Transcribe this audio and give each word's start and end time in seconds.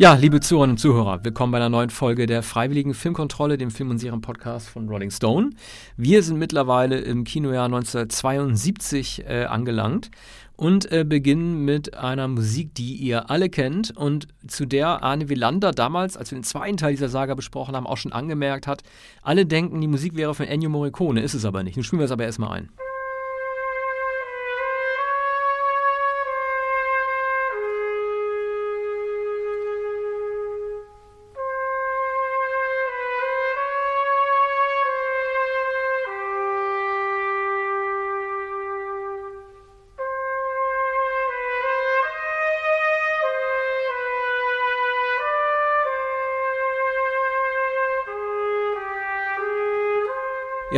Ja, 0.00 0.14
liebe 0.14 0.38
Zuhörerinnen 0.38 0.74
und 0.74 0.78
Zuhörer, 0.78 1.24
willkommen 1.24 1.50
bei 1.50 1.58
einer 1.58 1.70
neuen 1.70 1.90
Folge 1.90 2.26
der 2.26 2.44
Freiwilligen 2.44 2.94
Filmkontrolle, 2.94 3.58
dem 3.58 3.72
Film- 3.72 3.90
und 3.90 3.98
Serien-Podcast 3.98 4.68
von 4.68 4.88
Rolling 4.88 5.10
Stone. 5.10 5.50
Wir 5.96 6.22
sind 6.22 6.38
mittlerweile 6.38 7.00
im 7.00 7.24
Kinojahr 7.24 7.64
1972 7.64 9.24
äh, 9.26 9.46
angelangt 9.46 10.12
und 10.54 10.92
äh, 10.92 11.04
beginnen 11.04 11.64
mit 11.64 11.96
einer 11.96 12.28
Musik, 12.28 12.76
die 12.76 12.94
ihr 12.94 13.28
alle 13.28 13.50
kennt 13.50 13.90
und 13.96 14.28
zu 14.46 14.66
der 14.66 15.02
Arne 15.02 15.28
Wielander 15.28 15.72
damals, 15.72 16.16
als 16.16 16.30
wir 16.30 16.38
den 16.38 16.44
zweiten 16.44 16.76
Teil 16.76 16.92
dieser 16.92 17.08
Saga 17.08 17.34
besprochen 17.34 17.74
haben, 17.74 17.88
auch 17.88 17.96
schon 17.96 18.12
angemerkt 18.12 18.68
hat, 18.68 18.84
alle 19.22 19.46
denken, 19.46 19.80
die 19.80 19.88
Musik 19.88 20.14
wäre 20.14 20.32
von 20.32 20.46
Ennio 20.46 20.70
Morricone, 20.70 21.22
ist 21.22 21.34
es 21.34 21.44
aber 21.44 21.64
nicht. 21.64 21.76
Nun 21.76 21.82
spielen 21.82 21.98
wir 21.98 22.06
es 22.06 22.12
aber 22.12 22.22
erstmal 22.22 22.56
ein. 22.56 22.68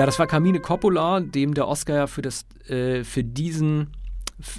Ja, 0.00 0.06
das 0.06 0.18
war 0.18 0.26
Carmine 0.26 0.60
Coppola, 0.60 1.20
dem 1.20 1.52
der 1.52 1.68
Oscar 1.68 1.94
ja 1.94 2.06
für, 2.06 2.22
das, 2.22 2.46
äh, 2.66 3.04
für 3.04 3.22
diesen 3.22 3.88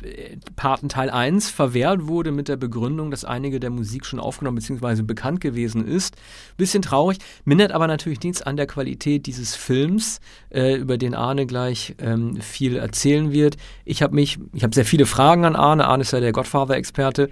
äh, 0.04 0.38
Paten 0.56 0.88
Teil 0.88 1.10
1 1.10 1.50
verwehrt 1.50 2.06
wurde 2.06 2.32
mit 2.32 2.48
der 2.48 2.58
Begründung, 2.58 3.10
dass 3.10 3.26
einige 3.26 3.60
der 3.60 3.72
Musik 3.72 4.06
schon 4.06 4.20
aufgenommen 4.20 4.58
bzw. 4.58 5.02
bekannt 5.02 5.42
gewesen 5.42 5.88
ist. 5.88 6.16
Bisschen 6.58 6.84
traurig, 6.84 7.18
mindert 7.44 7.72
aber 7.72 7.88
natürlich 7.88 8.22
nichts 8.22 8.44
an 8.44 8.56
der 8.56 8.68
Qualität 8.68 9.26
dieses 9.26 9.56
Films, 9.56 10.20
äh, 10.52 10.76
über 10.76 11.00
den 11.00 11.16
Arne 11.16 11.48
gleich 11.48 11.96
ähm, 11.98 12.40
viel 12.40 12.76
erzählen 12.76 13.32
wird. 13.32 13.58
Ich 13.84 14.04
habe 14.04 14.14
mich, 14.14 14.38
ich 14.54 14.62
habe 14.62 14.76
sehr 14.76 14.86
viele 14.86 15.08
Fragen 15.08 15.44
an 15.44 15.56
Arne. 15.56 15.88
Arne 15.88 16.04
ist 16.04 16.14
ja 16.14 16.20
der 16.20 16.34
Godfather-Experte. 16.34 17.32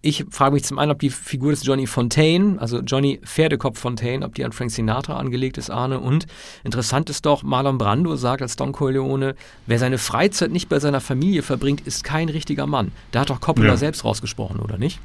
Ich 0.00 0.24
frage 0.30 0.54
mich 0.54 0.64
zum 0.64 0.78
einen, 0.78 0.92
ob 0.92 1.00
die 1.00 1.10
Figur 1.10 1.50
des 1.50 1.64
Johnny 1.64 1.86
Fontaine, 1.86 2.60
also 2.60 2.80
Johnny 2.80 3.20
Pferdekopf 3.24 3.78
Fontaine, 3.78 4.24
ob 4.24 4.34
die 4.34 4.44
an 4.44 4.52
Frank 4.52 4.70
Sinatra 4.70 5.16
angelegt 5.16 5.58
ist, 5.58 5.70
Arne. 5.70 5.98
Und 6.00 6.26
interessant 6.64 7.10
ist 7.10 7.26
doch, 7.26 7.42
Marlon 7.42 7.78
Brando 7.78 8.14
sagt 8.16 8.42
als 8.42 8.56
Don 8.56 8.72
Corleone, 8.72 9.34
wer 9.66 9.78
seine 9.78 9.98
Freizeit 9.98 10.50
nicht 10.50 10.68
bei 10.68 10.78
seiner 10.78 11.00
Familie 11.00 11.42
verbringt, 11.42 11.80
ist 11.80 12.04
kein 12.04 12.28
richtiger 12.28 12.66
Mann. 12.66 12.92
Da 13.10 13.20
hat 13.20 13.30
doch 13.30 13.40
Coppola 13.40 13.68
ja. 13.68 13.76
selbst 13.76 14.04
rausgesprochen, 14.04 14.60
oder 14.60 14.78
nicht? 14.78 15.00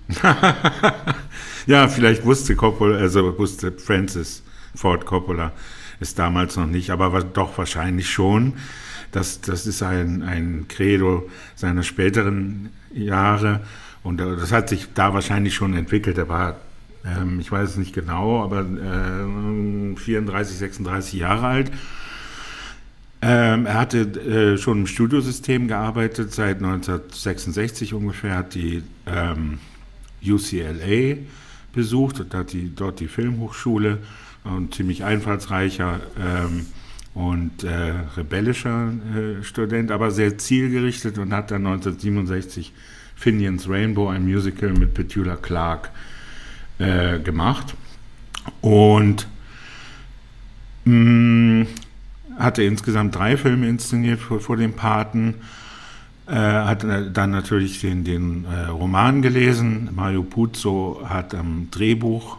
ja, 1.68 1.88
vielleicht 1.88 2.26
wusste 2.26 2.56
Coppola, 2.56 2.98
also 2.98 3.38
wusste 3.38 3.72
Francis 3.72 4.44
Ford 4.76 5.06
Coppola 5.06 5.52
es 6.04 6.16
damals 6.16 6.56
noch 6.56 6.68
nicht, 6.68 6.92
aber 6.92 7.24
doch 7.24 7.58
wahrscheinlich 7.58 8.10
schon. 8.10 8.54
Das, 9.12 9.42
das 9.42 9.66
ist 9.66 9.82
ein, 9.82 10.22
ein 10.22 10.66
Credo 10.68 11.30
seiner 11.56 11.84
späteren 11.84 12.70
Jahre 12.94 13.62
und 14.04 14.20
äh, 14.20 14.36
das 14.36 14.52
hat 14.52 14.70
sich 14.70 14.90
da 14.94 15.14
wahrscheinlich 15.14 15.54
schon 15.54 15.74
entwickelt. 15.74 16.18
Er 16.18 16.30
war, 16.30 16.58
ähm, 17.06 17.40
ich 17.40 17.52
weiß 17.52 17.72
es 17.72 17.78
nicht 17.78 17.94
genau, 17.94 18.44
aber 18.44 18.62
äh, 18.62 19.96
34, 19.96 20.58
36 20.58 21.14
Jahre 21.14 21.48
alt. 21.48 21.72
Ähm, 23.22 23.66
er 23.66 23.76
hatte 23.76 24.02
äh, 24.02 24.58
schon 24.58 24.80
im 24.80 24.88
Studiosystem 24.88 25.70
gearbeitet, 25.70 26.34
seit 26.34 26.58
1966 26.58 27.94
ungefähr, 27.94 28.36
hat 28.36 28.54
die 28.54 28.84
ähm, 29.06 29.60
UCLA 30.22 31.18
besucht 31.72 32.20
und 32.20 32.34
hat 32.34 32.52
die, 32.52 32.76
dort 32.76 33.00
die 33.00 33.08
Filmhochschule, 33.08 34.00
ein 34.44 34.72
ziemlich 34.74 35.06
einfallsreicher 35.06 36.02
ähm, 36.20 36.66
und 37.14 37.64
äh, 37.64 37.94
rebellischer 38.18 38.92
äh, 39.16 39.44
Student, 39.44 39.92
aber 39.92 40.12
sehr 40.12 40.38
zielgerichtet 40.38 41.18
und 41.18 41.32
hat 41.32 41.52
dann 41.52 41.66
1967 41.66 42.74
Finian's 43.16 43.70
Rainbow, 43.70 44.10
ein 44.10 44.26
Musical 44.26 44.72
mit 44.72 44.94
Petula 44.94 45.36
Clark, 45.36 45.92
äh, 46.80 47.20
gemacht. 47.20 47.76
Und 48.62 49.28
mh, 50.86 50.94
mm, 50.94 51.68
hatte 52.38 52.64
insgesamt 52.64 53.16
drei 53.16 53.38
Filme 53.38 53.68
inszeniert 53.70 54.20
vor, 54.20 54.40
vor 54.40 54.58
dem 54.58 54.74
Paten. 54.74 55.36
Äh, 56.26 56.34
hat 56.34 56.84
dann 56.84 57.32
natürlich 57.32 57.82
den, 57.82 58.04
den 58.04 58.46
äh, 58.46 58.66
Roman 58.66 59.22
gelesen. 59.22 59.90
Mario 59.96 60.24
Puzo 60.24 61.02
hat 61.06 61.36
am 61.36 61.68
Drehbuch 61.70 62.38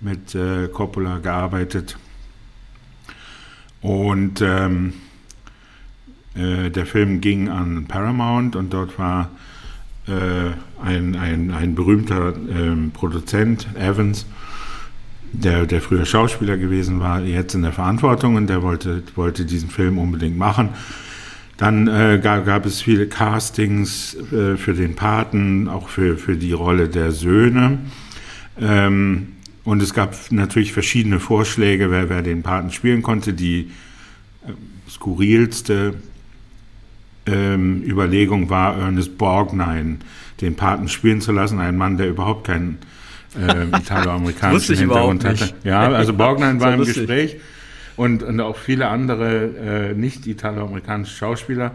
mit 0.00 0.34
äh, 0.34 0.68
Coppola 0.68 1.18
gearbeitet. 1.18 1.98
Und 3.80 4.40
ähm, 4.40 4.94
äh, 6.34 6.70
der 6.70 6.86
Film 6.86 7.20
ging 7.20 7.48
an 7.48 7.86
Paramount 7.86 8.56
und 8.56 8.72
dort 8.72 8.98
war 8.98 9.24
äh, 9.24 9.47
ein, 10.82 11.16
ein, 11.16 11.50
ein 11.50 11.74
berühmter 11.74 12.34
ähm, 12.36 12.90
Produzent, 12.92 13.66
Evans, 13.74 14.26
der, 15.32 15.66
der 15.66 15.80
früher 15.80 16.06
Schauspieler 16.06 16.56
gewesen 16.56 17.00
war, 17.00 17.20
jetzt 17.20 17.54
in 17.54 17.62
der 17.62 17.72
Verantwortung 17.72 18.36
und 18.36 18.48
der 18.48 18.62
wollte, 18.62 19.02
wollte 19.14 19.44
diesen 19.44 19.70
Film 19.70 19.98
unbedingt 19.98 20.38
machen. 20.38 20.70
Dann 21.58 21.88
äh, 21.88 22.20
gab, 22.22 22.46
gab, 22.46 22.66
es 22.66 22.80
viele 22.80 23.08
Castings 23.08 24.16
äh, 24.32 24.56
für 24.56 24.74
den 24.74 24.94
Paten, 24.94 25.68
auch 25.68 25.88
für, 25.88 26.16
für 26.16 26.36
die 26.36 26.52
Rolle 26.52 26.88
der 26.88 27.10
Söhne. 27.10 27.78
Ähm, 28.60 29.32
und 29.64 29.82
es 29.82 29.92
gab 29.92 30.16
natürlich 30.30 30.72
verschiedene 30.72 31.18
Vorschläge, 31.18 31.90
wer, 31.90 32.08
wer 32.08 32.22
den 32.22 32.42
Paten 32.42 32.70
spielen 32.70 33.02
konnte. 33.02 33.32
Die 33.32 33.70
äh, 34.46 34.52
skurrilste 34.88 35.94
ähm, 37.28 37.82
Überlegung 37.82 38.50
war, 38.50 38.76
Ernest 38.78 39.18
Borgnine 39.18 39.98
den 40.40 40.54
Paten 40.54 40.88
spielen 40.88 41.20
zu 41.20 41.32
lassen, 41.32 41.58
ein 41.58 41.76
Mann, 41.76 41.96
der 41.96 42.08
überhaupt 42.08 42.46
keinen 42.46 42.78
äh, 43.36 43.64
italoamerikanischen 43.76 44.76
Hintergrund 44.76 45.24
hatte. 45.24 45.54
Ja, 45.64 45.90
also 45.90 46.14
Borgnine 46.14 46.60
war 46.60 46.74
im 46.74 46.84
Gespräch 46.84 47.36
und, 47.96 48.22
und 48.22 48.40
auch 48.40 48.56
viele 48.56 48.88
andere 48.88 49.90
äh, 49.90 49.94
nicht 49.94 50.26
italoamerikanische 50.26 51.16
Schauspieler. 51.16 51.72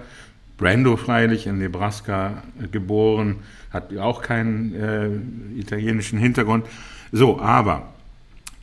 Brando 0.58 0.97
freilich 0.97 1.47
in 1.47 1.58
Nebraska 1.58 2.44
geboren, 2.72 3.38
hat 3.72 3.96
auch 3.97 4.22
keinen 4.22 4.75
äh, 4.75 5.59
italienischen 5.59 6.19
Hintergrund. 6.19 6.66
So, 7.12 7.42
aber 7.42 7.94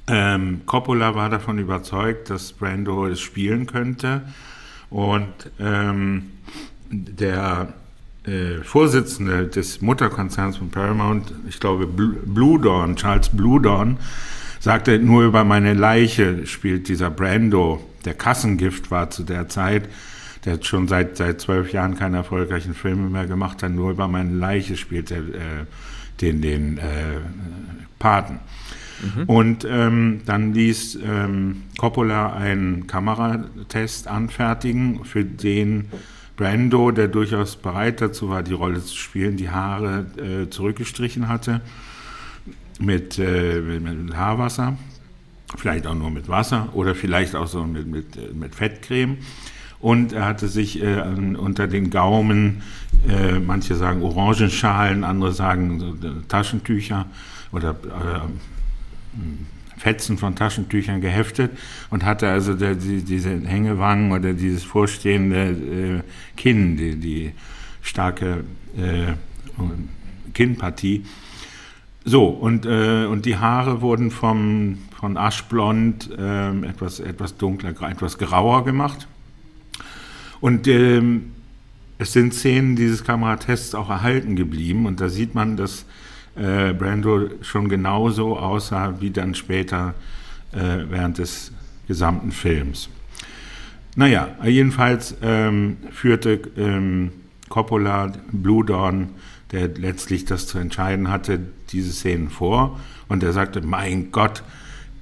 ähm, 0.06 0.62
Coppola 0.66 1.14
war 1.14 1.28
davon 1.28 1.58
überzeugt, 1.58 2.30
dass 2.30 2.52
Brando 2.52 3.06
es 3.06 3.20
spielen 3.20 3.66
könnte 3.66 4.22
und 4.88 5.28
ähm, 5.58 6.32
der 6.90 7.72
äh, 8.26 8.62
Vorsitzende 8.62 9.46
des 9.46 9.80
Mutterkonzerns 9.80 10.58
von 10.58 10.70
Paramount, 10.70 11.32
ich 11.48 11.60
glaube 11.60 11.86
Blue 11.86 12.60
Dawn, 12.60 12.96
Charles 12.96 13.30
Blue 13.30 13.60
Dawn, 13.60 13.98
sagte, 14.58 14.98
nur 14.98 15.24
über 15.24 15.44
meine 15.44 15.72
Leiche 15.72 16.46
spielt 16.46 16.88
dieser 16.88 17.10
Brando, 17.10 17.82
der 18.04 18.14
Kassengift 18.14 18.90
war 18.90 19.10
zu 19.10 19.22
der 19.22 19.48
Zeit, 19.48 19.88
der 20.44 20.58
schon 20.62 20.88
seit, 20.88 21.16
seit 21.16 21.40
zwölf 21.40 21.72
Jahren 21.72 21.96
keine 21.96 22.18
erfolgreichen 22.18 22.74
Filme 22.74 23.08
mehr 23.08 23.26
gemacht 23.26 23.62
hat, 23.62 23.72
nur 23.72 23.90
über 23.90 24.08
meine 24.08 24.34
Leiche 24.34 24.76
spielt 24.76 25.10
er 25.10 25.18
äh, 25.18 25.66
den, 26.20 26.42
den 26.42 26.78
äh, 26.78 27.20
Paten. 27.98 28.40
Mhm. 29.02 29.24
Und 29.24 29.66
ähm, 29.68 30.20
dann 30.26 30.52
ließ 30.52 30.98
ähm, 31.04 31.62
Coppola 31.78 32.34
einen 32.34 32.86
Kameratest 32.86 34.08
anfertigen, 34.08 35.04
für 35.04 35.24
den 35.24 35.86
Brando, 36.40 36.90
der 36.90 37.08
durchaus 37.08 37.56
bereit 37.56 38.00
dazu 38.00 38.30
war, 38.30 38.42
die 38.42 38.54
Rolle 38.54 38.82
zu 38.82 38.96
spielen, 38.96 39.36
die 39.36 39.50
Haare 39.50 40.06
äh, 40.16 40.48
zurückgestrichen 40.48 41.28
hatte 41.28 41.60
mit, 42.78 43.18
äh, 43.18 43.60
mit, 43.60 44.16
Haarwasser, 44.16 44.78
vielleicht 45.58 45.86
auch 45.86 45.94
nur 45.94 46.10
mit 46.10 46.30
Wasser 46.30 46.70
oder 46.72 46.94
vielleicht 46.94 47.36
auch 47.36 47.46
so 47.46 47.64
mit, 47.64 47.86
mit, 47.86 48.16
äh, 48.16 48.32
mit 48.32 48.54
Fettcreme. 48.54 49.18
Und 49.80 50.14
er 50.14 50.24
hatte 50.24 50.48
sich 50.48 50.82
äh, 50.82 51.02
unter 51.02 51.66
den 51.66 51.90
Gaumen, 51.90 52.62
äh, 53.06 53.38
manche 53.38 53.74
sagen 53.74 54.00
Orangenschalen, 54.00 55.04
andere 55.04 55.32
sagen 55.32 55.98
äh, 56.02 56.26
Taschentücher 56.26 57.04
oder 57.52 57.76
Fetzen 59.80 60.18
von 60.18 60.36
Taschentüchern 60.36 61.00
geheftet 61.00 61.52
und 61.88 62.04
hatte 62.04 62.28
also 62.28 62.52
der, 62.52 62.74
die, 62.74 63.02
diese 63.02 63.30
Hängewangen 63.30 64.12
oder 64.12 64.34
dieses 64.34 64.62
vorstehende 64.62 66.02
äh, 66.02 66.02
Kinn, 66.36 66.76
die, 66.76 66.96
die 66.96 67.32
starke 67.80 68.44
äh, 68.76 69.14
Kinnpartie. 70.34 71.06
So, 72.04 72.26
und, 72.26 72.66
äh, 72.66 73.06
und 73.06 73.24
die 73.24 73.38
Haare 73.38 73.80
wurden 73.80 74.10
vom, 74.10 74.76
von 75.00 75.16
aschblond 75.16 76.10
äh, 76.10 76.50
etwas, 76.66 77.00
etwas 77.00 77.38
dunkler, 77.38 77.70
etwas 77.70 78.18
grauer 78.18 78.66
gemacht. 78.66 79.08
Und 80.42 80.68
ähm, 80.68 81.32
es 81.96 82.12
sind 82.12 82.34
Szenen 82.34 82.76
dieses 82.76 83.02
Kameratests 83.02 83.74
auch 83.74 83.88
erhalten 83.88 84.36
geblieben 84.36 84.84
und 84.84 85.00
da 85.00 85.08
sieht 85.08 85.34
man, 85.34 85.56
dass 85.56 85.86
äh, 86.36 86.72
Brando 86.72 87.30
schon 87.42 87.68
genauso 87.68 88.38
aussah 88.38 89.00
wie 89.00 89.10
dann 89.10 89.34
später 89.34 89.94
äh, 90.52 90.84
während 90.88 91.18
des 91.18 91.52
gesamten 91.86 92.32
Films. 92.32 92.88
Naja, 93.96 94.28
jedenfalls 94.44 95.16
ähm, 95.22 95.78
führte 95.90 96.40
ähm, 96.56 97.10
Coppola 97.48 98.12
Blue 98.30 98.64
Dawn, 98.64 99.10
der 99.50 99.68
letztlich 99.68 100.24
das 100.24 100.46
zu 100.46 100.58
entscheiden 100.58 101.10
hatte, 101.10 101.40
diese 101.70 101.92
Szenen 101.92 102.30
vor 102.30 102.78
und 103.08 103.24
er 103.24 103.32
sagte, 103.32 103.60
mein 103.60 104.12
Gott, 104.12 104.44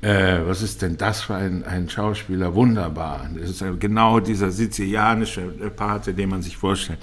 äh, 0.00 0.38
was 0.46 0.62
ist 0.62 0.80
denn 0.80 0.96
das 0.96 1.22
für 1.22 1.34
ein, 1.34 1.64
ein 1.64 1.90
Schauspieler? 1.90 2.54
Wunderbar. 2.54 3.28
Das 3.38 3.50
ist 3.50 3.64
genau 3.80 4.20
dieser 4.20 4.50
sizilianische 4.50 5.42
Pate, 5.76 6.14
den 6.14 6.30
man 6.30 6.40
sich 6.40 6.56
vorstellt. 6.56 7.00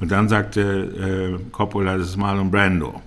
Und 0.00 0.10
dann 0.10 0.28
sagte 0.28 1.38
äh, 1.38 1.50
Coppola, 1.52 1.98
das 1.98 2.08
ist 2.08 2.16
Marlon 2.16 2.50
Brando. 2.50 3.02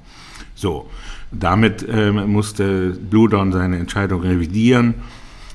So, 0.61 0.87
damit 1.31 1.83
äh, 1.89 2.11
musste 2.11 2.93
Dawn 2.93 3.51
seine 3.51 3.79
Entscheidung 3.79 4.21
revidieren. 4.21 4.93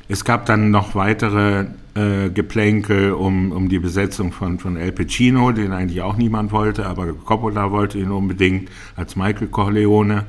Es 0.09 0.25
gab 0.25 0.47
dann 0.47 0.73
noch 0.73 0.97
weitere 0.97 1.67
äh, 1.95 2.29
Geplänkel 2.31 3.13
um, 3.13 3.53
um 3.53 3.69
die 3.69 3.79
Besetzung 3.79 4.33
von, 4.33 4.59
von 4.59 4.77
El 4.77 4.91
Pacino, 4.91 5.53
den 5.53 5.71
eigentlich 5.71 6.03
auch 6.03 6.17
niemand 6.17 6.51
wollte, 6.51 6.87
aber 6.87 7.13
Coppola 7.13 7.71
wollte 7.71 7.99
ihn 7.99 8.11
unbedingt 8.11 8.69
als 8.97 9.15
Michael 9.15 9.47
Corleone. 9.47 10.25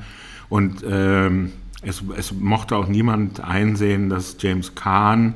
Und 0.48 0.84
ähm, 0.88 1.50
es, 1.82 2.04
es 2.16 2.32
mochte 2.32 2.76
auch 2.76 2.86
niemand 2.86 3.40
einsehen, 3.42 4.08
dass 4.08 4.36
James 4.38 4.76
Kahn 4.76 5.34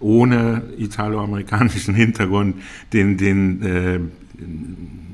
ohne 0.00 0.64
italoamerikanischen 0.76 1.94
Hintergrund 1.94 2.56
den, 2.92 3.16
den 3.16 3.62
äh, 3.62 4.00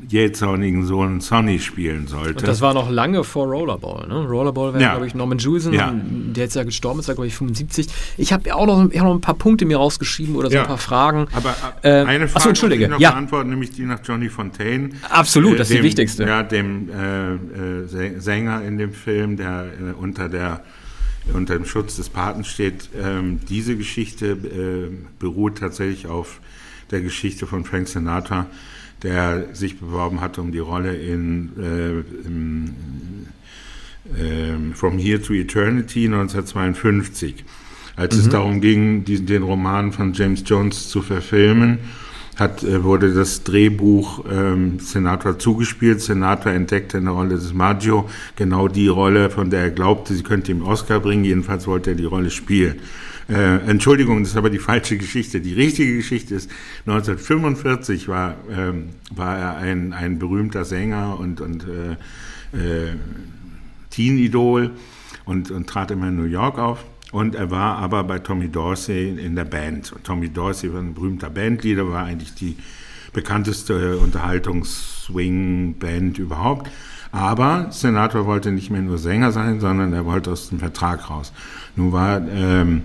jähzornigen 0.08 0.84
Sohn 0.84 1.20
Sonny 1.20 1.58
spielen 1.58 2.06
sollte. 2.06 2.40
Und 2.40 2.48
das 2.48 2.60
war 2.60 2.74
noch 2.74 2.90
lange 2.90 3.24
vor 3.24 3.46
Rollerball. 3.46 4.08
Ne? 4.08 4.26
Rollerball 4.26 4.72
wäre, 4.72 4.82
ja. 4.82 4.90
glaube 4.92 5.06
ich, 5.06 5.14
Norman 5.14 5.38
Jewison, 5.38 5.72
ja. 5.72 5.94
der 5.94 6.44
jetzt 6.44 6.56
ja 6.56 6.64
gestorben 6.64 7.00
ist, 7.00 7.06
glaube 7.06 7.26
ich, 7.26 7.34
75. 7.34 7.88
Ich 8.16 8.32
habe 8.32 8.48
ja 8.48 8.54
auch 8.54 8.66
noch, 8.66 8.78
hab 8.78 8.94
noch 8.94 9.14
ein 9.14 9.20
paar 9.20 9.34
Punkte 9.34 9.66
mir 9.66 9.76
rausgeschrieben 9.76 10.34
oder 10.36 10.48
so 10.48 10.56
ja. 10.56 10.62
ein 10.62 10.68
paar 10.68 10.78
Fragen. 10.78 11.28
Aber 11.32 11.54
äh, 11.82 12.04
eine 12.04 12.26
Frage 12.26 12.36
achso, 12.36 12.48
Entschuldige. 12.48 12.84
ich 12.84 12.90
noch 12.90 13.00
ja. 13.00 13.10
beantworten, 13.10 13.50
nämlich 13.50 13.70
die 13.70 13.84
nach 13.84 14.00
Johnny 14.02 14.28
Fontaine. 14.28 14.90
Absolut, 15.10 15.54
äh, 15.54 15.58
das 15.58 15.68
ist 15.68 15.74
dem, 15.74 15.82
die 15.82 15.88
wichtigste. 15.88 16.24
Ja, 16.24 16.42
dem 16.42 16.88
äh, 16.88 17.34
äh 17.34 18.18
Sänger 18.18 18.62
in 18.62 18.78
dem 18.78 18.92
Film, 18.92 19.36
der 19.36 19.66
äh, 19.66 19.92
unter 20.00 20.28
der 20.28 20.62
unter 21.34 21.54
dem 21.54 21.66
Schutz 21.66 21.96
des 21.96 22.08
Paten 22.08 22.44
steht. 22.44 22.88
Ähm, 22.98 23.40
diese 23.48 23.76
Geschichte 23.76 24.30
äh, 24.30 24.90
beruht 25.18 25.58
tatsächlich 25.58 26.06
auf 26.06 26.40
der 26.90 27.02
Geschichte 27.02 27.46
von 27.46 27.64
Frank 27.64 27.88
Sinatra, 27.88 28.46
der 29.02 29.54
sich 29.54 29.78
beworben 29.78 30.20
hatte 30.20 30.40
um 30.40 30.52
die 30.52 30.58
Rolle 30.58 30.96
in, 30.96 31.50
äh, 31.58 32.26
im, 32.26 32.74
äh, 34.16 34.74
From 34.74 34.98
Here 34.98 35.20
to 35.20 35.32
Eternity 35.34 36.06
1952. 36.06 37.44
Als 37.96 38.14
mhm. 38.14 38.20
es 38.20 38.28
darum 38.28 38.60
ging, 38.60 39.04
diesen, 39.04 39.26
den 39.26 39.42
Roman 39.42 39.92
von 39.92 40.12
James 40.12 40.42
Jones 40.46 40.88
zu 40.88 41.02
verfilmen, 41.02 41.78
hat, 42.36 42.62
äh, 42.62 42.84
wurde 42.84 43.12
das 43.12 43.42
Drehbuch 43.42 44.24
ähm, 44.30 44.78
Sinatra 44.78 45.38
zugespielt. 45.38 46.00
Sinatra 46.00 46.52
entdeckte 46.52 46.98
in 46.98 47.04
der 47.04 47.14
Rolle 47.14 47.34
des 47.34 47.52
Maggio 47.52 48.08
genau 48.36 48.68
die 48.68 48.88
Rolle, 48.88 49.30
von 49.30 49.50
der 49.50 49.62
er 49.62 49.70
glaubte, 49.70 50.14
sie 50.14 50.22
könnte 50.22 50.52
ihm 50.52 50.62
Oscar 50.62 51.00
bringen. 51.00 51.24
Jedenfalls 51.24 51.66
wollte 51.66 51.90
er 51.90 51.96
die 51.96 52.04
Rolle 52.04 52.30
spielen. 52.30 52.80
Äh, 53.28 53.58
Entschuldigung, 53.68 54.22
das 54.22 54.30
ist 54.30 54.38
aber 54.38 54.48
die 54.48 54.58
falsche 54.58 54.96
Geschichte. 54.96 55.42
Die 55.42 55.52
richtige 55.52 55.96
Geschichte 55.96 56.34
ist, 56.34 56.50
1945 56.86 58.08
war, 58.08 58.36
ähm, 58.50 58.88
war 59.14 59.36
er 59.36 59.58
ein, 59.58 59.92
ein 59.92 60.18
berühmter 60.18 60.64
Sänger 60.64 61.20
und, 61.20 61.42
und 61.42 61.66
äh, 61.68 61.92
äh, 62.56 62.94
Teen-Idol 63.90 64.70
und, 65.26 65.50
und 65.50 65.66
trat 65.66 65.90
immer 65.90 66.08
in 66.08 66.16
New 66.16 66.24
York 66.24 66.58
auf. 66.58 66.86
Und 67.12 67.34
er 67.34 67.50
war 67.50 67.76
aber 67.76 68.02
bei 68.04 68.18
Tommy 68.18 68.48
Dorsey 68.48 69.18
in 69.18 69.36
der 69.36 69.44
Band. 69.44 69.92
Und 69.92 70.04
Tommy 70.04 70.30
Dorsey 70.30 70.72
war 70.72 70.80
ein 70.80 70.94
berühmter 70.94 71.28
Bandleader, 71.28 71.86
war 71.90 72.04
eigentlich 72.04 72.32
die 72.34 72.56
bekannteste 73.12 73.98
Unterhaltungs-Swing-Band 73.98 76.18
überhaupt. 76.18 76.70
Aber 77.12 77.68
Senator 77.72 78.24
wollte 78.26 78.52
nicht 78.52 78.70
mehr 78.70 78.82
nur 78.82 78.98
Sänger 78.98 79.32
sein, 79.32 79.60
sondern 79.60 79.94
er 79.94 80.06
wollte 80.06 80.30
aus 80.30 80.50
dem 80.50 80.58
Vertrag 80.58 81.08
raus. 81.08 81.32
Nun 81.76 81.92
war 81.92 82.20
ähm, 82.28 82.82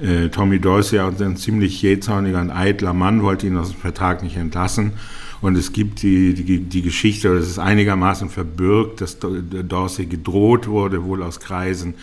äh, 0.00 0.28
Tommy 0.28 0.58
Dorsey, 0.58 0.98
ein 0.98 1.36
ziemlich 1.36 1.82
jähzorniger 1.82 2.40
und 2.40 2.50
eitler 2.50 2.92
Mann, 2.92 3.22
wollte 3.22 3.46
ihn 3.46 3.56
aus 3.56 3.72
dem 3.72 3.80
Vertrag 3.80 4.22
nicht 4.22 4.36
entlassen. 4.36 4.92
Und 5.40 5.56
es 5.56 5.72
gibt 5.72 6.02
die, 6.02 6.34
die, 6.34 6.60
die 6.60 6.82
Geschichte, 6.82 7.30
oder 7.30 7.40
es 7.40 7.48
ist 7.48 7.58
einigermaßen 7.58 8.30
verbürgt, 8.30 9.00
dass 9.00 9.18
Dorsey 9.18 10.06
gedroht 10.06 10.68
wurde, 10.68 11.04
wohl 11.04 11.22
aus 11.22 11.40
Kreisen 11.40 11.94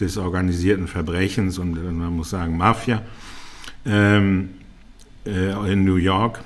des 0.00 0.16
organisierten 0.16 0.86
Verbrechens 0.86 1.58
und 1.58 1.74
man 1.74 2.16
muss 2.16 2.30
sagen 2.30 2.56
Mafia 2.56 3.02
ähm, 3.84 4.50
äh, 5.26 5.72
in 5.72 5.84
New 5.84 5.96
York. 5.96 6.40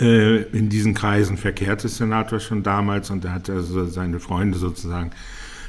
Äh, 0.00 0.42
in 0.56 0.68
diesen 0.68 0.94
Kreisen 0.94 1.36
verkehrte 1.36 1.88
Senator 1.88 2.38
schon 2.38 2.62
damals 2.62 3.10
und 3.10 3.24
er 3.24 3.32
hat 3.32 3.50
also 3.50 3.86
seine 3.86 4.20
Freunde 4.20 4.56
sozusagen 4.56 5.10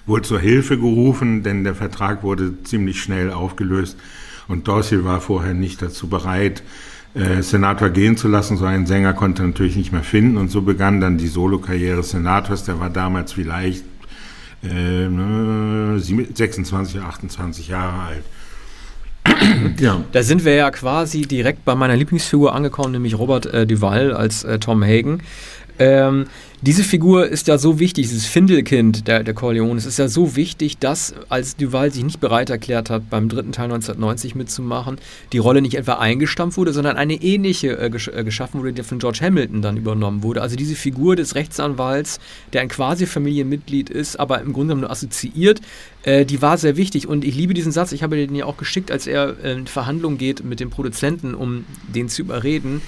wohl 0.09 0.23
zur 0.23 0.39
Hilfe 0.39 0.77
gerufen, 0.77 1.43
denn 1.43 1.63
der 1.63 1.75
Vertrag 1.75 2.23
wurde 2.23 2.63
ziemlich 2.63 3.01
schnell 3.01 3.31
aufgelöst 3.31 3.97
und 4.47 4.67
Dorsey 4.67 5.05
war 5.05 5.21
vorher 5.21 5.53
nicht 5.53 5.81
dazu 5.81 6.09
bereit, 6.09 6.63
äh, 7.13 7.41
Senator 7.41 7.89
gehen 7.89 8.17
zu 8.17 8.27
lassen. 8.27 8.57
So 8.57 8.65
einen 8.65 8.85
Sänger 8.85 9.13
konnte 9.13 9.43
er 9.43 9.47
natürlich 9.47 9.75
nicht 9.75 9.91
mehr 9.91 10.03
finden 10.03 10.37
und 10.37 10.51
so 10.51 10.61
begann 10.61 10.99
dann 10.99 11.17
die 11.17 11.27
Solokarriere 11.27 12.03
Senators. 12.03 12.65
Der 12.65 12.79
war 12.79 12.89
damals 12.89 13.33
vielleicht 13.33 13.83
äh, 14.63 15.07
26, 15.97 17.01
28 17.01 17.67
Jahre 17.67 18.01
alt. 18.01 18.23
Ja. 19.79 20.01
Da 20.11 20.23
sind 20.23 20.43
wir 20.43 20.55
ja 20.55 20.71
quasi 20.71 21.21
direkt 21.21 21.63
bei 21.63 21.75
meiner 21.75 21.95
Lieblingsfigur 21.95 22.53
angekommen, 22.53 22.91
nämlich 22.91 23.17
Robert 23.17 23.45
äh, 23.45 23.65
Duval 23.67 24.13
als 24.13 24.43
äh, 24.43 24.59
Tom 24.59 24.83
Hagen. 24.83 25.21
Ähm, 25.77 26.25
diese 26.61 26.83
Figur 26.83 27.27
ist 27.27 27.47
ja 27.47 27.57
so 27.57 27.79
wichtig, 27.79 28.07
dieses 28.07 28.25
Findelkind 28.25 29.07
der, 29.07 29.23
der 29.23 29.33
Corleone. 29.33 29.77
Es 29.77 29.85
ist 29.85 29.97
ja 29.97 30.09
so 30.09 30.35
wichtig, 30.35 30.77
dass, 30.77 31.13
als 31.29 31.55
Duval 31.55 31.91
sich 31.91 32.03
nicht 32.03 32.19
bereit 32.19 32.49
erklärt 32.49 32.89
hat, 32.89 33.09
beim 33.09 33.29
dritten 33.29 33.53
Teil 33.53 33.65
1990 33.65 34.35
mitzumachen, 34.35 34.97
die 35.31 35.37
Rolle 35.37 35.61
nicht 35.61 35.75
etwa 35.75 35.93
eingestampft 35.93 36.57
wurde, 36.57 36.73
sondern 36.73 36.97
eine 36.97 37.13
ähnliche 37.13 37.77
äh, 37.79 37.89
gesch 37.89 38.09
äh, 38.09 38.25
geschaffen 38.25 38.59
wurde, 38.59 38.73
die 38.73 38.83
von 38.83 38.99
George 38.99 39.19
Hamilton 39.21 39.61
dann 39.61 39.77
übernommen 39.77 40.21
wurde. 40.21 40.41
Also 40.41 40.57
diese 40.57 40.75
Figur 40.75 41.15
des 41.15 41.35
Rechtsanwalts, 41.35 42.19
der 42.51 42.61
ein 42.61 42.69
quasi 42.69 43.05
Familienmitglied 43.05 43.89
ist, 43.89 44.19
aber 44.19 44.41
im 44.41 44.51
Grunde 44.51 44.75
nur 44.75 44.91
assoziiert, 44.91 45.61
äh, 46.03 46.25
die 46.25 46.41
war 46.41 46.57
sehr 46.57 46.75
wichtig. 46.75 47.07
Und 47.07 47.23
ich 47.23 47.35
liebe 47.35 47.53
diesen 47.53 47.71
Satz, 47.71 47.93
ich 47.93 48.03
habe 48.03 48.17
den 48.17 48.35
ja 48.35 48.45
auch 48.45 48.57
geschickt, 48.57 48.91
als 48.91 49.07
er 49.07 49.39
in 49.45 49.65
Verhandlungen 49.65 50.17
geht 50.17 50.43
mit 50.43 50.59
dem 50.59 50.71
Produzenten, 50.71 51.35
um 51.35 51.63
den 51.87 52.09
zu 52.09 52.21
überreden 52.21 52.81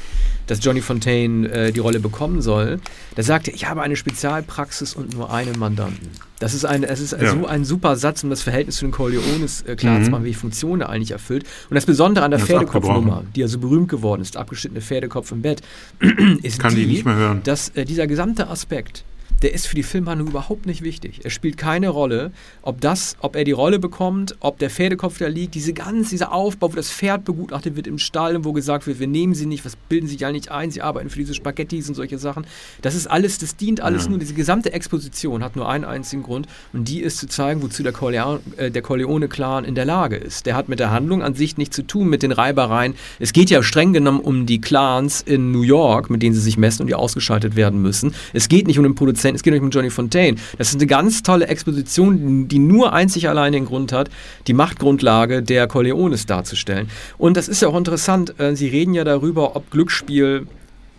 dass 0.51 0.63
Johnny 0.63 0.81
Fontaine 0.81 1.47
äh, 1.49 1.71
die 1.71 1.79
Rolle 1.79 2.01
bekommen 2.01 2.41
soll, 2.41 2.81
da 3.15 3.23
sagte 3.23 3.51
er, 3.51 3.57
ich 3.61 3.69
habe 3.69 3.83
eine 3.83 3.95
Spezialpraxis 3.95 4.95
und 4.95 5.13
nur 5.13 5.31
einen 5.31 5.59
Mandanten. 5.59 6.09
Das 6.39 6.55
ist, 6.55 6.65
ein, 6.65 6.83
es 6.83 6.99
ist 6.99 7.11
ja. 7.11 7.29
so 7.29 7.45
ein 7.45 7.63
super 7.63 7.95
Satz, 7.95 8.23
um 8.23 8.31
das 8.31 8.41
Verhältnis 8.41 8.77
zu 8.77 8.85
den 8.85 8.91
Corleones 8.91 9.61
äh, 9.61 9.75
klar 9.75 9.99
mhm. 9.99 10.05
zu 10.05 10.09
machen, 10.09 10.23
welche 10.23 10.39
Funktion 10.39 10.81
er 10.81 10.89
eigentlich 10.89 11.11
erfüllt. 11.11 11.43
Und 11.69 11.75
das 11.75 11.85
Besondere 11.85 12.25
an 12.25 12.31
der 12.31 12.39
Pferdekopfnummer, 12.39 13.23
die 13.35 13.41
ja 13.41 13.47
so 13.47 13.59
berühmt 13.59 13.87
geworden 13.87 14.23
ist, 14.23 14.35
abgeschnittene 14.35 14.81
Pferdekopf 14.81 15.31
im 15.31 15.43
Bett, 15.43 15.61
ist 16.41 16.57
Kann 16.57 16.73
die, 16.73 16.87
die 16.87 16.91
nicht 16.91 17.05
mehr 17.05 17.15
hören. 17.15 17.41
dass 17.43 17.69
äh, 17.69 17.85
dieser 17.85 18.07
gesamte 18.07 18.47
Aspekt 18.47 19.03
der 19.41 19.53
ist 19.53 19.67
für 19.67 19.75
die 19.75 19.83
Filmhandlung 19.83 20.29
überhaupt 20.29 20.65
nicht 20.65 20.83
wichtig. 20.83 21.21
Er 21.23 21.29
spielt 21.29 21.57
keine 21.57 21.89
Rolle, 21.89 22.31
ob 22.61 22.81
das, 22.81 23.15
ob 23.19 23.35
er 23.35 23.43
die 23.43 23.51
Rolle 23.51 23.79
bekommt, 23.79 24.35
ob 24.39 24.59
der 24.59 24.69
Pferdekopf 24.69 25.17
da 25.17 25.27
liegt, 25.27 25.55
diese 25.55 25.73
ganz, 25.73 26.09
dieser 26.09 26.31
Aufbau, 26.31 26.71
wo 26.71 26.75
das 26.75 26.91
Pferd 26.91 27.25
begutachtet 27.25 27.75
wird 27.75 27.87
im 27.87 27.97
Stall 27.97 28.35
und 28.35 28.45
wo 28.45 28.53
gesagt 28.53 28.87
wird, 28.87 28.99
wir 28.99 29.07
nehmen 29.07 29.33
sie 29.33 29.45
nicht, 29.45 29.65
was 29.65 29.75
bilden 29.75 30.07
sie 30.07 30.17
ja 30.17 30.31
nicht 30.31 30.51
ein, 30.51 30.71
sie 30.71 30.81
arbeiten 30.81 31.09
für 31.09 31.19
diese 31.19 31.33
Spaghettis 31.33 31.89
und 31.89 31.95
solche 31.95 32.17
Sachen. 32.17 32.45
Das 32.81 32.95
ist 32.95 33.07
alles, 33.07 33.39
das 33.39 33.55
dient 33.55 33.81
alles 33.81 34.03
ja. 34.03 34.09
nur, 34.11 34.19
diese 34.19 34.33
gesamte 34.33 34.73
Exposition 34.73 35.43
hat 35.43 35.55
nur 35.55 35.67
einen 35.67 35.85
einzigen 35.85 36.23
Grund 36.23 36.47
und 36.73 36.87
die 36.87 37.01
ist 37.01 37.17
zu 37.17 37.27
zeigen, 37.27 37.61
wozu 37.61 37.83
der, 37.83 37.93
Corleone, 37.93 38.39
äh, 38.57 38.69
der 38.69 38.81
Corleone-Clan 38.81 39.65
in 39.65 39.75
der 39.75 39.85
Lage 39.85 40.17
ist. 40.17 40.45
Der 40.45 40.55
hat 40.55 40.69
mit 40.69 40.79
der 40.79 40.91
Handlung 40.91 41.23
an 41.23 41.33
sich 41.33 41.57
nichts 41.57 41.75
zu 41.75 41.83
tun, 41.83 42.09
mit 42.09 42.23
den 42.23 42.31
Reibereien. 42.31 42.95
Es 43.19 43.33
geht 43.33 43.49
ja 43.49 43.63
streng 43.63 43.93
genommen 43.93 44.19
um 44.19 44.45
die 44.45 44.61
Clans 44.61 45.21
in 45.21 45.51
New 45.51 45.63
York, 45.63 46.09
mit 46.09 46.21
denen 46.21 46.35
sie 46.35 46.41
sich 46.41 46.57
messen 46.57 46.83
und 46.83 46.87
die 46.87 46.95
ausgeschaltet 46.95 47.55
werden 47.55 47.81
müssen. 47.81 48.13
Es 48.33 48.49
geht 48.49 48.67
nicht 48.67 48.77
um 48.77 48.83
den 48.83 48.95
Produzenten 48.95 49.30
Fontaine, 49.31 49.35
es 49.35 49.43
geht 49.43 49.53
nicht 49.53 49.63
um 49.63 49.69
Johnny 49.69 49.89
Fontaine. 49.89 50.37
Das 50.57 50.69
ist 50.69 50.75
eine 50.75 50.87
ganz 50.87 51.23
tolle 51.23 51.47
Exposition, 51.47 52.47
die 52.47 52.59
nur 52.59 52.93
einzig 52.93 53.29
allein 53.29 53.53
den 53.53 53.65
Grund 53.65 53.91
hat, 53.91 54.09
die 54.47 54.53
Machtgrundlage 54.53 55.41
der 55.41 55.67
Corleones 55.67 56.25
darzustellen. 56.25 56.89
Und 57.17 57.37
das 57.37 57.47
ist 57.47 57.61
ja 57.61 57.67
auch 57.67 57.77
interessant, 57.77 58.39
äh, 58.39 58.55
Sie 58.55 58.67
reden 58.67 58.93
ja 58.93 59.03
darüber, 59.03 59.55
ob 59.55 59.69
Glücksspiel 59.71 60.47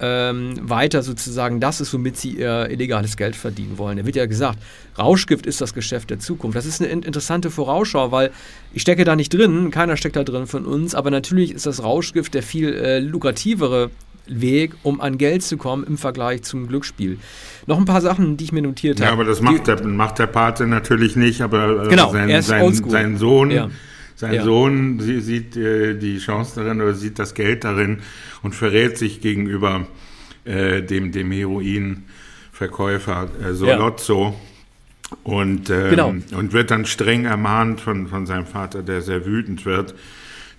ähm, 0.01 0.55
weiter 0.62 1.03
sozusagen 1.03 1.61
das 1.61 1.81
ist, 1.81 1.95
womit 1.95 2.17
sie 2.17 2.31
ihr 2.31 2.69
illegales 2.71 3.17
Geld 3.17 3.37
verdienen 3.37 3.79
wollen. 3.79 3.99
Da 3.99 4.05
wird 4.05 4.17
ja 4.17 4.27
gesagt, 4.27 4.59
Rauschgift 4.99 5.47
ist 5.47 5.61
das 5.61 5.75
Geschäft 5.75 6.11
der 6.11 6.19
Zukunft. 6.19 6.57
Das 6.57 6.67
ist 6.67 6.83
eine 6.83 6.91
interessante 6.91 7.51
Vorausschau, 7.51 8.11
weil 8.11 8.33
ich 8.73 8.83
stecke 8.83 9.05
da 9.05 9.15
nicht 9.15 9.33
drin, 9.33 9.71
keiner 9.71 9.97
steckt 9.97 10.17
da 10.17 10.25
drin 10.25 10.49
von 10.49 10.65
uns, 10.65 10.97
aber 10.97 11.11
natürlich 11.11 11.53
ist 11.53 11.67
das 11.67 11.85
Rauschgift 11.85 12.35
der 12.35 12.43
viel 12.43 12.75
äh, 12.75 12.99
lukrativere 12.99 13.91
Weg, 14.26 14.75
um 14.83 15.00
an 15.00 15.19
Geld 15.19 15.43
zu 15.43 15.57
kommen 15.57 15.85
im 15.85 15.99
Vergleich 15.99 16.43
zum 16.43 16.69
Glücksspiel. 16.69 17.19
Noch 17.67 17.79
ein 17.79 17.85
paar 17.85 18.00
Sachen, 18.00 18.37
die 18.37 18.45
ich 18.45 18.52
mir 18.52 18.62
notiert 18.62 19.00
habe. 19.00 19.07
Ja, 19.07 19.12
aber 19.12 19.25
das 19.25 19.41
macht, 19.41 19.67
der, 19.67 19.85
macht 19.85 20.19
der 20.19 20.26
Pate 20.26 20.67
natürlich 20.67 21.17
nicht, 21.17 21.41
aber 21.41 21.87
äh, 21.87 21.88
genau, 21.88 22.12
sein, 22.12 22.43
sein, 22.43 22.75
sein 22.75 23.17
Sohn. 23.17 23.50
Ja. 23.50 23.71
Sein 24.14 24.35
ja. 24.35 24.45
Sohn 24.45 25.00
sie, 25.00 25.21
sieht 25.21 25.57
äh, 25.57 25.95
die 25.95 26.19
Chance 26.19 26.61
darin 26.62 26.81
oder 26.81 26.95
sieht 26.95 27.19
das 27.19 27.35
Geld 27.35 27.64
darin 27.64 28.02
und 28.43 28.55
verrät 28.55 28.97
sich 28.97 29.21
gegenüber 29.21 29.87
äh, 30.45 30.83
dem, 30.83 31.11
dem 31.11 31.33
Heroinverkäufer 31.33 33.29
äh, 33.43 33.52
Solozzo. 33.55 34.26
Ja. 34.26 34.35
Und, 35.25 35.69
ähm, 35.71 35.91
genau. 35.91 36.14
und 36.38 36.52
wird 36.52 36.71
dann 36.71 36.87
streng 36.87 37.25
ermahnt 37.26 37.81
von, 37.81 38.07
von 38.07 38.25
seinem 38.25 38.47
Vater, 38.47 38.83
der 38.83 39.02
sehr 39.02 39.26
wütend 39.26 39.67
wird, 39.67 39.95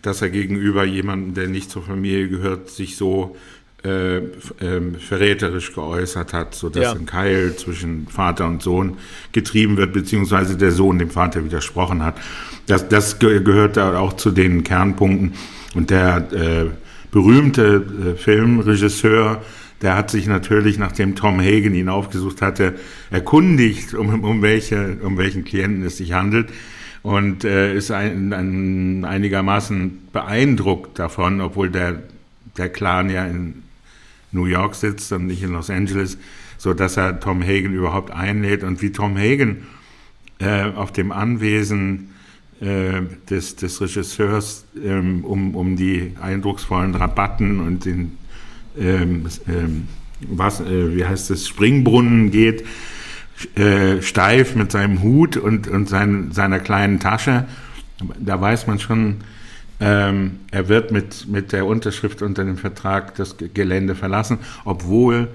dass 0.03 0.22
er 0.22 0.29
gegenüber 0.29 0.83
jemandem, 0.83 1.33
der 1.33 1.48
nicht 1.48 1.72
zur 1.72 1.81
Familie 1.81 2.27
gehört, 2.27 2.69
sich 2.69 2.98
so 2.98 3.36
äh, 3.83 4.17
ähm, 4.62 4.95
verräterisch 5.00 5.74
geäußert 5.74 6.33
hat, 6.33 6.55
sodass 6.55 6.83
ja. 6.83 6.91
ein 6.91 7.05
Keil 7.05 7.55
zwischen 7.55 8.07
Vater 8.07 8.45
und 8.48 8.62
Sohn 8.62 8.98
getrieben 9.31 9.77
wird, 9.77 9.93
beziehungsweise 9.93 10.55
der 10.57 10.72
Sohn 10.72 11.00
dem 11.00 11.10
Vater 11.10 11.43
widersprochen 11.43 12.03
hat. 12.03 12.15
Das, 12.67 12.88
das 12.88 13.19
gehört 13.19 13.77
da 13.77 13.98
auch 13.98 14.13
zu 14.13 14.31
den 14.31 14.63
Kernpunkten. 14.63 15.33
Und 15.74 15.89
der 15.89 16.31
äh, 16.31 16.65
berühmte 17.12 17.83
äh, 18.13 18.17
Filmregisseur, 18.17 19.41
der 19.81 19.95
hat 19.98 20.12
sich 20.12 20.27
natürlich, 20.27 20.77
nachdem 20.77 21.15
Tom 21.15 21.39
Hagen 21.39 21.75
ihn 21.75 21.89
aufgesucht 21.89 22.41
hatte, 22.41 22.75
erkundigt, 23.10 23.93
um, 23.93 24.24
um, 24.24 24.41
welche, 24.41 24.98
um 25.01 25.17
welchen 25.17 25.43
Klienten 25.43 25.83
es 25.83 25.98
sich 25.98 26.13
handelt 26.13 26.48
und 27.03 27.43
äh, 27.43 27.75
ist 27.75 27.91
ein, 27.91 28.33
ein, 28.33 29.05
einigermaßen 29.05 30.07
beeindruckt 30.12 30.98
davon, 30.98 31.41
obwohl 31.41 31.69
der, 31.69 32.01
der 32.57 32.69
Clan 32.69 33.10
ja 33.10 33.25
in 33.25 33.63
New 34.31 34.45
York 34.45 34.75
sitzt 34.75 35.12
und 35.12 35.27
nicht 35.27 35.43
in 35.43 35.51
Los 35.51 35.69
Angeles, 35.69 36.17
so 36.57 36.74
dass 36.74 36.98
er 36.98 37.19
Tom 37.19 37.43
Hagen 37.43 37.74
überhaupt 37.74 38.12
einlädt. 38.12 38.63
Und 38.63 38.81
wie 38.81 38.91
Tom 38.91 39.17
Hagen 39.17 39.67
äh, 40.39 40.63
auf 40.63 40.91
dem 40.91 41.12
Anwesen 41.12 42.10
äh, 42.62 43.01
des, 43.29 43.57
des 43.57 43.81
Regisseurs 43.81 44.65
ähm, 44.83 45.25
um, 45.25 45.55
um 45.55 45.75
die 45.75 46.13
eindrucksvollen 46.22 46.95
Rabatten 46.95 47.60
und 47.60 47.86
den 47.86 48.17
ähm, 48.79 49.27
ähm, 49.48 49.88
was, 50.27 50.62
äh, 50.62 50.95
wie 50.95 51.05
heißt 51.05 51.31
es, 51.31 51.48
Springbrunnen 51.48 52.31
geht, 52.31 52.63
äh, 53.56 54.02
steif 54.02 54.56
mit 54.56 54.72
seinem 54.72 55.02
Hut 55.02 55.38
und, 55.38 55.68
und 55.68 55.90
sein, 55.90 56.32
seiner 56.32 56.60
kleinen 56.60 57.00
Tasche. 57.00 57.46
Da 58.20 58.40
weiß 58.40 58.68
man 58.68 58.80
schon, 58.80 59.22
ähm, 59.80 60.40
er 60.52 60.70
wird 60.70 60.92
mit, 60.92 61.28
mit 61.28 61.52
der 61.52 61.66
Unterschrift 61.66 62.22
unter 62.22 62.44
dem 62.44 62.58
Vertrag 62.58 63.16
das 63.16 63.36
Gelände 63.38 63.96
verlassen, 63.96 64.40
obwohl 64.66 65.28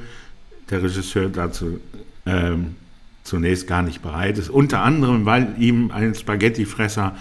der 0.71 0.83
Regisseur 0.83 1.29
dazu 1.29 1.81
ähm, 2.27 2.77
zunächst 3.25 3.67
gar 3.67 3.83
nicht 3.83 4.03
bereit 4.03 4.39
ist. 4.39 4.49
Unter 4.49 4.83
anderem, 4.83 5.27
weil 5.27 5.55
ihm 5.59 5.91
ein 5.91 6.15
Spaghettifresser 6.15 7.17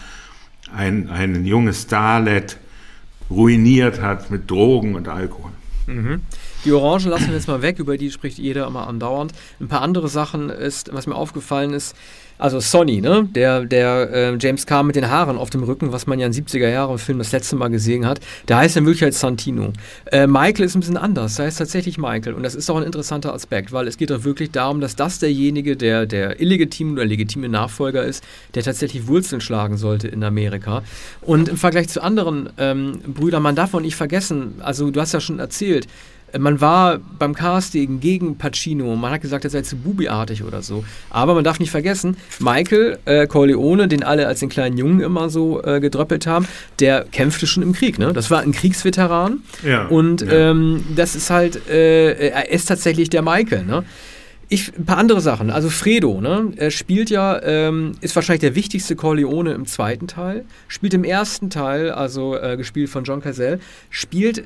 ein, 0.73 1.09
ein 1.09 1.45
junges 1.45 1.83
Starlet 1.83 2.57
ruiniert 3.29 4.01
hat 4.01 4.31
mit 4.31 4.49
Drogen 4.49 4.95
und 4.95 5.07
Alkohol. 5.07 5.51
Mhm. 5.87 6.21
Die 6.65 6.71
Orange 6.71 7.07
lassen 7.07 7.27
wir 7.27 7.35
jetzt 7.35 7.47
mal 7.47 7.61
weg, 7.61 7.79
über 7.79 7.97
die 7.97 8.11
spricht 8.11 8.37
jeder 8.37 8.67
immer 8.67 8.87
andauernd. 8.87 9.31
Ein 9.59 9.67
paar 9.67 9.81
andere 9.81 10.07
Sachen 10.09 10.49
ist, 10.49 10.93
was 10.93 11.07
mir 11.07 11.15
aufgefallen 11.15 11.73
ist, 11.73 11.95
also 12.39 12.59
Sonny, 12.59 13.01
ne? 13.01 13.27
Der, 13.31 13.65
der 13.65 14.11
äh, 14.13 14.37
James 14.39 14.67
Carr 14.67 14.83
mit 14.83 14.95
den 14.95 15.09
Haaren 15.09 15.37
auf 15.37 15.49
dem 15.49 15.63
Rücken, 15.63 15.91
was 15.91 16.05
man 16.05 16.19
ja 16.19 16.27
in 16.27 16.33
70er 16.33 16.69
Jahren 16.69 16.99
Film 16.99 17.17
das 17.17 17.31
letzte 17.31 17.55
Mal 17.55 17.69
gesehen 17.69 18.05
hat, 18.05 18.19
der 18.47 18.57
heißt 18.57 18.75
dann 18.75 18.85
wirklich 18.85 19.03
als 19.03 19.19
Santino. 19.19 19.73
Äh, 20.11 20.27
Michael 20.27 20.65
ist 20.65 20.75
ein 20.75 20.81
bisschen 20.81 20.97
anders, 20.97 21.35
der 21.35 21.47
heißt 21.47 21.57
tatsächlich 21.57 21.97
Michael. 21.97 22.33
Und 22.33 22.43
das 22.43 22.53
ist 22.53 22.69
auch 22.69 22.77
ein 22.77 22.83
interessanter 22.83 23.33
Aspekt, 23.33 23.71
weil 23.71 23.87
es 23.87 23.97
geht 23.97 24.11
doch 24.11 24.23
wirklich 24.23 24.51
darum, 24.51 24.81
dass 24.81 24.95
das 24.95 25.17
derjenige, 25.17 25.75
der 25.75 26.05
der 26.05 26.39
illegitime 26.39 26.93
oder 26.93 27.05
legitime 27.05 27.49
Nachfolger 27.49 28.03
ist, 28.03 28.23
der 28.53 28.61
tatsächlich 28.61 29.07
Wurzeln 29.07 29.41
schlagen 29.41 29.77
sollte 29.77 30.07
in 30.07 30.23
Amerika. 30.23 30.83
Und 31.21 31.49
im 31.49 31.57
Vergleich 31.57 31.89
zu 31.89 32.03
anderen 32.03 32.49
ähm, 32.59 32.99
Brüdern, 33.07 33.41
man 33.41 33.55
darf 33.55 33.73
auch 33.73 33.79
nicht 33.79 33.95
vergessen, 33.95 34.55
also 34.59 34.91
du 34.91 35.01
hast 35.01 35.13
ja 35.13 35.19
schon 35.19 35.39
erzählt, 35.39 35.87
man 36.37 36.59
war 36.59 36.99
beim 37.19 37.33
Casting 37.33 37.99
gegen 37.99 38.37
Pacino, 38.37 38.95
man 38.95 39.11
hat 39.11 39.21
gesagt, 39.21 39.45
er 39.45 39.49
sei 39.49 39.61
zu 39.61 39.77
bubiartig 39.77 40.43
oder 40.43 40.61
so. 40.61 40.83
Aber 41.09 41.33
man 41.33 41.43
darf 41.43 41.59
nicht 41.59 41.71
vergessen, 41.71 42.17
Michael 42.39 42.99
äh, 43.05 43.27
Corleone, 43.27 43.87
den 43.87 44.03
alle 44.03 44.27
als 44.27 44.39
den 44.39 44.49
kleinen 44.49 44.77
Jungen 44.77 44.99
immer 44.99 45.29
so 45.29 45.63
äh, 45.63 45.79
gedröppelt 45.79 46.27
haben, 46.27 46.47
der 46.79 47.05
kämpfte 47.11 47.47
schon 47.47 47.63
im 47.63 47.73
Krieg. 47.73 47.97
Ne? 47.97 48.11
Das 48.13 48.29
war 48.29 48.41
ein 48.41 48.51
Kriegsveteran. 48.51 49.41
Ja, 49.63 49.87
und 49.87 50.21
ja. 50.21 50.51
Ähm, 50.51 50.83
das 50.95 51.15
ist 51.15 51.29
halt, 51.29 51.69
äh, 51.69 52.29
er 52.29 52.49
ist 52.51 52.65
tatsächlich 52.65 53.09
der 53.09 53.21
Michael. 53.21 53.63
Ne? 53.63 53.83
Ich, 54.49 54.77
ein 54.77 54.85
paar 54.85 54.97
andere 54.97 55.19
Sachen. 55.19 55.49
Also 55.49 55.69
Fredo, 55.69 56.21
ne? 56.21 56.53
Er 56.55 56.71
spielt 56.71 57.09
ja, 57.09 57.41
ähm, 57.43 57.93
ist 57.99 58.15
wahrscheinlich 58.15 58.41
der 58.41 58.55
wichtigste 58.55 58.95
Corleone 58.95 59.51
im 59.51 59.65
zweiten 59.65 60.07
Teil. 60.07 60.45
Spielt 60.69 60.93
im 60.93 61.03
ersten 61.03 61.49
Teil, 61.49 61.91
also 61.91 62.37
äh, 62.37 62.55
gespielt 62.55 62.89
von 62.89 63.03
John 63.03 63.21
Cazell, 63.21 63.59
spielt 63.89 64.45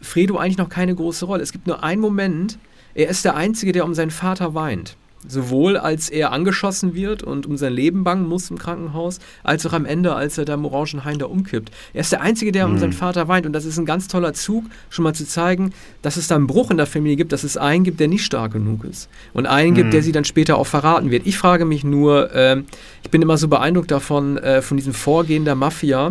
Fredo 0.00 0.36
eigentlich 0.38 0.58
noch 0.58 0.68
keine 0.68 0.94
große 0.94 1.24
Rolle. 1.24 1.42
Es 1.42 1.52
gibt 1.52 1.66
nur 1.66 1.82
einen 1.82 2.00
Moment, 2.00 2.58
er 2.94 3.08
ist 3.08 3.24
der 3.24 3.36
Einzige, 3.36 3.72
der 3.72 3.84
um 3.84 3.94
seinen 3.94 4.10
Vater 4.10 4.54
weint. 4.54 4.96
Sowohl 5.28 5.76
als 5.76 6.08
er 6.08 6.32
angeschossen 6.32 6.94
wird 6.94 7.22
und 7.22 7.44
um 7.44 7.58
sein 7.58 7.74
Leben 7.74 8.04
bangen 8.04 8.26
muss 8.26 8.50
im 8.50 8.56
Krankenhaus, 8.56 9.18
als 9.42 9.66
auch 9.66 9.74
am 9.74 9.84
Ende, 9.84 10.14
als 10.14 10.38
er 10.38 10.46
da 10.46 10.54
im 10.54 10.64
Orangenhain 10.64 11.18
da 11.18 11.26
umkippt. 11.26 11.70
Er 11.92 12.00
ist 12.00 12.10
der 12.10 12.22
Einzige, 12.22 12.52
der 12.52 12.66
mhm. 12.66 12.74
um 12.74 12.78
seinen 12.78 12.94
Vater 12.94 13.28
weint. 13.28 13.44
Und 13.44 13.52
das 13.52 13.66
ist 13.66 13.76
ein 13.76 13.84
ganz 13.84 14.08
toller 14.08 14.32
Zug, 14.32 14.64
schon 14.88 15.02
mal 15.02 15.14
zu 15.14 15.26
zeigen, 15.26 15.74
dass 16.00 16.16
es 16.16 16.26
da 16.26 16.36
einen 16.36 16.46
Bruch 16.46 16.70
in 16.70 16.78
der 16.78 16.86
Familie 16.86 17.16
gibt, 17.16 17.32
dass 17.32 17.44
es 17.44 17.58
einen 17.58 17.84
gibt, 17.84 18.00
der 18.00 18.08
nicht 18.08 18.24
stark 18.24 18.52
genug 18.52 18.84
ist. 18.84 19.10
Und 19.34 19.44
einen 19.44 19.72
mhm. 19.72 19.74
gibt, 19.74 19.92
der 19.92 20.02
sie 20.02 20.12
dann 20.12 20.24
später 20.24 20.56
auch 20.56 20.66
verraten 20.66 21.10
wird. 21.10 21.26
Ich 21.26 21.36
frage 21.36 21.66
mich 21.66 21.84
nur, 21.84 22.34
äh, 22.34 22.62
ich 23.02 23.10
bin 23.10 23.20
immer 23.20 23.36
so 23.36 23.48
beeindruckt 23.48 23.90
davon, 23.90 24.38
äh, 24.38 24.62
von 24.62 24.78
diesem 24.78 24.94
Vorgehen 24.94 25.44
der 25.44 25.54
Mafia 25.54 26.10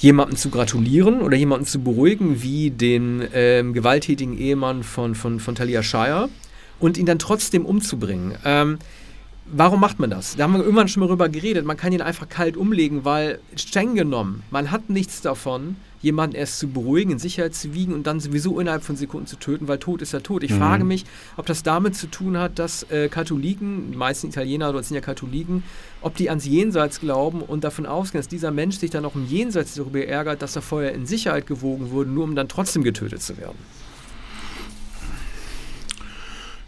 jemandem 0.00 0.36
zu 0.36 0.48
gratulieren 0.50 1.20
oder 1.20 1.36
jemanden 1.36 1.66
zu 1.66 1.78
beruhigen, 1.78 2.42
wie 2.42 2.70
den 2.70 3.22
ähm, 3.34 3.74
gewalttätigen 3.74 4.36
Ehemann 4.36 4.82
von, 4.82 5.14
von, 5.14 5.40
von 5.40 5.54
Talia 5.54 5.82
Shire 5.82 6.28
und 6.78 6.96
ihn 6.96 7.06
dann 7.06 7.18
trotzdem 7.18 7.66
umzubringen. 7.66 8.34
Ähm, 8.44 8.78
warum 9.46 9.78
macht 9.78 9.98
man 9.98 10.08
das? 10.08 10.36
Da 10.36 10.44
haben 10.44 10.54
wir 10.54 10.60
irgendwann 10.60 10.88
schon 10.88 11.00
mal 11.02 11.08
drüber 11.08 11.28
geredet. 11.28 11.66
Man 11.66 11.76
kann 11.76 11.92
ihn 11.92 12.00
einfach 12.00 12.28
kalt 12.30 12.56
umlegen, 12.56 13.04
weil 13.04 13.40
streng 13.56 13.94
genommen, 13.94 14.42
man 14.50 14.70
hat 14.70 14.88
nichts 14.88 15.20
davon, 15.20 15.76
jemanden 16.00 16.36
erst 16.36 16.58
zu 16.58 16.68
beruhigen, 16.68 17.12
in 17.12 17.18
Sicherheit 17.18 17.54
zu 17.54 17.74
wiegen 17.74 17.92
und 17.92 18.06
dann 18.06 18.20
sowieso 18.20 18.58
innerhalb 18.58 18.82
von 18.82 18.96
Sekunden 18.96 19.26
zu 19.26 19.36
töten, 19.36 19.68
weil 19.68 19.78
tot 19.78 20.02
ist 20.02 20.12
ja 20.12 20.20
tot. 20.20 20.42
Ich 20.42 20.52
mhm. 20.52 20.58
frage 20.58 20.84
mich, 20.84 21.04
ob 21.36 21.46
das 21.46 21.62
damit 21.62 21.94
zu 21.94 22.06
tun 22.06 22.38
hat, 22.38 22.58
dass 22.58 22.84
äh, 22.90 23.08
Katholiken, 23.08 23.92
die 23.92 23.96
meisten 23.96 24.28
Italiener 24.28 24.72
dort 24.72 24.84
sind 24.84 24.94
ja 24.94 25.00
Katholiken, 25.00 25.62
ob 26.00 26.16
die 26.16 26.30
ans 26.30 26.46
Jenseits 26.46 27.00
glauben 27.00 27.42
und 27.42 27.64
davon 27.64 27.86
ausgehen, 27.86 28.20
dass 28.20 28.28
dieser 28.28 28.50
Mensch 28.50 28.78
sich 28.78 28.90
dann 28.90 29.04
auch 29.04 29.14
im 29.14 29.26
Jenseits 29.26 29.74
darüber 29.74 30.04
ärgert, 30.04 30.40
dass 30.42 30.56
er 30.56 30.62
vorher 30.62 30.94
in 30.94 31.06
Sicherheit 31.06 31.46
gewogen 31.46 31.90
wurde, 31.90 32.10
nur 32.10 32.24
um 32.24 32.34
dann 32.34 32.48
trotzdem 32.48 32.82
getötet 32.82 33.22
zu 33.22 33.36
werden. 33.36 33.58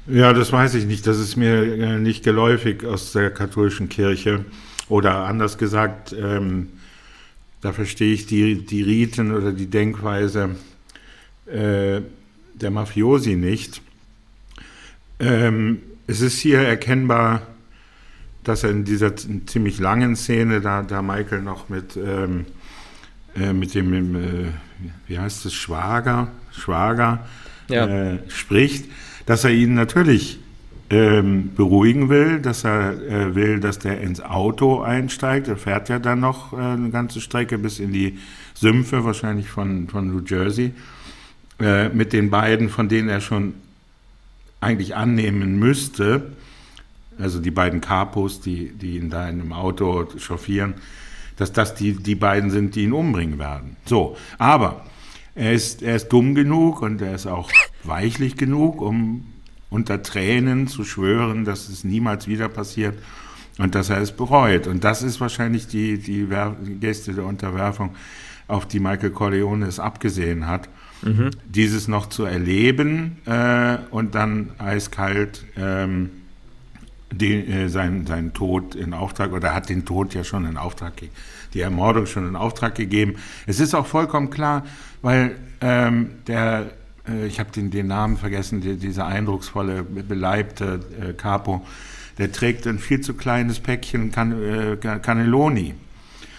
Ja, 0.07 0.33
das 0.33 0.53
weiß 0.53 0.75
ich 0.75 0.85
nicht. 0.85 1.07
Das 1.07 1.19
ist 1.19 1.37
mir 1.37 1.63
äh, 1.63 1.99
nicht 1.99 2.25
geläufig 2.25 2.85
aus 2.85 3.13
der 3.13 3.31
katholischen 3.31 3.89
Kirche. 3.89 4.45
Oder 4.89 5.25
anders 5.25 5.59
gesagt, 5.59 6.13
ähm, 6.13 6.69
da 7.63 7.73
verstehe 7.73 8.13
ich 8.13 8.27
die, 8.27 8.67
die 8.67 8.83
Riten 8.83 9.33
oder 9.33 9.53
die 9.53 9.69
Denkweise 9.69 10.57
äh, 11.47 12.03
der 12.55 12.71
Mafiosi 12.71 13.37
nicht. 13.37 13.81
Ähm, 15.19 15.79
es 16.07 16.21
ist 16.21 16.41
hier 16.41 16.59
erkennbar, 16.59 17.47
dass 18.45 18.65
er 18.65 18.71
in 18.71 18.85
dieser 18.85 19.15
ziemlich 19.17 19.79
langen 19.79 20.17
Szene, 20.17 20.61
da, 20.61 20.83
da 20.83 21.01
Michael 21.01 21.43
noch 21.43 21.69
mit, 21.69 21.97
ähm, 21.97 22.47
äh, 23.37 23.53
mit 23.53 23.75
dem, 23.75 24.17
äh, 24.17 24.49
wie 25.07 25.19
heißt 25.19 25.47
es, 25.47 25.55
Schwager, 25.55 26.33
Schwager 26.51 27.27
ja. 27.69 27.87
Äh, 27.87 28.19
spricht, 28.29 28.87
dass 29.25 29.45
er 29.45 29.53
ihn 29.53 29.75
natürlich 29.75 30.41
ähm, 30.93 31.55
beruhigen 31.57 32.11
will, 32.11 32.39
dass 32.41 32.65
er 32.65 32.93
äh, 32.93 33.35
will, 33.35 33.61
dass 33.61 33.79
der 33.79 34.03
ins 34.03 34.21
Auto 34.21 34.83
einsteigt. 34.83 35.49
Er 35.49 35.57
fährt 35.57 35.89
ja 35.89 35.99
dann 35.99 36.21
noch 36.21 36.53
äh, 36.53 36.57
eine 36.57 36.91
ganze 36.91 37.23
Strecke 37.23 37.57
bis 37.57 37.79
in 37.79 37.95
die 37.95 38.19
Sümpfe, 38.53 39.03
wahrscheinlich 39.03 39.49
von, 39.49 39.89
von 39.89 40.07
New 40.07 40.21
Jersey, 40.23 40.75
äh, 41.59 41.89
mit 41.89 42.13
den 42.13 42.29
beiden, 42.29 42.69
von 42.69 42.91
denen 42.91 43.09
er 43.09 43.23
schon 43.23 43.55
eigentlich 44.61 44.95
annehmen 44.95 45.59
müsste, 45.59 46.33
also 47.19 47.41
die 47.41 47.51
beiden 47.51 47.81
Capos, 47.81 48.43
die, 48.43 48.69
die 48.73 48.97
ihn 48.97 49.09
da 49.09 49.29
in 49.29 49.41
einem 49.41 49.53
Auto 49.55 50.07
chauffieren, 50.19 50.75
dass 51.37 51.55
das 51.55 51.75
die, 51.75 51.95
die 51.95 52.15
beiden 52.15 52.51
sind, 52.51 52.75
die 52.75 52.85
ihn 52.85 52.93
umbringen 52.93 53.39
werden. 53.39 53.77
So, 53.87 54.17
aber 54.39 54.85
er 55.35 55.55
ist, 55.55 55.83
er 55.83 55.97
ist 55.97 56.09
dumm 56.09 56.35
genug 56.35 56.83
und 56.83 57.01
er 57.01 57.15
ist 57.15 57.27
auch 57.27 57.51
weichlich 57.83 58.37
genug, 58.37 58.83
um 58.83 59.32
unter 59.73 60.03
Tränen 60.03 60.69
zu 60.69 60.85
schwören, 60.85 61.45
dass 61.45 61.69
es 61.69 61.83
niemals 61.83 62.29
wieder 62.29 62.49
passiert 62.49 62.99
und 63.59 63.75
dass 63.75 63.91
er 63.91 64.01
es 64.01 64.13
bereut. 64.13 64.67
Und 64.67 64.85
das 64.85 65.03
ist 65.03 65.21
wahrscheinlich 65.21 65.67
die, 65.67 65.99
die 65.99 66.29
Geste 66.79 67.15
der 67.15 67.25
Unterwerfung. 67.25 67.95
auf 68.49 68.67
die 68.67 68.81
Michael 68.81 69.11
Corleone 69.11 69.67
es 69.67 69.79
abgesehen 69.79 70.47
hat, 70.47 70.69
mhm. 71.01 71.31
dieses 71.47 71.89
noch 71.89 72.09
zu 72.09 72.25
erleben 72.25 73.17
äh, 73.25 73.79
und 73.91 74.15
dann 74.15 74.51
eiskalt 74.59 75.47
ähm, 75.57 76.11
den, 77.11 77.51
äh, 77.51 77.69
seinen, 77.69 78.07
seinen 78.07 78.35
Tod 78.35 78.75
in 78.75 78.93
Auftrag 78.93 79.33
oder 79.33 79.55
hat 79.55 79.71
den 79.71 79.87
Tod 79.87 80.13
ja 80.13 80.23
schon 80.23 80.45
in 80.45 80.59
Auftrag 80.59 80.97
gegeben, 80.97 81.17
die 81.55 81.61
Ermordung 81.61 82.05
schon 82.05 82.29
in 82.29 82.37
Auftrag 82.37 82.75
gegeben. 82.75 83.15
Es 83.47 83.59
ist 83.59 83.75
auch 83.75 83.87
vollkommen 83.87 84.29
klar, 84.29 84.67
weil 85.01 85.37
ähm, 85.63 86.11
der, 86.27 86.73
ich 87.27 87.41
habe 87.41 87.51
den, 87.51 87.71
den 87.71 87.89
Namen 87.89 88.17
vergessen, 88.17 88.61
die, 88.61 88.77
dieser 88.77 89.07
eindrucksvolle, 89.07 89.83
beleibte 89.83 90.81
äh, 91.01 91.13
Capo, 91.13 91.67
der 92.19 92.31
trägt 92.31 92.67
ein 92.67 92.79
viel 92.79 93.01
zu 93.01 93.15
kleines 93.15 93.59
Päckchen 93.61 94.13
Can, 94.13 94.33
äh, 94.43 94.77
Cannelloni. 94.77 95.75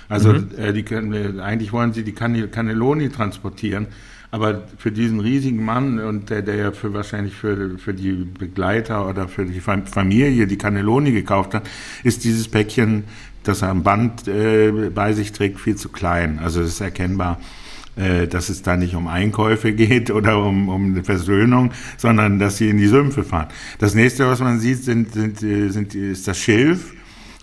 Also 0.08 0.34
mhm. 0.34 0.50
äh, 0.58 0.74
die 0.74 0.84
können, 0.84 1.40
eigentlich 1.40 1.74
wollen 1.74 1.94
sie 1.94 2.04
die 2.04 2.14
Cannelloni 2.14 3.10
transportieren, 3.10 3.88
aber 4.32 4.64
für 4.78 4.92
diesen 4.92 5.20
riesigen 5.20 5.64
Mann 5.64 6.00
und 6.00 6.30
der, 6.30 6.42
der 6.42 6.56
ja 6.56 6.72
für 6.72 6.94
wahrscheinlich 6.94 7.36
für, 7.36 7.78
für 7.78 7.94
die 7.94 8.12
Begleiter 8.12 9.08
oder 9.08 9.28
für 9.28 9.46
die 9.46 9.60
Familie 9.60 10.48
die 10.48 10.58
Cannelloni 10.58 11.12
gekauft 11.12 11.54
hat, 11.54 11.70
ist 12.04 12.24
dieses 12.24 12.48
Päckchen, 12.48 13.04
das 13.44 13.62
er 13.62 13.70
am 13.70 13.84
Band 13.84 14.28
äh, 14.28 14.72
bei 14.94 15.14
sich 15.14 15.34
trägt, 15.34 15.60
viel 15.60 15.76
zu 15.76 15.90
klein. 15.90 16.40
Also 16.42 16.62
es 16.62 16.70
ist 16.70 16.82
erkennbar, 16.82 17.40
äh, 17.42 17.63
dass 17.96 18.50
es 18.50 18.62
da 18.64 18.76
nicht 18.76 18.96
um 18.96 19.08
Einkäufe 19.08 19.74
geht 19.74 20.10
oder 20.10 20.44
um, 20.44 20.70
um 20.70 21.04
Versöhnung, 21.04 21.72
sondern 21.98 22.40
dass 22.40 22.58
sie 22.58 22.70
in 22.70 22.78
die 22.78 22.88
Sümpfe 22.88 23.24
fahren. 23.24 23.50
Das 23.80 23.94
nächste, 23.94 24.28
was 24.28 24.40
man 24.40 24.60
sieht, 24.60 24.84
sind, 24.84 25.14
sind, 25.14 25.44
äh, 25.44 25.70
sind, 25.70 25.94
ist 25.94 26.28
das 26.28 26.38
Schilf 26.38 26.94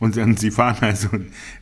und, 0.01 0.15
sie 0.39 0.51
fahren 0.51 0.77
also 0.81 1.09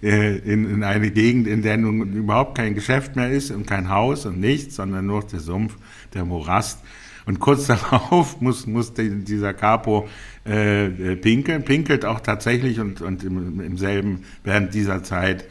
äh, 0.03 0.39
in, 0.39 0.71
in 0.71 0.85
eine 0.85 1.11
Gegend, 1.11 1.47
in 1.47 1.63
der 1.63 1.77
nun 1.77 2.13
überhaupt 2.13 2.57
kein 2.57 2.75
Geschäft 2.75 3.17
mehr 3.17 3.31
ist 3.31 3.51
und 3.51 3.67
kein 3.67 3.91
Haus 3.91 4.25
und 4.27 4.41
nichts, 4.41 4.77
sondern 4.77 5.07
nur 5.07 5.23
der 5.25 5.41
Sumpf, 5.41 5.77
der 6.15 6.25
Morast. 6.25 6.79
Und 7.27 7.41
kurz 7.41 7.67
darauf 7.67 8.41
muss, 8.41 8.67
muss 8.67 8.95
dieser 8.95 9.53
Capo 9.53 10.09
äh, 10.47 10.87
äh, 10.87 11.17
pinkeln, 11.17 11.65
pinkelt 11.65 12.05
auch 12.05 12.21
tatsächlich 12.21 12.81
und, 12.81 13.03
und 13.03 13.25
im, 13.25 13.61
im 13.61 13.77
selben, 13.77 14.25
während 14.45 14.73
dieser 14.73 15.03
Zeit 15.03 15.45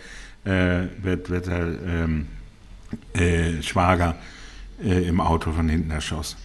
äh, 0.46 0.86
wird, 1.04 1.30
wird 1.30 1.48
er 1.48 1.68
ähm, 1.86 2.26
äh, 3.14 3.62
Schwager 3.62 4.16
äh, 4.84 5.08
im 5.08 5.20
Auto 5.20 5.52
von 5.52 5.70
hinten 5.70 5.92
erschossen. 5.92 6.38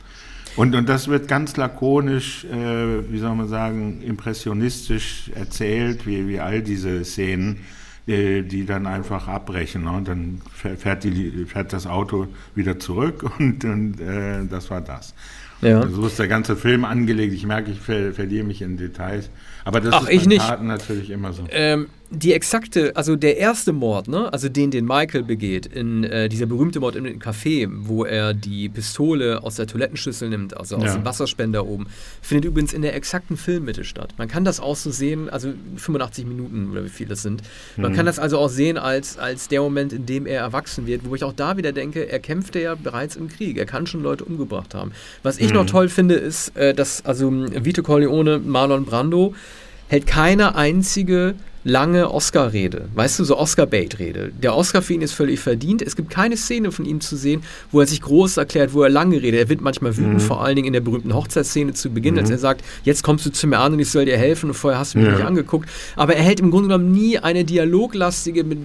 Und, 0.54 0.74
und 0.74 0.88
das 0.88 1.08
wird 1.08 1.28
ganz 1.28 1.56
lakonisch, 1.56 2.44
äh, 2.44 3.10
wie 3.10 3.18
soll 3.18 3.34
man 3.34 3.48
sagen, 3.48 4.02
impressionistisch 4.02 5.30
erzählt, 5.34 6.06
wie, 6.06 6.28
wie 6.28 6.40
all 6.40 6.60
diese 6.60 7.04
Szenen, 7.04 7.60
äh, 8.06 8.42
die 8.42 8.66
dann 8.66 8.86
einfach 8.86 9.28
abbrechen. 9.28 9.84
Ne? 9.84 9.92
Und 9.92 10.08
dann 10.08 10.42
fährt, 10.52 11.04
die, 11.04 11.46
fährt 11.46 11.72
das 11.72 11.86
Auto 11.86 12.28
wieder 12.54 12.78
zurück 12.78 13.24
und, 13.38 13.64
und 13.64 14.00
äh, 14.00 14.44
das 14.48 14.70
war 14.70 14.82
das. 14.82 15.14
Ja. 15.62 15.86
So 15.86 16.06
ist 16.06 16.18
der 16.18 16.28
ganze 16.28 16.56
Film 16.56 16.84
angelegt. 16.84 17.32
Ich 17.32 17.46
merke, 17.46 17.70
ich 17.70 17.78
ver 17.78 18.12
verliere 18.12 18.44
mich 18.44 18.62
in 18.62 18.76
Details. 18.76 19.30
Aber 19.64 19.80
das 19.80 19.94
Ach, 19.94 20.08
ist 20.08 20.28
bei 20.28 20.36
Taten 20.36 20.66
natürlich 20.66 21.08
immer 21.10 21.32
so. 21.32 21.44
Ähm, 21.50 21.86
die 22.14 22.34
exakte, 22.34 22.94
also 22.94 23.16
der 23.16 23.38
erste 23.38 23.72
Mord, 23.72 24.06
ne, 24.06 24.30
also 24.32 24.48
den, 24.48 24.70
den 24.70 24.84
Michael 24.84 25.22
begeht, 25.22 25.64
in 25.66 26.04
äh, 26.04 26.28
dieser 26.28 26.44
berühmte 26.46 26.78
Mord 26.78 26.94
im 26.94 27.06
Café, 27.18 27.68
wo 27.70 28.04
er 28.04 28.34
die 28.34 28.68
Pistole 28.68 29.42
aus 29.42 29.56
der 29.56 29.66
Toilettenschüssel 29.66 30.28
nimmt, 30.28 30.56
also 30.56 30.76
aus 30.76 30.84
ja. 30.84 30.94
dem 30.94 31.04
Wasserspender 31.06 31.66
oben, 31.66 31.86
findet 32.20 32.44
übrigens 32.44 32.74
in 32.74 32.82
der 32.82 32.94
exakten 32.94 33.38
Filmmitte 33.38 33.84
statt. 33.84 34.14
Man 34.18 34.28
kann 34.28 34.44
das 34.44 34.60
auch 34.60 34.76
so 34.76 34.90
sehen, 34.90 35.30
also 35.30 35.54
85 35.76 36.26
Minuten 36.26 36.70
oder 36.70 36.84
wie 36.84 36.90
viel 36.90 37.06
das 37.06 37.22
sind. 37.22 37.42
Man 37.76 37.92
mhm. 37.92 37.96
kann 37.96 38.06
das 38.06 38.18
also 38.18 38.38
auch 38.38 38.50
sehen 38.50 38.76
als, 38.76 39.18
als 39.18 39.48
der 39.48 39.62
Moment, 39.62 39.94
in 39.94 40.04
dem 40.04 40.26
er 40.26 40.40
erwachsen 40.40 40.86
wird, 40.86 41.08
wo 41.08 41.14
ich 41.14 41.24
auch 41.24 41.32
da 41.32 41.56
wieder 41.56 41.72
denke, 41.72 42.08
er 42.08 42.20
kämpfte 42.20 42.60
ja 42.60 42.74
bereits 42.74 43.16
im 43.16 43.28
Krieg, 43.28 43.56
er 43.56 43.66
kann 43.66 43.86
schon 43.86 44.02
Leute 44.02 44.24
umgebracht 44.24 44.74
haben. 44.74 44.92
Was 45.22 45.38
ich 45.38 45.48
mhm. 45.48 45.56
noch 45.56 45.66
toll 45.66 45.88
finde, 45.88 46.16
ist, 46.16 46.54
äh, 46.56 46.74
dass 46.74 47.04
also 47.06 47.32
Vito 47.32 47.82
Corleone, 47.82 48.38
Marlon 48.38 48.84
Brando, 48.84 49.34
hält 49.88 50.06
keine 50.06 50.54
einzige 50.54 51.34
lange 51.64 52.10
Oscar-Rede. 52.10 52.88
Weißt 52.94 53.18
du, 53.18 53.24
so 53.24 53.38
Oscar-Bait-Rede. 53.38 54.32
Der 54.42 54.56
Oscar 54.56 54.82
für 54.82 54.94
ihn 54.94 55.02
ist 55.02 55.12
völlig 55.12 55.40
verdient. 55.40 55.82
Es 55.82 55.96
gibt 55.96 56.10
keine 56.10 56.36
Szene 56.36 56.72
von 56.72 56.84
ihm 56.84 57.00
zu 57.00 57.16
sehen, 57.16 57.42
wo 57.70 57.80
er 57.80 57.86
sich 57.86 58.00
groß 58.00 58.36
erklärt, 58.36 58.74
wo 58.74 58.82
er 58.82 58.90
lange 58.90 59.22
redet. 59.22 59.40
Er 59.40 59.48
wird 59.48 59.60
manchmal 59.60 59.96
wütend, 59.96 60.14
mhm. 60.14 60.20
vor 60.20 60.42
allen 60.42 60.56
Dingen 60.56 60.66
in 60.66 60.72
der 60.72 60.80
berühmten 60.80 61.14
Hochzeitsszene 61.14 61.72
zu 61.74 61.90
Beginn, 61.90 62.14
mhm. 62.14 62.20
als 62.20 62.30
er 62.30 62.38
sagt, 62.38 62.64
jetzt 62.84 63.02
kommst 63.02 63.26
du 63.26 63.30
zu 63.30 63.46
mir 63.46 63.58
an 63.58 63.74
und 63.74 63.78
ich 63.78 63.90
soll 63.90 64.04
dir 64.04 64.16
helfen 64.16 64.50
und 64.50 64.54
vorher 64.54 64.80
hast 64.80 64.94
du 64.94 64.98
mich 64.98 65.06
ja. 65.06 65.14
nicht 65.14 65.24
angeguckt. 65.24 65.68
Aber 65.96 66.16
er 66.16 66.22
hält 66.22 66.40
im 66.40 66.50
Grunde 66.50 66.68
genommen 66.68 66.92
nie 66.92 67.18
eine 67.18 67.44
dialoglastige, 67.44 68.44
mit 68.44 68.58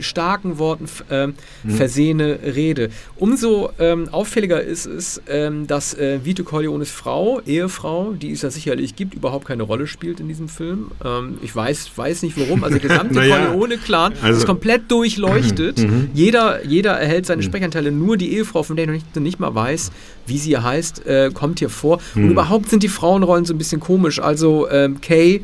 starken 0.00 0.58
Worten 0.58 0.86
äh, 1.10 1.26
mhm. 1.26 1.34
versehene 1.70 2.38
Rede. 2.44 2.90
Umso 3.16 3.70
ähm, 3.78 4.08
auffälliger 4.10 4.62
ist 4.62 4.86
es, 4.86 5.20
ähm, 5.28 5.66
dass 5.66 5.94
äh, 5.94 6.24
Vito 6.24 6.44
Corleones 6.44 6.90
Frau, 6.90 7.40
Ehefrau, 7.40 8.12
die 8.12 8.32
es 8.32 8.42
ja 8.42 8.50
sicherlich 8.50 8.96
gibt, 8.96 9.14
überhaupt 9.14 9.46
keine 9.46 9.64
Rolle 9.64 9.86
spielt 9.86 10.20
in 10.20 10.28
diesem 10.28 10.48
Film. 10.48 10.90
Ähm, 11.04 11.38
ich 11.42 11.54
weiß, 11.54 11.90
weiß 11.96 12.22
nicht, 12.22 12.36
rum. 12.44 12.64
Also 12.64 12.78
der 12.78 12.88
gesamte 12.88 13.14
naja, 13.14 13.46
Corleone-Clan 13.46 14.14
also, 14.22 14.38
ist 14.38 14.46
komplett 14.46 14.90
durchleuchtet. 14.90 15.78
Mhm. 15.78 16.10
Jeder, 16.14 16.64
jeder 16.64 16.92
erhält 16.92 17.26
seine 17.26 17.42
mhm. 17.42 17.46
Sprechanteile. 17.46 17.90
Nur 17.90 18.16
die 18.16 18.32
Ehefrau, 18.34 18.62
von 18.62 18.76
der 18.76 18.84
ich 18.84 18.88
noch 18.88 18.94
nicht, 18.94 19.16
nicht 19.16 19.40
mal 19.40 19.54
weiß, 19.54 19.90
wie 20.26 20.38
sie 20.38 20.56
heißt, 20.56 21.06
äh, 21.06 21.30
kommt 21.32 21.58
hier 21.58 21.70
vor. 21.70 22.00
Und 22.14 22.24
mhm. 22.24 22.30
überhaupt 22.30 22.70
sind 22.70 22.82
die 22.82 22.88
Frauenrollen 22.88 23.44
so 23.44 23.54
ein 23.54 23.58
bisschen 23.58 23.80
komisch. 23.80 24.20
Also 24.20 24.68
ähm, 24.70 25.00
Kay, 25.00 25.42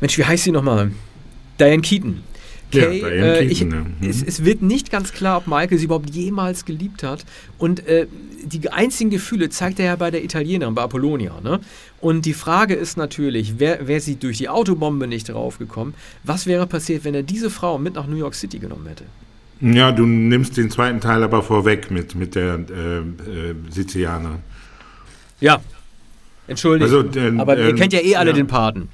Mensch, 0.00 0.16
wie 0.18 0.24
heißt 0.24 0.44
sie 0.44 0.52
nochmal? 0.52 0.90
Diane 1.58 1.82
Keaton. 1.82 2.22
Kay, 2.72 3.00
ja, 3.00 3.08
äh, 3.08 3.44
ich, 3.44 3.64
mhm. 3.64 3.94
es, 4.02 4.22
es, 4.22 4.44
wird 4.44 4.60
nicht 4.60 4.90
ganz 4.90 5.12
klar, 5.12 5.38
ob 5.38 5.46
Michael 5.46 5.78
sie 5.78 5.84
überhaupt 5.84 6.10
jemals 6.10 6.64
geliebt 6.64 7.02
hat. 7.04 7.24
Und 7.58 7.86
äh, 7.86 8.06
die 8.46 8.70
einzigen 8.70 9.10
Gefühle 9.10 9.50
zeigt 9.50 9.78
er 9.78 9.86
ja 9.86 9.96
bei 9.96 10.10
der 10.10 10.24
Italienerin, 10.24 10.74
bei 10.74 10.82
Apollonia. 10.82 11.40
Ne? 11.42 11.60
Und 12.00 12.24
die 12.24 12.32
Frage 12.32 12.74
ist 12.74 12.96
natürlich, 12.96 13.58
wäre 13.58 13.86
wär 13.88 14.00
sie 14.00 14.16
durch 14.16 14.38
die 14.38 14.48
Autobombe 14.48 15.06
nicht 15.06 15.28
draufgekommen, 15.28 15.94
was 16.24 16.46
wäre 16.46 16.66
passiert, 16.66 17.04
wenn 17.04 17.14
er 17.14 17.22
diese 17.22 17.50
Frau 17.50 17.78
mit 17.78 17.94
nach 17.94 18.06
New 18.06 18.16
York 18.16 18.34
City 18.34 18.58
genommen 18.58 18.86
hätte? 18.86 19.04
Ja, 19.60 19.90
du 19.90 20.04
nimmst 20.04 20.56
den 20.56 20.70
zweiten 20.70 21.00
Teil 21.00 21.22
aber 21.22 21.42
vorweg 21.42 21.90
mit, 21.90 22.14
mit 22.14 22.34
der 22.34 22.60
äh, 22.70 22.98
äh, 22.98 23.54
Sizilianerin. 23.70 24.38
Ja, 25.40 25.60
entschuldigt. 26.46 26.92
Also, 26.92 27.18
äh, 27.18 27.38
aber 27.38 27.58
ihr 27.58 27.74
kennt 27.74 27.92
ja 27.92 28.00
eh 28.00 28.16
alle 28.16 28.30
ja. 28.30 28.36
den 28.36 28.46
Paten. 28.46 28.88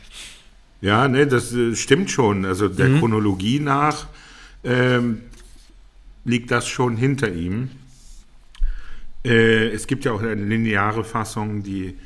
Ja, 0.81 1.09
ne, 1.09 1.27
das 1.27 1.53
äh, 1.53 1.75
stimmt 1.75 2.11
schon. 2.11 2.45
Also 2.45 2.69
der 2.69 2.89
mhm. 2.89 2.99
Chronologie 3.01 3.61
nach 3.61 4.07
ähm, 4.65 5.23
liegt 6.25 6.51
das 6.51 6.69
schon 6.69 6.97
hinter 6.97 7.33
ihm. 7.33 7.71
Äh, 9.25 9.69
es 9.69 9.87
gibt 9.87 10.05
ja 10.05 10.13
auch 10.13 10.21
eine 10.23 10.35
lineare 10.35 11.05
Fassung, 11.05 11.63
die 11.63 11.97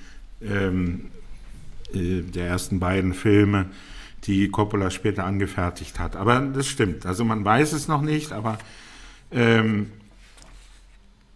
ähm, 0.43 1.11
äh, 1.95 2.23
der 2.23 2.49
ersten 2.49 2.81
beiden 2.81 3.15
Filme, 3.15 3.67
die 4.25 4.49
Coppola 4.49 4.91
später 4.91 5.25
angefertigt 5.25 5.99
hat. 5.99 6.17
Aber 6.17 6.41
das 6.41 6.67
stimmt. 6.67 7.07
Also 7.07 7.25
man 7.25 7.45
weiß 7.45 7.73
es 7.73 7.89
noch 7.89 8.03
nicht, 8.03 8.33
aber 8.33 8.59
ähm, 9.31 9.91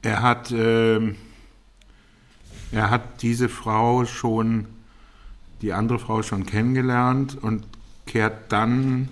er 0.02 0.22
hat 0.22 0.52
ähm, 0.52 1.16
er 2.72 2.90
hat 2.90 3.22
diese 3.22 3.48
Frau 3.48 4.04
schon, 4.04 4.66
die 5.60 5.72
andere 5.72 5.98
Frau 5.98 6.22
schon 6.22 6.46
kennengelernt 6.46 7.36
und 7.40 7.64
kehrt 8.06 8.52
dann 8.52 9.08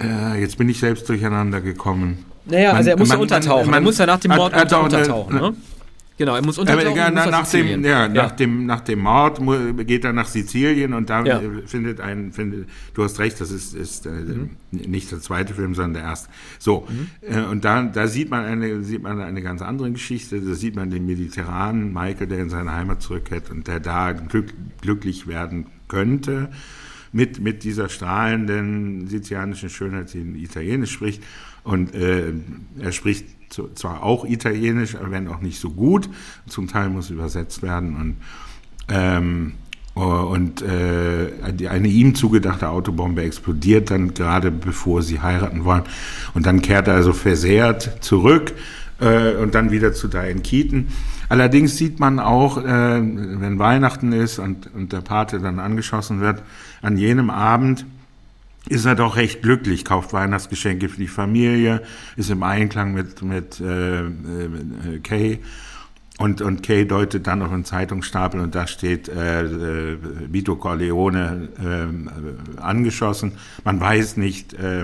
äh, 0.00 0.40
jetzt 0.40 0.58
bin 0.58 0.68
ich 0.68 0.78
selbst 0.78 1.08
durcheinander 1.08 1.60
gekommen. 1.60 2.24
Naja, 2.48 2.68
man, 2.68 2.76
also 2.76 2.90
er 2.90 2.98
muss 2.98 3.08
man, 3.08 3.18
ja 3.18 3.22
untertauchen. 3.22 3.62
Man, 3.62 3.70
man, 3.70 3.82
er 3.82 3.84
muss 3.84 3.98
ja 3.98 4.06
nach 4.06 4.20
dem 4.20 4.34
Mord 4.34 4.54
unter, 4.54 4.82
untertauchen. 4.82 5.36
Eine, 5.36 5.50
ne? 5.50 5.56
Genau, 6.18 6.34
er 6.34 6.44
muss 6.44 6.58
untertauchen. 6.58 6.96
Ja, 6.96 7.10
nach, 7.12 7.30
nach 7.30 7.48
dem, 7.48 7.84
ja, 7.84 8.06
ja, 8.06 8.08
Nach, 8.08 8.32
dem, 8.32 8.66
nach 8.66 8.80
dem 8.80 8.98
Mord 8.98 9.40
geht 9.86 10.04
er 10.04 10.12
nach 10.12 10.26
Sizilien 10.26 10.92
und 10.92 11.08
da 11.10 11.24
ja. 11.24 11.40
findet 11.66 12.00
ein, 12.00 12.32
findet, 12.32 12.68
du 12.94 13.04
hast 13.04 13.20
recht, 13.20 13.40
das 13.40 13.52
ist, 13.52 13.72
ist 13.72 14.04
äh, 14.04 14.10
mhm. 14.10 14.50
nicht 14.72 15.12
der 15.12 15.20
zweite 15.20 15.54
Film, 15.54 15.76
sondern 15.76 15.94
der 15.94 16.02
erste. 16.02 16.28
So, 16.58 16.88
mhm. 16.88 17.08
äh, 17.22 17.40
und 17.42 17.64
da, 17.64 17.84
da 17.84 18.08
sieht 18.08 18.30
man 18.30 18.44
eine, 18.44 18.82
sieht 18.82 19.00
man 19.00 19.20
eine 19.20 19.42
ganz 19.42 19.62
andere 19.62 19.92
Geschichte. 19.92 20.40
Da 20.40 20.54
sieht 20.54 20.74
man 20.74 20.90
den 20.90 21.06
mediterranen 21.06 21.92
Michael, 21.92 22.26
der 22.26 22.40
in 22.40 22.50
seine 22.50 22.72
Heimat 22.72 23.00
zurückkehrt 23.00 23.50
und 23.50 23.68
der 23.68 23.78
da 23.78 24.10
glück, 24.10 24.52
glücklich 24.80 25.28
werden 25.28 25.66
könnte 25.86 26.48
mit, 27.12 27.40
mit 27.40 27.62
dieser 27.62 27.88
strahlenden 27.88 29.06
sizilianischen 29.06 29.70
Schönheit, 29.70 30.12
die 30.12 30.42
Italienisch 30.42 30.92
spricht. 30.92 31.22
Und 31.68 31.94
äh, 31.94 32.32
er 32.80 32.92
spricht 32.92 33.26
zwar 33.74 34.02
auch 34.02 34.24
Italienisch, 34.24 34.96
wenn 35.02 35.28
auch 35.28 35.42
nicht 35.42 35.60
so 35.60 35.68
gut. 35.68 36.08
Zum 36.46 36.66
Teil 36.66 36.88
muss 36.88 37.10
übersetzt 37.10 37.62
werden. 37.62 37.94
Und, 37.94 38.16
ähm, 38.88 39.52
und 39.94 40.62
äh, 40.62 41.68
eine 41.68 41.88
ihm 41.88 42.14
zugedachte 42.14 42.70
Autobombe 42.70 43.22
explodiert 43.22 43.90
dann 43.90 44.14
gerade 44.14 44.50
bevor 44.50 45.02
sie 45.02 45.20
heiraten 45.20 45.66
wollen. 45.66 45.82
Und 46.32 46.46
dann 46.46 46.62
kehrt 46.62 46.88
er 46.88 46.94
also 46.94 47.12
versehrt 47.12 48.02
zurück 48.02 48.54
äh, 48.98 49.34
und 49.34 49.54
dann 49.54 49.70
wieder 49.70 49.92
zu 49.92 50.08
Diane 50.08 50.40
Keaton. 50.40 50.88
Allerdings 51.28 51.76
sieht 51.76 52.00
man 52.00 52.18
auch, 52.18 52.56
äh, 52.64 52.98
wenn 53.02 53.58
Weihnachten 53.58 54.12
ist 54.12 54.38
und, 54.38 54.74
und 54.74 54.94
der 54.94 55.02
Pate 55.02 55.38
dann 55.38 55.58
angeschossen 55.58 56.22
wird, 56.22 56.42
an 56.80 56.96
jenem 56.96 57.28
Abend 57.28 57.84
ist 58.68 58.84
er 58.84 58.94
doch 58.94 59.16
recht 59.16 59.42
glücklich, 59.42 59.84
kauft 59.84 60.12
Weihnachtsgeschenke 60.12 60.88
für 60.88 60.98
die 60.98 61.08
Familie, 61.08 61.82
ist 62.16 62.30
im 62.30 62.42
Einklang 62.42 62.92
mit, 62.92 63.22
mit 63.22 63.60
äh, 63.60 64.00
äh, 64.02 64.08
Kay. 65.02 65.40
Und, 66.18 66.40
und 66.42 66.62
Kay 66.62 66.84
deutet 66.84 67.26
dann 67.26 67.42
auf 67.42 67.52
einen 67.52 67.64
Zeitungsstapel 67.64 68.40
und 68.40 68.54
da 68.54 68.66
steht 68.66 69.08
äh, 69.08 69.42
äh, 69.42 69.98
Vito 70.30 70.56
Corleone 70.56 71.48
äh, 71.58 72.60
angeschossen. 72.60 73.32
Man 73.64 73.80
weiß 73.80 74.16
nicht, 74.16 74.52
äh, 74.54 74.82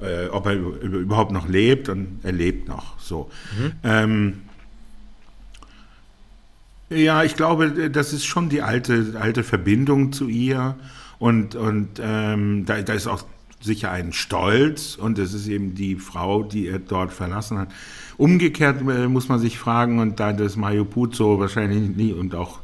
äh, 0.00 0.28
ob 0.30 0.46
er 0.46 0.54
überhaupt 0.54 1.32
noch 1.32 1.48
lebt 1.48 1.88
und 1.88 2.20
er 2.22 2.32
lebt 2.32 2.68
noch. 2.68 2.98
So. 2.98 3.30
Mhm. 3.58 3.72
Ähm, 3.84 4.32
ja, 6.90 7.24
ich 7.24 7.36
glaube, 7.36 7.90
das 7.90 8.12
ist 8.12 8.24
schon 8.24 8.48
die 8.48 8.62
alte, 8.62 9.14
alte 9.20 9.42
Verbindung 9.42 10.12
zu 10.12 10.28
ihr. 10.28 10.76
Und, 11.18 11.54
und 11.54 12.00
ähm, 12.00 12.64
da, 12.66 12.82
da 12.82 12.92
ist 12.92 13.06
auch 13.06 13.24
sicher 13.60 13.90
ein 13.90 14.12
Stolz 14.12 14.96
und 14.96 15.18
es 15.18 15.32
ist 15.32 15.48
eben 15.48 15.74
die 15.74 15.96
Frau, 15.96 16.42
die 16.42 16.68
er 16.68 16.78
dort 16.78 17.12
verlassen 17.12 17.58
hat. 17.58 17.68
Umgekehrt 18.16 18.80
äh, 18.82 19.08
muss 19.08 19.28
man 19.28 19.38
sich 19.38 19.58
fragen, 19.58 19.98
und 19.98 20.20
da 20.20 20.32
das 20.32 20.56
Mario 20.56 20.84
Puzo 20.84 21.40
wahrscheinlich 21.40 21.96
nie 21.96 22.12
und 22.12 22.34
auch 22.34 22.60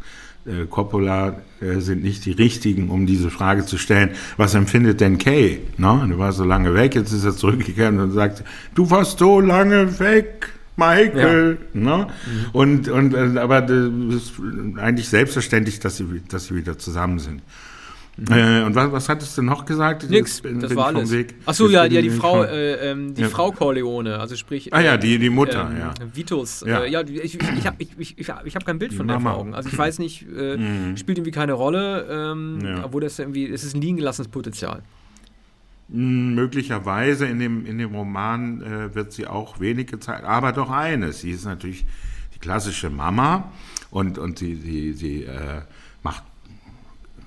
äh, 0.46 0.66
Coppola 0.66 1.40
äh, 1.60 1.80
sind 1.80 2.02
nicht 2.02 2.24
die 2.26 2.32
richtigen, 2.32 2.90
um 2.90 3.06
diese 3.06 3.30
Frage 3.30 3.64
zu 3.64 3.78
stellen, 3.78 4.10
was 4.36 4.54
empfindet 4.54 5.00
denn 5.00 5.18
Kay? 5.18 5.60
No? 5.78 6.04
Er 6.08 6.18
war 6.18 6.32
so 6.32 6.44
lange 6.44 6.74
weg, 6.74 6.94
jetzt 6.94 7.12
ist 7.12 7.24
er 7.24 7.34
zurückgekehrt 7.34 7.94
und 7.94 8.12
sagt, 8.12 8.44
du 8.74 8.90
warst 8.90 9.18
so 9.18 9.40
lange 9.40 9.98
weg. 9.98 10.52
Michael. 10.76 11.58
Ja. 11.74 11.80
Ne? 11.80 12.06
Mhm. 12.06 12.50
Und, 12.52 12.88
und, 12.88 13.14
äh, 13.14 13.38
aber 13.38 13.60
das 13.60 13.90
ist 14.14 14.32
eigentlich 14.76 15.08
selbstverständlich, 15.08 15.78
dass 15.78 15.98
sie, 15.98 16.22
dass 16.28 16.46
sie 16.46 16.56
wieder 16.56 16.78
zusammen 16.78 17.18
sind. 17.18 17.42
Mhm. 18.20 18.32
Äh, 18.32 18.62
und 18.64 18.74
was, 18.74 18.92
was 18.92 19.08
hattest 19.08 19.38
du 19.38 19.42
noch 19.42 19.64
gesagt? 19.64 20.08
Nix, 20.10 20.42
bin, 20.42 20.60
das 20.60 20.68
bin 20.68 20.76
war 20.76 20.88
alles. 20.88 21.10
Achso, 21.46 21.68
ja, 21.68 21.86
ja, 21.86 22.02
die 22.02 22.10
Frau, 22.10 22.44
äh, 22.44 22.90
ähm, 22.90 23.14
die 23.14 23.22
ja. 23.22 23.28
Frau 23.28 23.50
Corleone, 23.50 24.18
also 24.18 24.36
sprich. 24.36 24.74
Ah 24.74 24.80
ja, 24.80 24.98
die, 24.98 25.18
die 25.18 25.30
Mutter, 25.30 25.70
ähm, 25.70 25.78
ja. 25.78 25.94
Vitos. 26.12 26.62
Ja, 26.66 26.80
äh, 26.82 26.90
ja 26.90 27.00
ich, 27.00 27.34
ich, 27.34 27.38
ich 27.58 27.66
habe 27.66 27.76
ich, 27.78 27.98
ich, 27.98 28.18
ich 28.18 28.56
hab 28.56 28.66
kein 28.66 28.78
Bild 28.78 28.92
von 28.92 29.08
der 29.08 29.20
vor 29.20 29.34
Augen. 29.34 29.54
Also 29.54 29.70
ich 29.70 29.78
weiß 29.78 30.00
nicht, 30.00 30.26
äh, 30.36 30.56
mhm. 30.58 30.96
spielt 30.98 31.16
irgendwie 31.16 31.30
keine 31.30 31.54
Rolle, 31.54 32.06
ähm, 32.10 32.58
ja. 32.62 32.84
obwohl 32.84 33.00
das 33.00 33.18
irgendwie, 33.18 33.48
es 33.48 33.64
ist 33.64 33.74
ein 33.74 33.80
liegen 33.80 33.96
gelassenes 33.96 34.28
Potenzial. 34.28 34.82
Hm, 35.90 36.34
möglicherweise 36.34 37.24
in 37.24 37.38
dem, 37.38 37.64
in 37.64 37.78
dem 37.78 37.94
Roman 37.94 38.60
äh, 38.60 38.94
wird 38.94 39.12
sie 39.12 39.26
auch 39.26 39.60
wenig 39.60 39.86
gezeigt, 39.86 40.24
aber 40.24 40.52
doch 40.52 40.70
eines. 40.70 41.22
Sie 41.22 41.30
ist 41.30 41.46
natürlich 41.46 41.86
die 42.34 42.38
klassische 42.38 42.90
Mama 42.90 43.50
und, 43.90 44.18
und 44.18 44.38
sie, 44.38 44.56
sie, 44.56 44.92
sie 44.92 45.24
äh, 45.24 45.62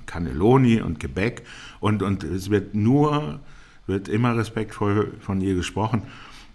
Cannelloni 0.06 0.82
und 0.82 1.00
Gebäck 1.00 1.44
und, 1.80 2.04
und 2.04 2.24
es 2.24 2.50
wird 2.50 2.76
nur, 2.76 3.40
wird 3.88 4.08
immer 4.08 4.38
respektvoll 4.38 5.14
von 5.20 5.42
ihr 5.42 5.56
gesprochen. 5.56 6.04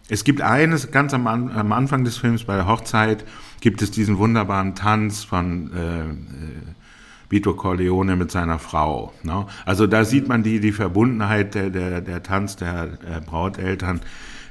Es 0.09 0.25
gibt 0.25 0.41
eines, 0.41 0.91
ganz 0.91 1.13
am, 1.13 1.27
am 1.27 1.73
Anfang 1.73 2.05
des 2.05 2.17
Films, 2.17 2.45
bei 2.45 2.57
der 2.57 2.67
Hochzeit, 2.67 3.25
gibt 3.61 3.83
es 3.83 3.91
diesen 3.91 4.19
wunderbaren 4.19 4.75
Tanz 4.75 5.25
von 5.25 5.71
äh, 5.75 6.01
äh 6.05 6.15
Vito 7.31 7.53
Corleone 7.55 8.17
mit 8.17 8.31
seiner 8.31 8.59
Frau. 8.59 9.13
Ne? 9.23 9.47
Also 9.67 9.87
da 9.87 10.05
sieht 10.05 10.29
man 10.29 10.43
die, 10.43 10.61
die 10.61 10.73
Verbundenheit, 10.73 11.55
der, 11.55 11.71
der, 11.71 12.01
der 12.01 12.23
Tanz 12.23 12.57
der 12.57 12.85
äh, 12.85 13.21
Brauteltern 13.25 14.01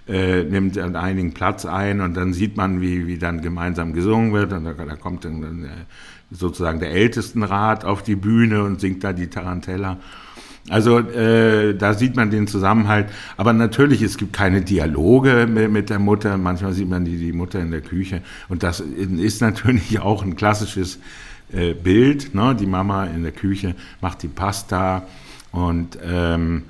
äh, 0.08 0.44
nimmt 0.44 0.78
an 0.78 0.96
einigen 0.96 1.34
Platz 1.34 1.66
ein 1.66 2.02
und 2.02 2.16
dann 2.16 2.34
sieht 2.34 2.56
man, 2.56 2.80
wie, 2.80 3.08
wie 3.08 3.18
dann 3.18 3.42
gemeinsam 3.42 3.94
gesungen 3.94 4.32
wird 4.32 4.54
und 4.54 4.64
da, 4.64 4.74
da 4.74 4.96
kommt 4.96 5.26
dann 5.26 5.66
äh, 5.66 5.68
sozusagen 6.32 6.80
der 6.80 6.92
Ältestenrat 6.92 7.86
auf 7.86 8.04
die 8.04 8.16
Bühne 8.16 8.64
und 8.64 8.82
singt 8.82 9.04
da 9.04 9.14
die 9.14 9.28
Tarantella. 9.28 9.98
Also 10.70 11.00
äh, 11.00 11.76
da 11.76 11.94
sieht 11.94 12.16
man 12.16 12.30
den 12.30 12.48
Zusammenhalt. 12.48 13.08
Aber 13.38 13.54
natürlich, 13.54 14.02
es 14.02 14.18
gibt 14.18 14.34
keine 14.34 14.62
Dialoge 14.62 15.48
mit, 15.48 15.90
der 15.90 16.00
Mutter. 16.00 16.38
Manchmal 16.38 16.74
sieht 16.74 16.90
man 16.90 17.06
die, 17.06 17.18
die 17.18 17.32
Mutter 17.32 17.60
in 17.60 17.72
der 17.72 17.82
Küche. 17.82 18.22
Und 18.50 18.64
das 18.64 18.82
ist 18.82 19.42
natürlich 19.42 20.00
auch 20.02 20.24
ein 20.24 20.36
klassisches 20.36 21.00
äh, 21.54 21.74
Bild. 21.74 22.36
Ne? 22.36 22.56
Die 22.60 22.66
Mama 22.66 23.06
in 23.06 23.24
der 23.24 23.32
Küche 23.32 23.76
macht 24.02 24.24
die 24.24 24.28
Pasta 24.28 25.08
und 25.52 25.98
ähm, 26.04 26.64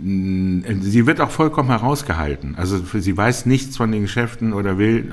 sie 0.00 1.06
wird 1.06 1.20
auch 1.20 1.30
vollkommen 1.30 1.70
herausgehalten. 1.70 2.54
Also 2.56 2.78
sie 2.78 3.16
weiß 3.16 3.46
nichts 3.46 3.78
von 3.78 3.90
den 3.90 4.02
Geschäften 4.02 4.52
oder 4.52 4.76
will, 4.78 5.10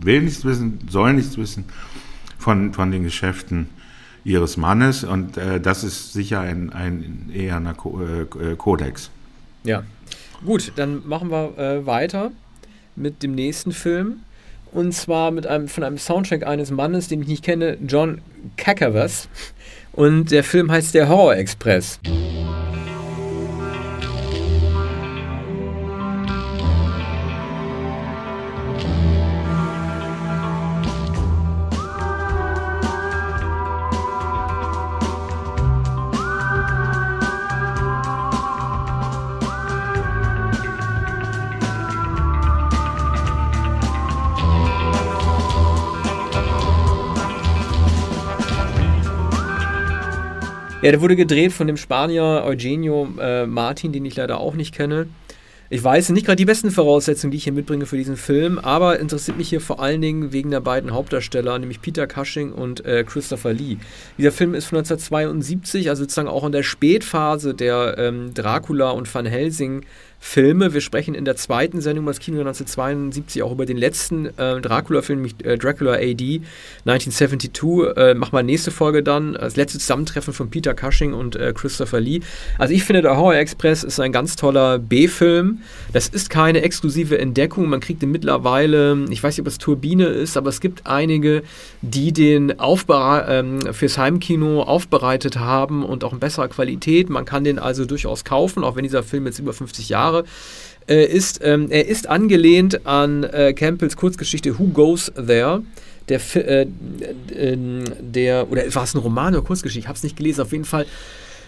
will 0.00 0.22
nichts 0.22 0.44
wissen, 0.44 0.78
soll 0.88 1.14
nichts 1.14 1.38
wissen 1.38 1.64
von, 2.38 2.72
von 2.72 2.90
den 2.90 3.02
Geschäften 3.02 3.68
ihres 4.24 4.56
Mannes 4.56 5.04
und 5.04 5.36
äh, 5.36 5.60
das 5.60 5.84
ist 5.84 6.12
sicher 6.12 6.40
ein, 6.40 6.70
ein 6.72 7.30
eher 7.34 7.56
ein 7.56 7.66
äh, 7.66 8.54
Kodex. 8.56 9.10
Ja, 9.64 9.82
gut, 10.44 10.72
dann 10.76 11.06
machen 11.06 11.30
wir 11.30 11.58
äh, 11.58 11.86
weiter 11.86 12.30
mit 12.96 13.22
dem 13.22 13.34
nächsten 13.34 13.72
Film. 13.72 14.20
Und 14.70 14.92
zwar 14.92 15.30
mit 15.30 15.46
einem, 15.46 15.66
von 15.66 15.82
einem 15.82 15.96
Soundtrack 15.96 16.46
eines 16.46 16.70
Mannes, 16.70 17.08
den 17.08 17.22
ich 17.22 17.28
nicht 17.28 17.44
kenne, 17.44 17.78
John 17.86 18.20
Kakavas. 18.56 19.28
Und 19.92 20.30
der 20.30 20.44
Film 20.44 20.70
heißt 20.70 20.94
Der 20.94 21.08
Horror 21.08 21.36
Express. 21.36 21.98
Ja, 50.88 50.92
der 50.92 51.02
wurde 51.02 51.16
gedreht 51.16 51.52
von 51.52 51.66
dem 51.66 51.76
Spanier 51.76 52.44
Eugenio 52.46 53.10
äh, 53.20 53.44
Martin, 53.44 53.92
den 53.92 54.06
ich 54.06 54.16
leider 54.16 54.40
auch 54.40 54.54
nicht 54.54 54.74
kenne. 54.74 55.06
Ich 55.68 55.84
weiß 55.84 56.08
nicht 56.08 56.24
gerade 56.24 56.36
die 56.36 56.46
besten 56.46 56.70
Voraussetzungen, 56.70 57.30
die 57.30 57.36
ich 57.36 57.44
hier 57.44 57.52
mitbringe 57.52 57.84
für 57.84 57.98
diesen 57.98 58.16
Film, 58.16 58.58
aber 58.58 58.98
interessiert 58.98 59.36
mich 59.36 59.50
hier 59.50 59.60
vor 59.60 59.80
allen 59.80 60.00
Dingen 60.00 60.32
wegen 60.32 60.50
der 60.50 60.60
beiden 60.60 60.94
Hauptdarsteller, 60.94 61.58
nämlich 61.58 61.82
Peter 61.82 62.06
Cushing 62.06 62.52
und 62.52 62.86
äh, 62.86 63.04
Christopher 63.04 63.52
Lee. 63.52 63.76
Dieser 64.16 64.32
Film 64.32 64.54
ist 64.54 64.64
von 64.64 64.78
1972, 64.78 65.90
also 65.90 66.04
sozusagen 66.04 66.26
auch 66.26 66.44
in 66.44 66.52
der 66.52 66.62
Spätphase 66.62 67.52
der 67.52 67.96
ähm, 67.98 68.32
Dracula 68.32 68.88
und 68.88 69.14
Van 69.14 69.26
Helsing 69.26 69.84
Filme. 70.20 70.74
Wir 70.74 70.80
sprechen 70.80 71.14
in 71.14 71.24
der 71.24 71.36
zweiten 71.36 71.80
Sendung 71.80 72.04
das 72.06 72.18
Kino 72.18 72.40
1972 72.40 73.42
auch 73.42 73.52
über 73.52 73.66
den 73.66 73.76
letzten 73.76 74.26
äh, 74.36 74.60
Dracula-Film, 74.60 75.22
nämlich 75.22 75.44
äh, 75.44 75.56
Dracula 75.56 75.92
AD 75.94 76.40
1972. 76.84 77.96
Äh, 77.96 78.14
machen 78.14 78.32
wir 78.32 78.42
nächste 78.42 78.70
Folge 78.70 79.02
dann. 79.02 79.34
Das 79.34 79.56
letzte 79.56 79.78
Zusammentreffen 79.78 80.34
von 80.34 80.50
Peter 80.50 80.74
Cushing 80.74 81.14
und 81.14 81.36
äh, 81.36 81.52
Christopher 81.54 82.00
Lee. 82.00 82.20
Also 82.58 82.74
ich 82.74 82.84
finde, 82.84 83.02
der 83.02 83.16
Horror 83.16 83.36
Express 83.36 83.84
ist 83.84 84.00
ein 84.00 84.12
ganz 84.12 84.36
toller 84.36 84.78
B-Film. 84.78 85.60
Das 85.92 86.08
ist 86.08 86.30
keine 86.30 86.62
exklusive 86.62 87.18
Entdeckung. 87.18 87.68
Man 87.68 87.80
kriegt 87.80 88.02
ihn 88.02 88.10
mittlerweile, 88.10 89.06
ich 89.10 89.22
weiß 89.22 89.36
nicht, 89.36 89.42
ob 89.42 89.46
es 89.46 89.58
Turbine 89.58 90.06
ist, 90.06 90.36
aber 90.36 90.50
es 90.50 90.60
gibt 90.60 90.86
einige, 90.86 91.42
die 91.80 92.12
den 92.12 92.54
ähm, 92.58 93.60
fürs 93.72 93.98
Heimkino 93.98 94.62
aufbereitet 94.62 95.38
haben 95.38 95.84
und 95.84 96.04
auch 96.04 96.12
in 96.12 96.18
besserer 96.18 96.48
Qualität. 96.48 97.08
Man 97.08 97.24
kann 97.24 97.44
den 97.44 97.58
also 97.58 97.84
durchaus 97.84 98.24
kaufen, 98.24 98.64
auch 98.64 98.76
wenn 98.76 98.82
dieser 98.82 99.02
Film 99.02 99.26
jetzt 99.26 99.38
über 99.38 99.52
50 99.52 99.88
Jahre 99.88 100.07
Jahre, 100.08 100.24
äh, 100.88 101.04
ist, 101.04 101.40
ähm, 101.42 101.66
er 101.70 101.86
ist 101.86 102.08
angelehnt 102.08 102.86
an 102.86 103.24
äh, 103.24 103.52
Campbells 103.52 103.96
Kurzgeschichte 103.96 104.58
Who 104.58 104.68
Goes 104.68 105.12
There? 105.14 105.62
Der, 106.08 106.20
äh, 106.36 106.66
der 108.00 108.50
oder 108.50 108.74
war 108.74 108.84
es 108.84 108.94
ein 108.94 108.98
Roman 108.98 109.34
oder 109.34 109.44
Kurzgeschichte? 109.44 109.80
Ich 109.80 109.88
habe 109.88 109.96
es 109.96 110.02
nicht 110.02 110.16
gelesen. 110.16 110.40
Auf 110.40 110.52
jeden 110.52 110.64
Fall 110.64 110.86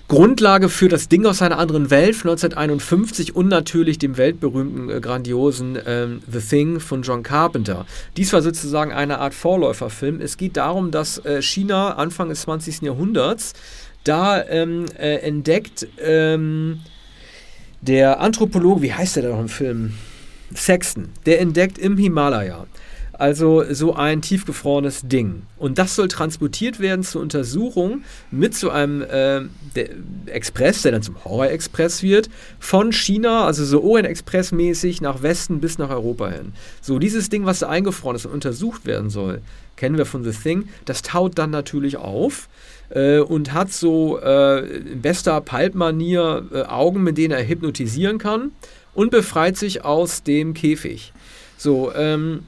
Grundlage 0.08 0.68
für 0.68 0.88
das 0.88 1.08
Ding 1.08 1.24
aus 1.24 1.40
einer 1.40 1.58
anderen 1.58 1.88
Welt 1.90 2.16
von 2.16 2.30
1951 2.30 3.34
und 3.36 3.48
natürlich 3.48 3.96
dem 3.98 4.18
weltberühmten, 4.18 4.90
äh, 4.90 5.00
grandiosen 5.00 5.78
ähm, 5.86 6.20
The 6.30 6.40
Thing 6.40 6.80
von 6.80 7.02
John 7.02 7.22
Carpenter. 7.22 7.86
Dies 8.18 8.32
war 8.34 8.42
sozusagen 8.42 8.92
eine 8.92 9.20
Art 9.20 9.32
Vorläuferfilm. 9.32 10.20
Es 10.20 10.36
geht 10.36 10.58
darum, 10.58 10.90
dass 10.90 11.24
äh, 11.24 11.40
China 11.40 11.92
Anfang 11.94 12.28
des 12.28 12.42
20. 12.42 12.82
Jahrhunderts 12.82 13.54
da 14.04 14.44
ähm, 14.44 14.86
äh, 14.98 15.16
entdeckt, 15.18 15.86
ähm, 16.02 16.80
der 17.80 18.20
Anthropologe, 18.20 18.82
wie 18.82 18.92
heißt 18.92 19.16
der 19.16 19.24
da 19.24 19.28
noch 19.30 19.40
im 19.40 19.48
Film? 19.48 19.94
Sexton, 20.54 21.10
der 21.26 21.40
entdeckt 21.40 21.78
im 21.78 21.96
Himalaya 21.96 22.66
Also 23.12 23.64
so 23.72 23.94
ein 23.94 24.20
tiefgefrorenes 24.20 25.02
Ding. 25.02 25.42
Und 25.58 25.78
das 25.78 25.94
soll 25.94 26.08
transportiert 26.08 26.80
werden 26.80 27.04
zur 27.04 27.22
Untersuchung 27.22 28.02
mit 28.30 28.56
so 28.56 28.70
einem 28.70 29.02
äh, 29.02 29.42
der 29.76 29.90
Express, 30.26 30.82
der 30.82 30.92
dann 30.92 31.02
zum 31.02 31.24
Horror-Express 31.24 32.02
wird, 32.02 32.30
von 32.58 32.92
China, 32.92 33.46
also 33.46 33.64
so 33.64 33.82
Orient-Express 33.82 34.52
mäßig, 34.52 35.00
nach 35.00 35.22
Westen 35.22 35.60
bis 35.60 35.78
nach 35.78 35.90
Europa 35.90 36.30
hin. 36.30 36.52
So 36.80 36.98
dieses 36.98 37.28
Ding, 37.28 37.44
was 37.46 37.60
da 37.60 37.68
eingefroren 37.68 38.16
ist 38.16 38.26
und 38.26 38.32
untersucht 38.32 38.86
werden 38.86 39.10
soll, 39.10 39.40
kennen 39.76 39.96
wir 39.96 40.06
von 40.06 40.24
The 40.24 40.32
Thing, 40.32 40.68
das 40.84 41.02
taut 41.02 41.38
dann 41.38 41.50
natürlich 41.50 41.96
auf 41.96 42.48
äh, 42.90 43.18
und 43.18 43.52
hat 43.52 43.72
so 43.72 44.20
äh, 44.20 44.80
bester 44.94 45.40
Pulp-Manier 45.40 46.44
äh, 46.52 46.62
Augen, 46.62 47.02
mit 47.02 47.18
denen 47.18 47.32
er 47.32 47.46
hypnotisieren 47.46 48.18
kann 48.18 48.52
und 48.94 49.10
befreit 49.10 49.56
sich 49.56 49.84
aus 49.84 50.22
dem 50.22 50.54
Käfig. 50.54 51.12
So, 51.56 51.92
ähm, 51.94 52.44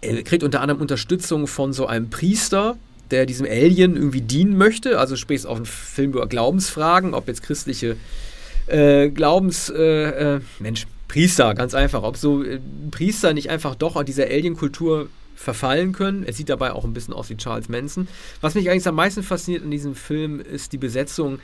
er 0.00 0.22
kriegt 0.22 0.42
unter 0.42 0.60
anderem 0.60 0.80
Unterstützung 0.80 1.46
von 1.46 1.72
so 1.72 1.86
einem 1.86 2.10
Priester, 2.10 2.76
der 3.10 3.26
diesem 3.26 3.46
Alien 3.46 3.96
irgendwie 3.96 4.20
dienen 4.20 4.56
möchte. 4.56 4.98
Also 4.98 5.16
sprichst 5.16 5.46
auf 5.46 5.56
einen 5.56 5.66
Film 5.66 6.12
über 6.12 6.26
Glaubensfragen, 6.26 7.14
ob 7.14 7.28
jetzt 7.28 7.42
christliche 7.42 7.96
äh, 8.66 9.08
Glaubens... 9.10 9.68
Äh, 9.70 10.36
äh, 10.36 10.40
Mensch, 10.58 10.86
Priester, 11.08 11.54
ganz 11.54 11.74
einfach. 11.74 12.02
Ob 12.02 12.16
so 12.16 12.42
äh, 12.42 12.58
Priester 12.90 13.34
nicht 13.34 13.50
einfach 13.50 13.74
doch 13.74 13.96
an 13.96 14.06
dieser 14.06 14.24
Alien-Kultur 14.24 15.08
verfallen 15.34 15.92
können. 15.92 16.24
Er 16.24 16.32
sieht 16.32 16.48
dabei 16.48 16.72
auch 16.72 16.84
ein 16.84 16.92
bisschen 16.92 17.14
aus 17.14 17.30
wie 17.30 17.36
Charles 17.36 17.68
Manson. 17.68 18.08
Was 18.40 18.54
mich 18.54 18.70
eigentlich 18.70 18.86
am 18.86 18.94
meisten 18.94 19.22
fasziniert 19.22 19.64
in 19.64 19.70
diesem 19.70 19.94
Film 19.94 20.40
ist 20.40 20.72
die 20.72 20.78
Besetzung 20.78 21.38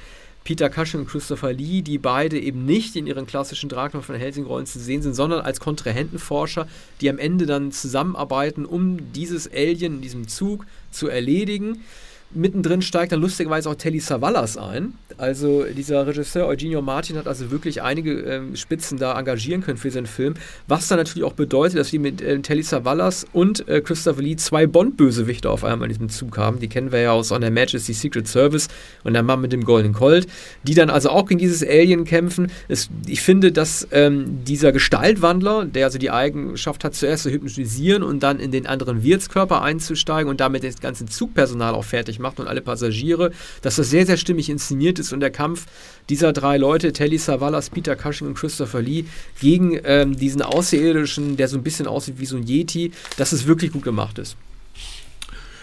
Peter 0.45 0.71
Cushing 0.71 1.01
und 1.01 1.09
Christopher 1.09 1.53
Lee, 1.53 1.83
die 1.83 1.99
beide 1.99 2.41
eben 2.41 2.65
nicht 2.65 2.97
in 2.97 3.07
ihren 3.07 3.27
klassischen 3.27 3.69
Dracula 3.69 4.03
von 4.03 4.15
Helsing-Rollen 4.15 4.65
zu 4.65 4.79
sehen 4.79 5.03
sind, 5.03 5.13
sondern 5.13 5.41
als 5.41 5.61
Kontrahentenforscher, 5.61 6.67
die 7.01 7.11
am 7.11 7.19
Ende 7.19 7.45
dann 7.45 7.71
zusammenarbeiten, 7.71 8.65
um 8.65 9.13
dieses 9.13 9.47
Alien 9.53 9.97
in 9.97 10.01
diesem 10.01 10.27
Zug 10.27 10.65
zu 10.91 11.09
erledigen. 11.09 11.83
Mittendrin 12.31 12.83
steigt 12.83 13.13
dann 13.13 13.21
lustigerweise 13.21 13.71
auch 13.71 13.75
Telly 13.75 14.01
Savalas 14.01 14.59
ein. 14.59 14.93
Also 15.17 15.65
dieser 15.65 16.07
Regisseur 16.07 16.47
Eugenio 16.47 16.83
Martin 16.83 17.17
hat 17.17 17.27
also 17.27 17.51
wirklich 17.51 17.81
einige 17.81 18.21
ähm, 18.21 18.55
Spitzen 18.55 18.99
da 18.99 19.19
engagieren 19.19 19.63
können 19.63 19.79
für 19.79 19.91
seinen 19.91 20.07
Film. 20.07 20.35
Was 20.67 20.89
dann 20.89 20.99
natürlich 20.99 21.25
auch 21.25 21.33
bedeutet, 21.33 21.79
dass 21.79 21.91
wir 21.93 22.01
mit 22.01 22.21
äh, 22.21 22.39
Telly 22.41 22.63
Savalas 22.63 23.27
und 23.33 23.67
äh, 23.67 23.81
Christopher 23.81 24.21
Lee 24.21 24.37
zwei 24.37 24.67
Bond-Bösewichte 24.67 25.49
auf 25.49 25.65
einmal 25.65 25.89
in 25.89 25.95
diesem 25.95 26.11
Zug 26.11 26.37
haben. 26.37 26.61
Die 26.61 26.69
kennen 26.69 26.93
wir 26.93 27.01
ja 27.01 27.13
aus 27.13 27.33
On 27.33 27.41
Her 27.41 27.51
Majesty 27.51 27.95
Secret 27.95 28.29
Service 28.29 28.69
und 29.05 29.15
der 29.15 29.23
Mann 29.23 29.41
mit 29.41 29.53
dem 29.53 29.65
Golden 29.65 29.95
Colt. 29.95 30.27
Die 30.65 30.75
dann 30.75 30.91
also 30.91 31.09
auch 31.09 31.27
gegen 31.27 31.41
dieses 31.41 31.67
Alien 31.67 32.05
kämpfen. 32.05 32.53
Es, 32.69 32.91
ich 33.07 33.23
finde, 33.23 33.53
dass 33.53 33.89
ähm, 33.91 34.45
dieser 34.45 34.73
Gestaltwandler, 34.73 35.65
der 35.65 35.87
also 35.87 35.99
die 35.99 36.11
Eigenschaft 36.11 36.85
hat, 36.85 36.95
zuerst 36.95 37.23
zu 37.23 37.31
hypnotisieren 37.31 38.03
und 38.03 38.23
dann 38.23 38.39
in 38.39 38.51
den 38.51 38.67
anderen 38.67 39.03
Wirtskörper 39.03 39.63
einzusteigen 39.63 40.29
und 40.29 40.41
damit 40.41 40.63
das 40.63 40.79
ganze 40.79 41.07
Zugpersonal 41.07 41.75
auch 41.75 41.85
fertig 41.85 42.18
macht 42.19 42.41
und 42.41 42.49
alle 42.49 42.61
Passagiere, 42.61 43.33
dass 43.63 43.77
das 43.77 43.91
sehr, 43.91 44.07
sehr 44.07 44.17
stimmig 44.17 44.51
inszeniert 44.51 44.99
ist 44.99 45.13
und 45.13 45.21
der 45.21 45.31
Kampf 45.31 45.67
dieser 46.09 46.33
drei 46.33 46.57
Leute, 46.57 46.93
Telly 46.93 47.19
Savalas, 47.19 47.71
Peter 47.71 47.97
Cushing 47.97 48.29
und 48.29 48.35
Christopher 48.35 48.83
Lee, 48.83 49.05
gegen 49.41 49.79
ähm, 49.85 50.17
diesen 50.17 50.43
Außerirdischen, 50.43 51.37
der 51.37 51.49
so 51.49 51.57
ein 51.57 51.63
bisschen 51.63 51.87
aussieht 51.87 52.17
wie 52.19 52.27
so 52.27 52.37
ein 52.37 52.47
Yeti, 52.47 52.93
dass 53.17 53.33
es 53.33 53.47
wirklich 53.47 53.73
gut 53.73 53.83
gemacht 53.83 54.19
ist. 54.19 54.37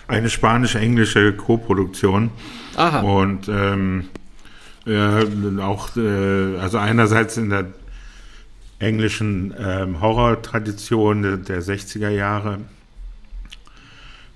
Eine 0.07 0.29
spanisch-englische 0.29 1.33
Co-Produktion. 1.33 2.29
Aha. 2.75 2.99
Und 2.99 3.47
ähm, 3.47 4.05
ja, 4.85 5.21
auch, 5.61 5.95
äh, 5.97 6.57
also 6.59 6.77
einerseits 6.77 7.37
in 7.37 7.49
der 7.49 7.65
englischen 8.79 9.53
ähm, 9.57 9.99
Horror-Tradition 10.01 11.21
der, 11.23 11.37
der 11.37 11.63
60er 11.63 12.09
Jahre 12.09 12.59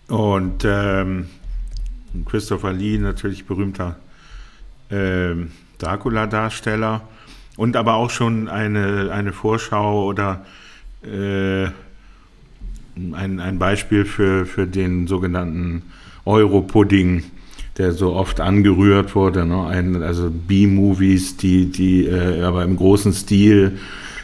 und 0.08 0.63
ähm, 0.65 1.27
Christopher 2.26 2.74
Lee, 2.74 2.98
natürlich 2.98 3.45
berühmter 3.45 3.98
äh, 4.89 5.36
Dracula-Darsteller. 5.78 7.02
Und 7.58 7.76
aber 7.76 7.95
auch 7.95 8.10
schon 8.10 8.48
eine, 8.48 9.12
eine 9.12 9.34
Vorschau 9.34 10.06
oder 10.06 10.45
äh, 11.04 11.65
ein, 12.95 13.39
ein 13.39 13.60
Beispiel 13.60 14.06
für, 14.06 14.45
für 14.45 14.65
den 14.65 15.08
sogenannten 15.08 15.84
Euro-Pudding, 16.26 17.24
der 17.78 17.91
so 17.91 18.13
oft 18.13 18.39
angerührt 18.39 19.15
wurde. 19.15 19.45
Ne? 19.45 19.67
Ein, 19.67 20.02
also 20.04 20.30
B-Movies, 20.30 21.38
die, 21.38 21.72
die 21.72 22.06
äh, 22.06 22.41
aber 22.43 22.63
im 22.63 22.78
großen 22.78 23.13
Stil 23.13 23.80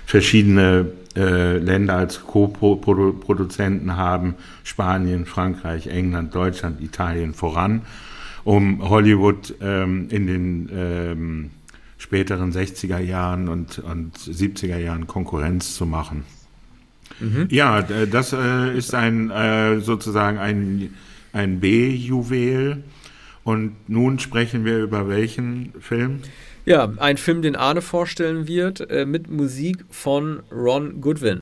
verschiedene 0.05 0.87
äh, 1.15 1.57
Länder 1.57 1.95
als 1.95 2.21
Co-Produzenten 2.23 3.95
haben, 3.95 4.35
Spanien, 4.63 5.25
Frankreich, 5.25 5.87
England, 5.87 6.35
Deutschland, 6.35 6.81
Italien 6.81 7.33
voran, 7.33 7.81
um 8.43 8.87
Hollywood 8.89 9.55
ähm, 9.61 10.07
in 10.09 10.27
den 10.27 10.69
ähm, 10.73 11.51
späteren 11.97 12.51
60er 12.51 12.99
Jahren 12.99 13.47
und, 13.47 13.79
und 13.79 14.17
70er 14.17 14.77
Jahren 14.77 15.07
Konkurrenz 15.07 15.75
zu 15.75 15.85
machen. 15.85 16.23
Mhm. 17.19 17.47
Ja, 17.49 17.81
das 17.81 18.33
äh, 18.33 18.77
ist 18.77 18.93
ein 18.93 19.31
äh, 19.31 19.79
sozusagen 19.79 20.37
ein, 20.37 20.93
ein 21.33 21.59
B-Juwel. 21.59 22.83
Und 23.43 23.75
nun 23.87 24.19
sprechen 24.19 24.65
wir 24.65 24.79
über 24.79 25.07
welchen 25.07 25.71
Film? 25.79 26.21
Ja, 26.67 26.91
ein 26.97 27.17
Film, 27.17 27.43
den 27.43 27.55
Arne 27.55 27.83
vorstellen 27.83 28.47
wird, 28.47 28.89
äh, 28.89 29.05
mit 29.05 29.29
Musik 29.29 29.85
von 29.91 30.41
Ron 30.51 30.99
Goodwin. 30.99 31.39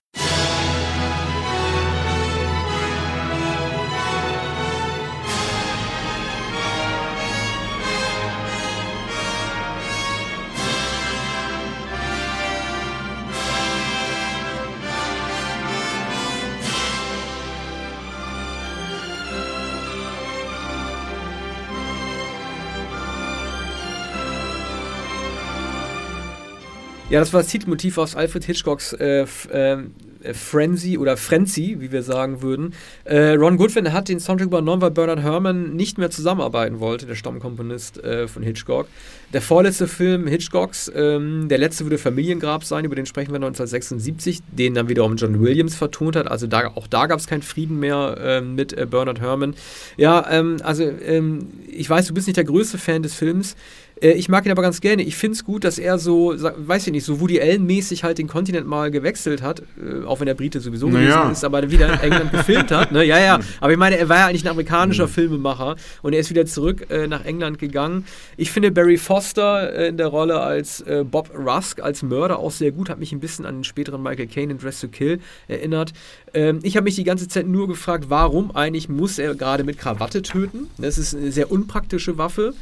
Ja, 27.14 27.20
das 27.20 27.32
war 27.32 27.44
das 27.44 27.52
Titelmotiv 27.52 28.00
aus 28.00 28.16
Alfred 28.16 28.44
Hitchcocks 28.44 28.94
äh, 28.94 29.28
ähm, 29.52 29.92
äh, 30.24 30.34
Frenzy 30.34 30.98
oder 30.98 31.16
Frenzy, 31.16 31.76
wie 31.80 31.92
wir 31.92 32.02
sagen 32.02 32.42
würden. 32.42 32.74
Äh, 33.04 33.34
Ron 33.34 33.58
Goodwin 33.58 33.94
hat 33.94 34.10
den 34.10 34.20
Soundtrack 34.20 34.48
übernommen, 34.48 34.82
weil 34.82 34.90
Bernard 34.90 35.20
Herrmann 35.20 35.76
nicht 35.76 36.00
mehr 36.00 36.10
zusammenarbeiten 36.10 36.80
wollte, 36.80 37.06
der 37.06 37.14
Stammkomponist 37.14 38.04
äh, 38.04 38.28
von 38.28 38.42
Hitchcock. 38.42 38.88
Der 39.32 39.44
vorletzte 39.44 39.88
Film 39.88 40.26
Hitchcocks, 40.26 40.92
ähm, 40.96 41.50
der 41.50 41.60
letzte 41.60 41.86
würde 41.86 42.00
Familiengrab 42.00 42.64
sein, 42.64 42.84
über 42.84 42.96
den 42.96 43.06
sprechen 43.06 43.30
wir 43.30 43.36
1976, 43.36 44.40
den 44.52 44.74
dann 44.74 44.90
wiederum 44.90 45.16
John 45.16 45.40
Williams 45.40 45.76
vertont 45.76 46.16
hat. 46.16 46.28
Also 46.28 46.48
da, 46.48 46.72
auch 46.74 46.88
da 46.88 47.06
gab 47.06 47.20
es 47.20 47.28
keinen 47.28 47.44
Frieden 47.44 47.80
mehr 47.80 48.18
äh, 48.20 48.42
mit 48.42 48.76
äh, 48.76 48.88
Bernard 48.88 49.22
Herrmann. 49.22 49.54
Ja, 49.98 50.26
ähm, 50.32 50.58
also 50.64 50.84
ähm, 50.84 51.50
ich 51.68 51.88
weiß, 51.88 52.08
du 52.08 52.14
bist 52.16 52.26
nicht 52.26 52.38
der 52.38 52.44
größte 52.44 52.80
Fan 52.80 53.04
des 53.04 53.14
Films. 53.14 53.56
Äh, 54.02 54.12
ich 54.12 54.30
mag 54.30 54.46
ihn 54.46 54.52
aber 54.52 54.62
ganz 54.62 54.82
gerne. 54.82 55.04
Ich 55.04 55.16
finde 55.16 55.36
es 55.36 55.44
gut, 55.44 55.64
dass 55.64 55.80
er 55.80 55.98
so, 55.98 56.34
weiß 56.38 56.88
ich 56.88 56.94
nicht, 56.94 57.06
so 57.06 57.20
Woody 57.20 57.42
Allen-mäßig 57.42 58.04
halt 58.04 58.18
den 58.18 58.28
Kontinent 58.28 58.68
mal 58.68 58.92
gewechselt 58.92 59.42
hat, 59.42 59.62
äh, 59.62 60.06
auch 60.06 60.20
wenn 60.20 60.28
der 60.28 60.34
Brite 60.34 60.60
sowieso 60.60 60.90
naja. 60.90 61.22
gewesen 61.22 61.32
ist, 61.32 61.44
aber 61.44 61.70
wieder 61.70 61.94
in 61.94 62.00
England 62.00 62.32
gefilmt 62.32 62.72
hat. 62.72 62.92
Ne? 62.92 63.04
Ja, 63.04 63.20
ja. 63.20 63.40
Aber 63.60 63.72
ich 63.72 63.78
meine, 63.78 63.98
er 63.98 64.10
war 64.10 64.18
ja 64.18 64.28
eigentlich 64.28 64.44
ein 64.44 64.50
amerikanischer 64.50 65.08
mhm. 65.08 65.12
Filmemacher 65.12 65.76
und 66.02 66.14
er 66.14 66.20
ist 66.20 66.30
wieder 66.30 66.46
zurück 66.46 66.90
äh, 66.90 67.08
nach 67.08 67.24
England 67.26 67.60
gegangen. 67.60 68.06
Ich 68.38 68.52
finde 68.52 68.72
Barry 68.72 68.98
Foster 68.98 69.74
äh, 69.74 69.88
in 69.90 69.98
der 69.98 70.08
Rolle 70.08 70.40
als 70.40 70.82
äh, 70.82 71.04
Bob 71.10 71.32
Rusk, 71.36 71.82
als 71.82 72.04
Mörder 72.04 72.40
auch 72.40 72.52
sehr 72.52 72.72
gut, 72.72 72.90
hat 72.90 73.00
mich 73.00 73.12
ein 73.12 73.20
bisschen 73.20 73.46
an 73.46 73.56
den 73.56 73.64
späteren 73.64 74.02
Michael 74.02 74.28
Caine 74.28 74.54
in 74.54 74.58
Dress 74.58 74.82
to 74.82 74.88
Kill 74.88 75.20
erinnert. 75.48 75.94
Ähm, 76.34 76.60
ich 76.64 76.76
habe 76.76 76.86
mich 76.86 76.96
die 76.96 77.04
ganze 77.04 77.28
Zeit 77.28 77.48
nur 77.48 77.68
gefragt, 77.68 78.06
warum 78.10 78.56
eigentlich 78.56 78.90
muss 78.90 79.20
er 79.20 79.36
gerade 79.36 79.64
mit 79.64 79.78
Krawatte 79.78 80.22
töten? 80.22 80.68
Das 80.78 80.98
ist 80.98 81.16
eine 81.16 81.32
sehr 81.32 81.52
unpraktische 81.52 82.18
Waffe. 82.18 82.54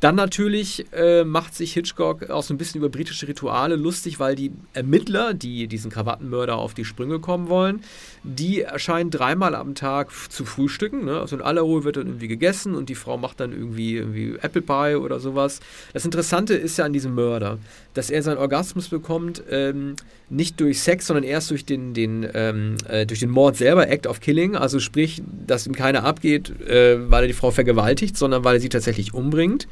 Dann 0.00 0.14
natürlich 0.14 0.86
äh, 0.92 1.24
macht 1.24 1.54
sich 1.54 1.74
Hitchcock 1.74 2.30
auch 2.30 2.42
so 2.42 2.54
ein 2.54 2.58
bisschen 2.58 2.78
über 2.78 2.88
britische 2.88 3.28
Rituale 3.28 3.76
lustig, 3.76 4.18
weil 4.18 4.34
die 4.34 4.50
Ermittler, 4.72 5.34
die 5.34 5.66
diesen 5.66 5.90
Krawattenmörder 5.90 6.56
auf 6.56 6.72
die 6.72 6.86
Sprünge 6.86 7.18
kommen 7.18 7.50
wollen, 7.50 7.82
die 8.22 8.62
erscheinen 8.62 9.10
dreimal 9.10 9.54
am 9.54 9.74
Tag 9.74 10.10
zu 10.30 10.46
frühstücken. 10.46 11.04
Ne? 11.04 11.20
Also 11.20 11.36
in 11.36 11.42
aller 11.42 11.60
Ruhe 11.60 11.84
wird 11.84 11.96
dann 11.96 12.06
irgendwie 12.06 12.28
gegessen 12.28 12.74
und 12.74 12.88
die 12.88 12.94
Frau 12.94 13.18
macht 13.18 13.40
dann 13.40 13.52
irgendwie, 13.52 13.96
irgendwie 13.96 14.36
Apple 14.40 14.62
Pie 14.62 14.96
oder 14.96 15.20
sowas. 15.20 15.60
Das 15.92 16.06
Interessante 16.06 16.54
ist 16.54 16.78
ja 16.78 16.86
an 16.86 16.94
diesem 16.94 17.14
Mörder, 17.14 17.58
dass 17.94 18.10
er 18.10 18.22
seinen 18.22 18.38
Orgasmus 18.38 18.88
bekommt, 18.88 19.42
ähm, 19.50 19.96
nicht 20.28 20.60
durch 20.60 20.80
Sex, 20.80 21.08
sondern 21.08 21.24
erst 21.24 21.50
durch 21.50 21.64
den, 21.64 21.92
den, 21.92 22.26
ähm, 22.34 22.76
äh, 22.88 23.04
durch 23.04 23.18
den 23.18 23.30
Mord 23.30 23.56
selber, 23.56 23.88
Act 23.88 24.06
of 24.06 24.20
Killing. 24.20 24.54
Also 24.54 24.78
sprich, 24.78 25.22
dass 25.46 25.66
ihm 25.66 25.74
keiner 25.74 26.04
abgeht, 26.04 26.60
äh, 26.60 27.10
weil 27.10 27.24
er 27.24 27.26
die 27.26 27.32
Frau 27.32 27.50
vergewaltigt, 27.50 28.16
sondern 28.16 28.44
weil 28.44 28.56
er 28.56 28.60
sie 28.60 28.68
tatsächlich 28.68 29.12
umbringt. 29.12 29.66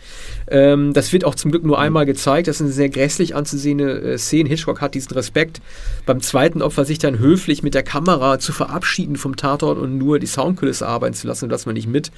Ähm, 0.48 0.92
das 0.94 1.12
wird 1.12 1.24
auch 1.24 1.37
zum 1.37 1.52
Glück 1.52 1.64
nur 1.64 1.78
einmal 1.78 2.07
gezeigt. 2.07 2.48
Das 2.48 2.57
ist 2.57 2.62
eine 2.62 2.72
sehr 2.72 2.88
grässlich 2.88 3.37
anzusehende 3.37 4.00
äh, 4.00 4.18
Szene. 4.18 4.48
Hitchcock 4.48 4.81
hat 4.81 4.94
diesen 4.94 5.12
Respekt, 5.12 5.61
beim 6.04 6.20
zweiten 6.20 6.61
Opfer 6.61 6.85
sich 6.85 6.98
dann 6.98 7.20
höflich 7.20 7.62
mit 7.62 7.74
der 7.74 7.85
Kamera 7.85 8.40
zu 8.40 8.52
verabschieden 8.52 9.14
vom 9.14 9.37
Tatort 9.37 9.78
und 9.78 9.96
nur 9.96 10.18
die 10.18 10.26
Soundkulisse 10.26 10.87
arbeiten 10.87 11.14
zu 11.14 11.28
lassen, 11.28 11.48
dass 11.48 11.66
man 11.66 11.74
nicht 11.74 11.88
mit 11.88 12.11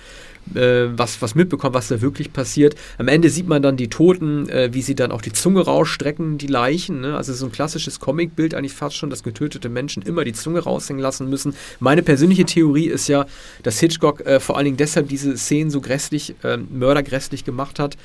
äh, 0.54 0.86
was, 0.96 1.20
was 1.22 1.34
mitbekommt, 1.34 1.74
was 1.74 1.88
da 1.88 2.00
wirklich 2.00 2.32
passiert. 2.32 2.74
Am 2.98 3.08
Ende 3.08 3.30
sieht 3.30 3.46
man 3.46 3.62
dann 3.62 3.76
die 3.76 3.88
Toten, 3.88 4.48
äh, 4.48 4.70
wie 4.72 4.82
sie 4.82 4.94
dann 4.94 5.12
auch 5.12 5.22
die 5.22 5.32
Zunge 5.32 5.60
rausstrecken, 5.60 6.38
die 6.38 6.46
Leichen. 6.46 7.00
Ne? 7.00 7.16
Also 7.16 7.32
so 7.32 7.46
ein 7.46 7.52
klassisches 7.52 8.00
Comicbild 8.00 8.54
eigentlich 8.54 8.72
fast 8.72 8.96
schon, 8.96 9.10
dass 9.10 9.22
getötete 9.22 9.68
Menschen 9.68 10.02
immer 10.02 10.24
die 10.24 10.32
Zunge 10.32 10.60
raushängen 10.60 11.02
lassen 11.02 11.28
müssen. 11.28 11.54
Meine 11.78 12.02
persönliche 12.02 12.44
Theorie 12.44 12.86
ist 12.86 13.08
ja, 13.08 13.26
dass 13.62 13.78
Hitchcock 13.80 14.26
äh, 14.26 14.40
vor 14.40 14.56
allen 14.56 14.64
Dingen 14.64 14.76
deshalb 14.76 15.08
diese 15.08 15.36
Szenen 15.36 15.70
so 15.70 15.80
grässlich, 15.80 16.34
äh, 16.42 16.56
mördergrässlich 16.56 17.44
gemacht 17.44 17.78
hat, 17.78 17.96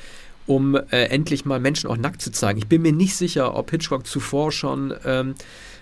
um 0.46 0.76
äh, 0.76 1.06
endlich 1.06 1.44
mal 1.44 1.60
Menschen 1.60 1.90
auch 1.90 1.96
nackt 1.96 2.22
zu 2.22 2.30
zeigen. 2.30 2.58
Ich 2.58 2.68
bin 2.68 2.82
mir 2.82 2.92
nicht 2.92 3.16
sicher, 3.16 3.56
ob 3.56 3.70
Hitchcock 3.70 4.06
zuvor 4.06 4.52
schon 4.52 4.94
ähm, 5.04 5.34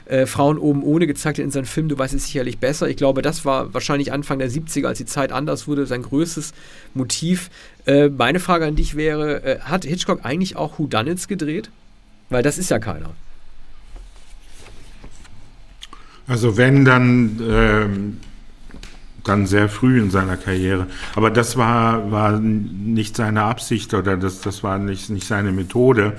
äh, 0.06 0.26
Frauen 0.26 0.58
oben 0.58 0.82
ohne 0.82 1.06
gezeigt 1.06 1.38
hat 1.38 1.44
in 1.44 1.50
seinem 1.50 1.64
Film, 1.64 1.88
du 1.88 1.98
weißt 1.98 2.14
es 2.14 2.26
sicherlich 2.26 2.58
besser. 2.58 2.88
Ich 2.88 2.96
glaube, 2.96 3.22
das 3.22 3.44
war 3.44 3.72
wahrscheinlich 3.72 4.12
Anfang 4.12 4.38
der 4.38 4.50
70er, 4.50 4.86
als 4.86 4.98
die 4.98 5.06
Zeit 5.06 5.32
anders 5.32 5.66
wurde, 5.66 5.86
sein 5.86 6.02
größtes 6.02 6.52
Motiv. 6.92 7.50
Äh, 7.86 8.08
meine 8.10 8.40
Frage 8.40 8.66
an 8.66 8.76
dich 8.76 8.96
wäre, 8.96 9.42
äh, 9.42 9.60
hat 9.60 9.84
Hitchcock 9.84 10.20
eigentlich 10.22 10.56
auch 10.56 10.78
Whodunits 10.78 11.28
gedreht? 11.28 11.70
Weil 12.30 12.42
das 12.42 12.58
ist 12.58 12.70
ja 12.70 12.78
keiner. 12.78 13.10
Also 16.26 16.56
wenn, 16.56 16.84
dann, 16.84 17.40
ähm, 17.46 18.20
dann 19.24 19.46
sehr 19.46 19.68
früh 19.68 20.00
in 20.00 20.10
seiner 20.10 20.36
Karriere. 20.36 20.86
Aber 21.14 21.30
das 21.30 21.56
war, 21.56 22.10
war 22.10 22.38
nicht 22.40 23.16
seine 23.16 23.42
Absicht 23.42 23.92
oder 23.94 24.16
das, 24.16 24.40
das 24.40 24.62
war 24.62 24.78
nicht, 24.78 25.10
nicht 25.10 25.26
seine 25.26 25.52
Methode 25.52 26.14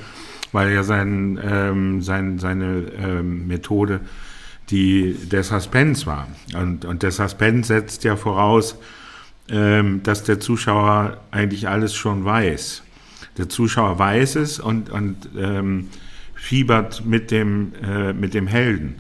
weil 0.56 0.74
ja 0.74 0.82
sein, 0.84 1.40
ähm, 1.44 2.02
sein, 2.02 2.40
seine 2.40 2.86
ähm, 2.98 3.46
Methode 3.46 4.00
die 4.70 5.14
der 5.32 5.44
Suspense 5.44 6.06
war. 6.06 6.28
Und, 6.56 6.86
und 6.86 7.04
der 7.04 7.12
Suspense 7.12 7.68
setzt 7.68 8.04
ja 8.04 8.16
voraus, 8.16 8.78
ähm, 9.50 10.02
dass 10.04 10.24
der 10.24 10.40
Zuschauer 10.40 11.18
eigentlich 11.32 11.68
alles 11.68 11.94
schon 11.94 12.26
weiß. 12.26 12.84
Der 13.38 13.50
Zuschauer 13.50 14.00
weiß 14.00 14.38
es 14.38 14.60
und, 14.60 14.90
und 14.90 15.30
ähm, 15.38 15.90
fiebert 16.34 17.06
mit 17.06 17.32
dem, 17.32 17.74
äh, 17.84 18.14
mit 18.14 18.34
dem 18.34 18.48
Helden, 18.48 18.96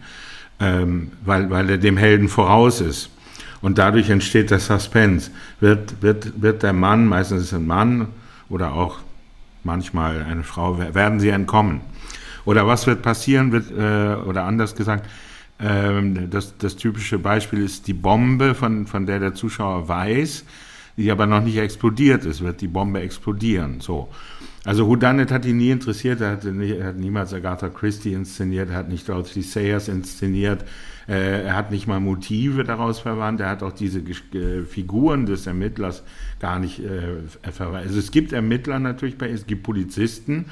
ähm, 0.59 1.11
weil, 1.23 1.49
weil 1.49 1.69
er 1.69 1.77
dem 1.77 1.97
Helden 1.97 2.29
voraus 2.29 2.81
ist. 2.81 3.09
Und 3.61 3.77
dadurch 3.77 4.09
entsteht 4.09 4.51
der 4.51 4.59
Suspense. 4.59 5.31
Wird, 5.59 6.01
wird, 6.01 6.41
wird 6.41 6.61
der 6.61 6.73
Mann, 6.73 7.07
meistens 7.07 7.41
ist 7.41 7.47
es 7.47 7.53
ein 7.53 7.65
Mann 7.65 8.09
oder 8.49 8.73
auch 8.73 8.99
manchmal 9.65 10.23
eine 10.23 10.43
Frau, 10.43 10.78
werden 10.78 11.19
sie 11.19 11.30
entkommen. 11.30 11.82
Oder 12.45 12.67
was 12.67 12.88
wird 12.88 13.01
passieren, 13.01 13.51
wird, 13.51 13.71
äh, 13.71 14.21
oder 14.23 14.43
anders 14.43 14.75
gesagt, 14.75 15.10
ähm, 15.60 16.30
das, 16.30 16.58
das 16.58 16.75
typische 16.75 17.17
Beispiel 17.17 17.63
ist 17.63 17.88
die 17.88 17.93
Bombe, 17.93 18.56
von, 18.56 18.88
von 18.88 19.06
der 19.06 19.19
der 19.19 19.34
Zuschauer 19.34 19.88
weiß, 19.88 20.45
die 20.97 21.12
aber 21.12 21.25
noch 21.25 21.41
nicht 21.41 21.58
explodiert 21.58 22.25
ist, 22.25 22.41
wird 22.41 22.62
die 22.62 22.67
Bombe 22.67 23.01
explodieren. 23.01 23.82
So. 23.82 24.10
Also 24.63 24.88
Whodunit 24.88 25.32
hat 25.32 25.45
ihn 25.45 25.58
nie 25.58 25.71
interessiert, 25.71 26.21
er 26.21 26.32
hat, 26.32 26.43
nie, 26.43 26.82
hat 26.82 26.97
niemals 26.97 27.34
Agatha 27.34 27.69
Christie 27.69 28.13
inszeniert, 28.13 28.69
er 28.69 28.78
hat 28.78 28.89
nicht 28.89 29.08
Dorothy 29.08 29.41
Sayers 29.41 29.88
inszeniert, 29.88 30.65
er 31.07 31.55
hat 31.55 31.71
nicht 31.71 31.87
mal 31.87 31.99
Motive 31.99 32.63
daraus 32.63 32.99
verwandt, 32.99 33.39
er 33.39 33.49
hat 33.49 33.61
auch 33.61 33.71
diese 33.71 33.99
äh, 33.99 34.63
Figuren 34.63 35.25
des 35.25 35.45
Ermittlers 35.45 36.03
gar 36.39 36.59
nicht 36.59 36.79
äh, 36.79 37.17
verwandt. 37.51 37.85
Also 37.85 37.99
es 37.99 38.11
gibt 38.11 38.33
Ermittler 38.33 38.79
natürlich, 38.79 39.17
bei, 39.17 39.29
es 39.29 39.45
gibt 39.45 39.63
Polizisten, 39.63 40.45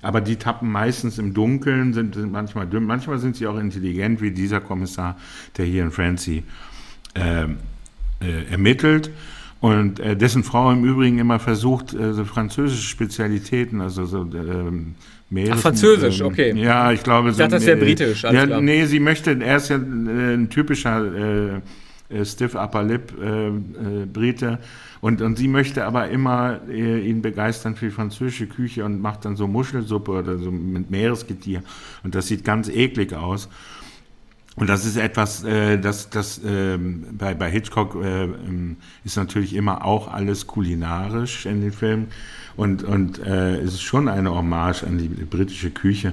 aber 0.00 0.20
die 0.20 0.36
tappen 0.36 0.70
meistens 0.70 1.18
im 1.18 1.34
Dunkeln, 1.34 1.92
sind, 1.92 2.14
sind 2.14 2.30
manchmal 2.30 2.68
dünn, 2.68 2.84
manchmal 2.84 3.18
sind 3.18 3.36
sie 3.36 3.46
auch 3.48 3.58
intelligent, 3.58 4.20
wie 4.20 4.30
dieser 4.30 4.60
Kommissar, 4.60 5.16
der 5.56 5.64
hier 5.64 5.82
in 5.82 5.90
Francie 5.90 6.44
ähm, 7.16 7.56
äh, 8.20 8.44
ermittelt 8.50 9.10
und 9.60 9.98
äh, 9.98 10.16
dessen 10.16 10.44
Frau 10.44 10.70
im 10.70 10.84
Übrigen 10.84 11.18
immer 11.18 11.40
versucht, 11.40 11.92
äh, 11.92 12.12
so 12.14 12.24
französische 12.24 12.86
Spezialitäten, 12.86 13.80
also 13.80 14.06
so 14.06 14.20
ähm, 14.20 14.94
Meeres, 15.30 15.58
Ach, 15.58 15.60
Französisch, 15.60 16.20
ähm, 16.20 16.26
okay. 16.26 16.54
Ja, 16.56 16.90
ich 16.90 17.02
glaube. 17.02 17.30
Ich 17.30 17.36
dachte, 17.36 17.56
das 17.56 17.66
wäre 17.66 17.76
britisch. 17.76 18.22
Ja, 18.22 18.46
klar. 18.46 18.60
nee, 18.60 18.86
sie 18.86 18.98
möchte, 18.98 19.38
er 19.42 19.56
ist 19.56 19.68
ja 19.68 19.76
äh, 19.76 20.34
ein 20.34 20.48
typischer 20.48 21.04
äh, 21.04 21.60
äh, 22.10 22.24
Stiff 22.24 22.54
Upper 22.54 22.82
Lip 22.82 23.12
äh, 23.20 23.48
äh, 23.48 23.52
Brite 24.10 24.58
und, 25.00 25.20
und 25.20 25.36
sie 25.36 25.48
möchte 25.48 25.84
aber 25.84 26.08
immer 26.08 26.60
äh, 26.70 27.00
ihn 27.00 27.20
begeistern 27.20 27.76
für 27.76 27.86
die 27.86 27.90
französische 27.90 28.46
Küche 28.46 28.84
und 28.84 29.02
macht 29.02 29.26
dann 29.26 29.36
so 29.36 29.46
Muschelsuppe 29.46 30.12
oder 30.12 30.38
so 30.38 30.50
mit 30.50 30.90
Meeresgetier 30.90 31.62
und 32.04 32.14
das 32.14 32.28
sieht 32.28 32.44
ganz 32.44 32.68
eklig 32.68 33.12
aus. 33.12 33.48
Und 34.58 34.68
das 34.68 34.84
ist 34.84 34.96
etwas, 34.96 35.44
äh, 35.44 35.78
das, 35.78 36.10
das 36.10 36.38
äh, 36.38 36.76
bei, 36.76 37.34
bei 37.34 37.48
Hitchcock 37.48 37.94
äh, 37.94 38.24
ähm, 38.24 38.76
ist 39.04 39.16
natürlich 39.16 39.54
immer 39.54 39.84
auch 39.84 40.12
alles 40.12 40.48
kulinarisch 40.48 41.46
in 41.46 41.60
den 41.60 41.70
Filmen. 41.70 42.08
Und, 42.56 42.82
und 42.82 43.24
äh, 43.24 43.58
es 43.58 43.74
ist 43.74 43.82
schon 43.82 44.08
eine 44.08 44.34
Hommage 44.34 44.82
an 44.82 44.98
die 44.98 45.06
britische 45.06 45.70
Küche. 45.70 46.12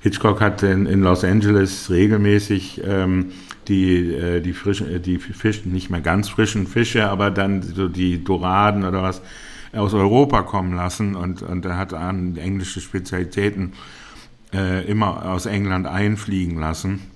Hitchcock 0.00 0.42
hat 0.42 0.62
in, 0.62 0.84
in 0.84 1.00
Los 1.00 1.24
Angeles 1.24 1.88
regelmäßig 1.88 2.82
ähm, 2.84 3.32
die, 3.66 4.12
äh, 4.12 4.42
die 4.42 4.52
frischen, 4.52 4.90
äh, 4.90 5.00
die 5.00 5.16
Fische, 5.16 5.66
nicht 5.66 5.88
mehr 5.88 6.02
ganz 6.02 6.28
frischen 6.28 6.66
Fische, 6.66 7.08
aber 7.08 7.30
dann 7.30 7.62
so 7.62 7.88
die 7.88 8.22
Doraden 8.22 8.84
oder 8.84 9.02
was 9.02 9.22
aus 9.72 9.94
Europa 9.94 10.42
kommen 10.42 10.74
lassen 10.74 11.14
und, 11.14 11.40
und 11.40 11.64
er 11.64 11.78
hat 11.78 11.94
an 11.94 12.36
englische 12.36 12.82
Spezialitäten 12.82 13.72
äh, 14.52 14.84
immer 14.84 15.24
aus 15.30 15.46
England 15.46 15.86
einfliegen 15.86 16.60
lassen. 16.60 17.15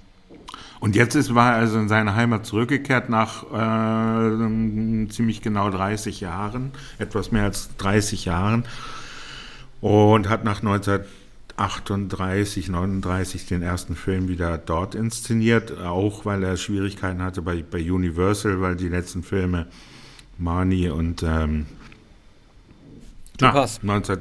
Und 0.81 0.97
jetzt 0.97 1.15
ist, 1.15 1.35
war 1.35 1.53
er 1.53 1.59
also 1.59 1.79
in 1.79 1.89
seine 1.89 2.15
Heimat 2.15 2.47
zurückgekehrt 2.47 3.11
nach 3.11 3.45
äh, 3.53 5.09
ziemlich 5.09 5.43
genau 5.43 5.69
30 5.69 6.21
Jahren, 6.21 6.73
etwas 6.99 7.33
mehr 7.33 7.45
als 7.45 7.69
30 7.77 8.25
Jahren, 8.25 8.65
und 9.83 10.31
hat 10.31 10.45
nach 10.45 10.61
1938, 10.61 12.71
39 12.71 13.45
den 13.47 13.61
ersten 13.63 13.95
Film 13.95 14.29
wieder 14.29 14.57
dort 14.57 14.95
inszeniert, 14.95 15.79
auch 15.79 16.25
weil 16.25 16.43
er 16.43 16.57
Schwierigkeiten 16.57 17.21
hatte 17.23 17.43
bei, 17.43 17.63
bei 17.63 17.93
Universal, 17.93 18.63
weil 18.63 18.77
die 18.77 18.89
letzten 18.89 19.23
Filme 19.23 19.67
Marnie 20.39 20.89
und 20.89 21.23
ähm, 21.23 21.67
Topaz. 23.37 23.81
Na, 23.83 23.93
19, 23.95 24.19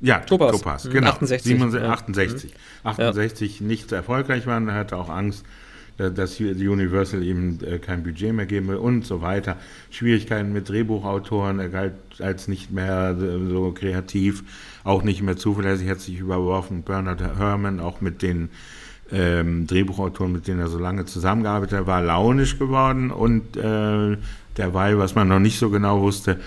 ja, 0.00 0.20
Topaz, 0.20 0.52
Topaz 0.52 0.88
genau. 0.88 1.10
68. 1.10 1.42
67, 1.42 1.90
68, 1.90 2.54
68 2.84 3.60
ja. 3.60 3.66
nicht 3.66 3.90
erfolgreich 3.90 4.46
waren. 4.46 4.68
Er 4.68 4.74
hatte 4.74 4.96
auch 4.96 5.08
Angst, 5.08 5.44
dass 5.98 6.40
Universal 6.40 7.22
ihm 7.22 7.58
äh, 7.66 7.78
kein 7.78 8.04
Budget 8.04 8.32
mehr 8.32 8.46
geben 8.46 8.68
will 8.68 8.76
und 8.76 9.04
so 9.04 9.20
weiter. 9.20 9.56
Schwierigkeiten 9.90 10.52
mit 10.52 10.68
Drehbuchautoren, 10.68 11.58
er 11.58 11.68
galt 11.68 11.94
als 12.20 12.48
nicht 12.48 12.70
mehr 12.70 13.16
äh, 13.20 13.48
so 13.50 13.72
kreativ, 13.72 14.44
auch 14.84 15.02
nicht 15.02 15.22
mehr 15.22 15.36
zuverlässig, 15.36 15.88
hat 15.88 16.00
sich 16.00 16.18
überworfen. 16.20 16.82
Bernard 16.82 17.20
Herrmann, 17.20 17.80
auch 17.80 18.00
mit 18.00 18.22
den 18.22 18.50
ähm, 19.10 19.66
Drehbuchautoren, 19.66 20.32
mit 20.32 20.46
denen 20.46 20.60
er 20.60 20.68
so 20.68 20.78
lange 20.78 21.04
zusammengearbeitet 21.04 21.80
hat, 21.80 21.86
war 21.86 22.02
launisch 22.02 22.58
geworden 22.58 23.10
und 23.10 23.56
äh, 23.56 24.16
derweil, 24.56 24.98
was 24.98 25.14
man 25.14 25.28
noch 25.28 25.40
nicht 25.40 25.58
so 25.58 25.70
genau 25.70 26.00
wusste, 26.00 26.38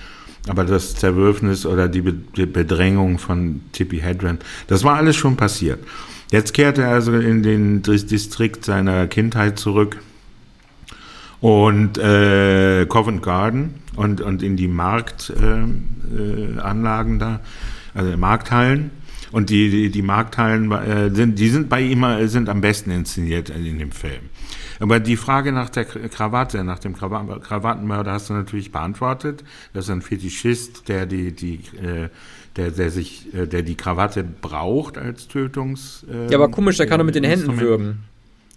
aber 0.48 0.64
das 0.64 0.96
Zerwürfnis 0.96 1.66
oder 1.66 1.88
die, 1.88 2.02
Be 2.02 2.14
die 2.14 2.46
Bedrängung 2.46 3.20
von 3.20 3.62
Tippi 3.74 4.00
Hedren, 4.00 4.40
das 4.68 4.84
war 4.84 4.96
alles 4.96 5.16
schon 5.16 5.38
passiert. 5.38 5.80
Jetzt 6.32 6.54
kehrt 6.54 6.78
er 6.78 6.88
also 6.88 7.13
in 7.13 7.44
den 7.44 7.84
Distrikt 7.84 8.63
seiner 8.63 9.08
Kindheit 9.08 9.60
zurück 9.60 9.98
und 11.41 11.98
äh, 11.98 12.86
Covent 12.88 13.22
Garden 13.22 13.74
und, 13.98 14.22
und 14.22 14.41
in 14.41 14.56
die 14.56 14.70
Marktanlagen 14.70 17.13
äh, 17.13 17.15
äh, 17.15 17.20
da, 17.20 17.41
also 17.94 18.17
Markthallen. 18.17 18.91
Und 19.34 19.50
die, 19.50 19.70
die, 19.70 19.91
die 19.91 20.02
Markthallen 20.02 20.72
äh, 20.72 21.13
sind, 21.13 21.38
die 21.38 21.50
sind 21.50 21.70
bei 21.70 21.82
ihm 21.82 22.06
sind 22.28 22.50
am 22.50 22.62
besten 22.62 22.91
inszeniert 22.91 23.50
in 23.50 23.80
dem 23.80 23.91
Film. 23.91 24.30
Aber 24.80 25.00
die 25.00 25.15
Frage 25.15 25.52
nach 25.52 25.70
der 25.70 25.86
Krawatte, 25.86 26.63
nach 26.63 26.80
dem 26.80 26.96
Krawattenmörder 26.96 28.12
hast 28.12 28.30
du 28.30 28.34
natürlich 28.34 28.72
beantwortet. 28.72 29.44
Das 29.74 29.86
ist 29.86 29.91
ein 29.91 30.02
Fetischist, 30.02 30.88
der 30.88 31.06
die, 31.06 31.34
die 31.34 31.56
äh, 31.78 32.10
der, 32.56 32.72
der 32.72 32.90
sich, 32.90 33.34
äh, 33.34 33.48
der 33.48 33.64
die 33.64 33.76
Krawatte 33.76 34.24
braucht 34.24 34.98
als 34.98 35.28
Tötungs. 35.28 36.06
Ähm, 36.12 36.30
ja, 36.30 36.38
aber 36.38 36.50
komisch, 36.50 36.78
der 36.78 36.88
kann 36.88 37.00
doch 37.00 37.06
mit 37.06 37.16
den 37.16 37.24
Händen 37.24 37.60
würgen. 37.60 38.04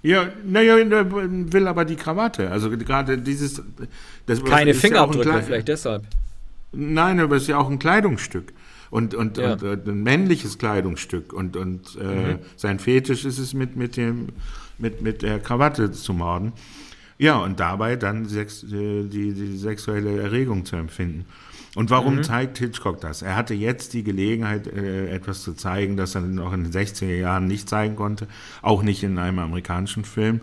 Ja, 0.03 0.29
naja, 0.45 0.77
will 0.77 1.67
aber 1.67 1.87
die 1.87 1.97
Krawatte. 1.97 2.51
Also 2.51 2.71
gerade 2.71 3.17
dieses. 3.17 3.63
Das, 4.27 4.45
Keine 4.45 4.75
Fingerabdrücke, 4.75 5.31
ja 5.31 5.41
vielleicht 5.41 5.69
deshalb. 5.69 6.05
Nein, 6.73 7.21
aber 7.21 7.37
es 7.37 7.43
ist 7.45 7.49
ja 7.49 7.59
auch 7.59 7.71
ein 7.71 7.79
Kleidungsstück. 7.79 8.53
Und, 8.91 9.15
und, 9.15 9.39
ja. 9.39 9.55
und, 9.55 9.63
und 9.63 9.89
ein 9.89 10.03
männliches 10.03 10.59
Kleidungsstück. 10.59 11.33
Und, 11.33 11.57
und 11.57 11.97
äh, 12.01 12.05
mhm. 12.05 12.39
sein 12.57 12.79
Fetisch 12.79 13.25
ist 13.25 13.39
es, 13.39 13.55
mit, 13.55 13.77
mit, 13.77 13.97
dem, 13.97 14.29
mit, 14.77 15.01
mit 15.01 15.23
der 15.23 15.39
Krawatte 15.39 15.91
zu 15.91 16.13
morden. 16.13 16.53
Ja, 17.17 17.39
und 17.39 17.59
dabei 17.59 17.97
dann 17.97 18.27
sex, 18.27 18.63
äh, 18.65 19.05
die, 19.05 19.33
die 19.33 19.57
sexuelle 19.57 20.21
Erregung 20.21 20.65
zu 20.65 20.77
empfinden. 20.77 21.25
Und 21.75 21.91
warum 21.91 22.17
mhm. 22.17 22.23
zeigt 22.23 22.59
Hitchcock 22.59 23.01
das? 23.01 23.23
Er 23.23 23.37
hatte 23.37 23.55
jetzt 23.55 23.95
die 23.95 24.05
Gelegenheit, 24.05 24.67
äh, 24.67 25.09
etwas 25.11 25.43
zu 25.43 25.55
zeigen, 25.55 25.97
das 25.97 26.15
er 26.15 26.21
noch 26.21 26.53
in 26.53 26.65
den 26.65 26.73
60er 26.73 27.17
Jahren 27.17 27.47
nicht 27.47 27.69
zeigen 27.69 27.97
konnte, 27.97 28.29
auch 28.63 28.83
nicht 28.83 29.03
in 29.03 29.19
einem 29.19 29.41
amerikanischen 29.41 30.05
Film. 30.05 30.41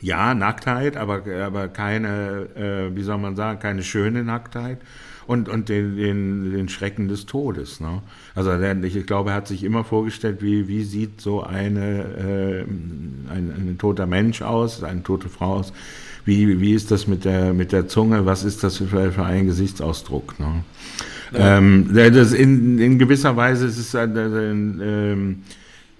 Ja, 0.00 0.34
Nacktheit, 0.34 0.96
aber, 0.96 1.22
aber 1.44 1.68
keine, 1.68 2.48
äh, 2.56 2.96
wie 2.96 3.02
soll 3.02 3.18
man 3.18 3.36
sagen, 3.36 3.58
keine 3.58 3.82
schöne 3.82 4.24
Nacktheit 4.24 4.78
und, 5.26 5.48
und 5.48 5.68
den, 5.68 5.96
den, 5.96 6.52
den 6.52 6.68
Schrecken 6.68 7.08
des 7.08 7.26
Todes. 7.26 7.80
Ne? 7.80 8.02
Also 8.34 8.52
ich 8.52 9.06
glaube, 9.06 9.30
er 9.30 9.36
hat 9.36 9.48
sich 9.48 9.62
immer 9.62 9.84
vorgestellt, 9.84 10.42
wie, 10.42 10.68
wie 10.68 10.82
sieht 10.84 11.20
so 11.20 11.42
eine, 11.42 12.02
äh, 12.02 12.60
ein, 12.62 13.52
ein 13.56 13.76
toter 13.78 14.06
Mensch 14.06 14.42
aus, 14.42 14.82
eine 14.82 15.02
tote 15.02 15.28
Frau 15.28 15.56
aus, 15.56 15.72
wie, 16.24 16.60
wie 16.60 16.74
ist 16.74 16.90
das 16.90 17.06
mit 17.06 17.24
der, 17.24 17.52
mit 17.52 17.72
der 17.72 17.88
Zunge, 17.88 18.26
was 18.26 18.44
ist 18.44 18.62
das 18.62 18.78
für, 18.78 19.12
für 19.12 19.24
ein 19.24 19.46
Gesichtsausdruck. 19.46 20.38
Ne? 20.38 20.64
Ja. 21.32 21.58
Ähm, 21.58 21.90
das 21.92 22.32
in, 22.32 22.78
in 22.78 22.98
gewisser 22.98 23.36
Weise 23.36 23.66
ist 23.66 23.78
es 23.78 23.94
ein, 23.94 24.16
ein, 24.16 24.80
ein 24.80 25.42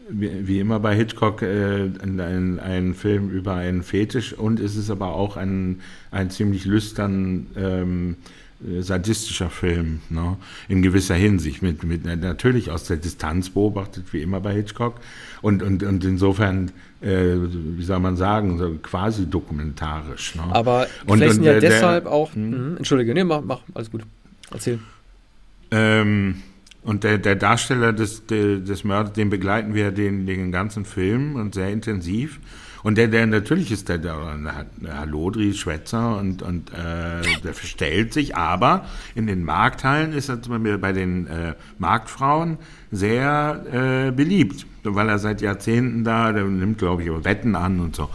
wie, 0.09 0.47
wie, 0.49 0.59
immer 0.59 0.81
bei 0.81 0.97
Hitchcock 0.97 1.43
äh, 1.43 1.89
ein, 2.03 2.59
ein, 2.59 2.95
Film 2.95 3.31
über 3.31 3.55
einen 3.55 3.83
Fetisch 3.83 4.33
und 4.33 4.59
es 4.59 4.77
ist 4.77 4.91
aber 4.91 5.15
auch 5.15 5.37
ein, 5.37 5.81
ein 6.11 6.31
ziemlich 6.31 6.65
lüstern 6.65 7.47
ähm, 7.57 8.17
äh, 8.19 8.40
sadistischer 8.81 9.49
Film, 9.49 10.01
ne? 10.11 10.37
in 10.69 10.83
gewisser 10.83 11.15
Hinsicht, 11.15 11.63
mit, 11.63 11.83
mit 11.83 12.05
natürlich 12.05 12.71
aus 12.71 12.85
der 12.85 12.99
Distanz 12.99 13.51
beobachtet, 13.51 14.13
wie 14.13 14.21
immer 14.21 14.41
bei 14.41 14.55
Hitchcock, 14.55 14.97
und, 15.41 15.63
und, 15.63 15.83
und 15.83 16.05
insofern, 16.05 16.71
äh, 17.01 17.37
wie 17.37 17.83
soll 17.83 18.01
man 18.01 18.17
sagen, 18.17 18.59
so 18.59 18.75
quasi 18.83 19.27
dokumentarisch. 19.27 20.35
Ne? 20.35 20.43
Aber 20.51 20.87
und, 21.07 21.19
vielleicht 21.19 21.39
und, 21.39 21.45
ja 21.45 21.53
der, 21.53 21.71
deshalb 21.71 22.07
auch, 22.07 22.35
hm? 22.35 22.77
Entschuldige, 22.77 23.15
nee, 23.15 23.25
mach, 23.25 23.41
mach, 23.43 23.61
alles 23.75 23.91
gut, 23.91 24.03
erzähl. 24.51 24.79
Ähm, 25.71 26.43
und 26.83 27.05
der, 27.05 27.19
der 27.19 27.37
Darsteller 27.37 27.93
des, 27.93 28.27
des 28.27 28.85
Mörders, 28.85 29.13
den 29.13 29.31
begleiten 29.31 29.75
wir 29.75 29.91
den, 29.91 30.27
den 30.27 30.53
ganzen 30.53 30.85
Film 30.85 31.37
und 31.37 31.55
sehr 31.55 31.71
intensiv. 31.71 32.41
Und 32.83 32.97
der, 32.99 33.09
der 33.09 33.27
natürlich 33.27 33.71
ist 33.71 33.89
der, 33.89 33.99
der, 33.99 34.17
der 34.79 34.99
Halodri 34.99 35.53
Schwätzer 35.53 36.19
und, 36.19 36.43
und 36.43 36.71
äh, 36.71 37.23
der 37.45 37.55
verstellt 37.55 38.13
sich, 38.13 38.37
aber 38.37 38.87
in 39.15 39.27
den 39.27 39.45
Markthallen 39.45 40.13
ist 40.13 40.29
er 40.29 40.43
zum 40.43 40.55
Beispiel 40.55 40.79
bei 40.79 40.93
den 40.93 41.27
äh, 41.27 41.55
Marktfrauen 41.79 42.59
sehr 42.91 44.09
äh, 44.09 44.11
beliebt, 44.13 44.67
weil 44.83 45.09
er 45.09 45.19
seit 45.19 45.41
Jahrzehnten 45.41 46.05
da, 46.05 46.33
der 46.33 46.45
nimmt, 46.45 46.79
glaube 46.79 47.03
ich, 47.03 47.11
Wetten 47.25 47.55
an 47.55 47.81
und 47.81 47.97
so. 47.97 48.09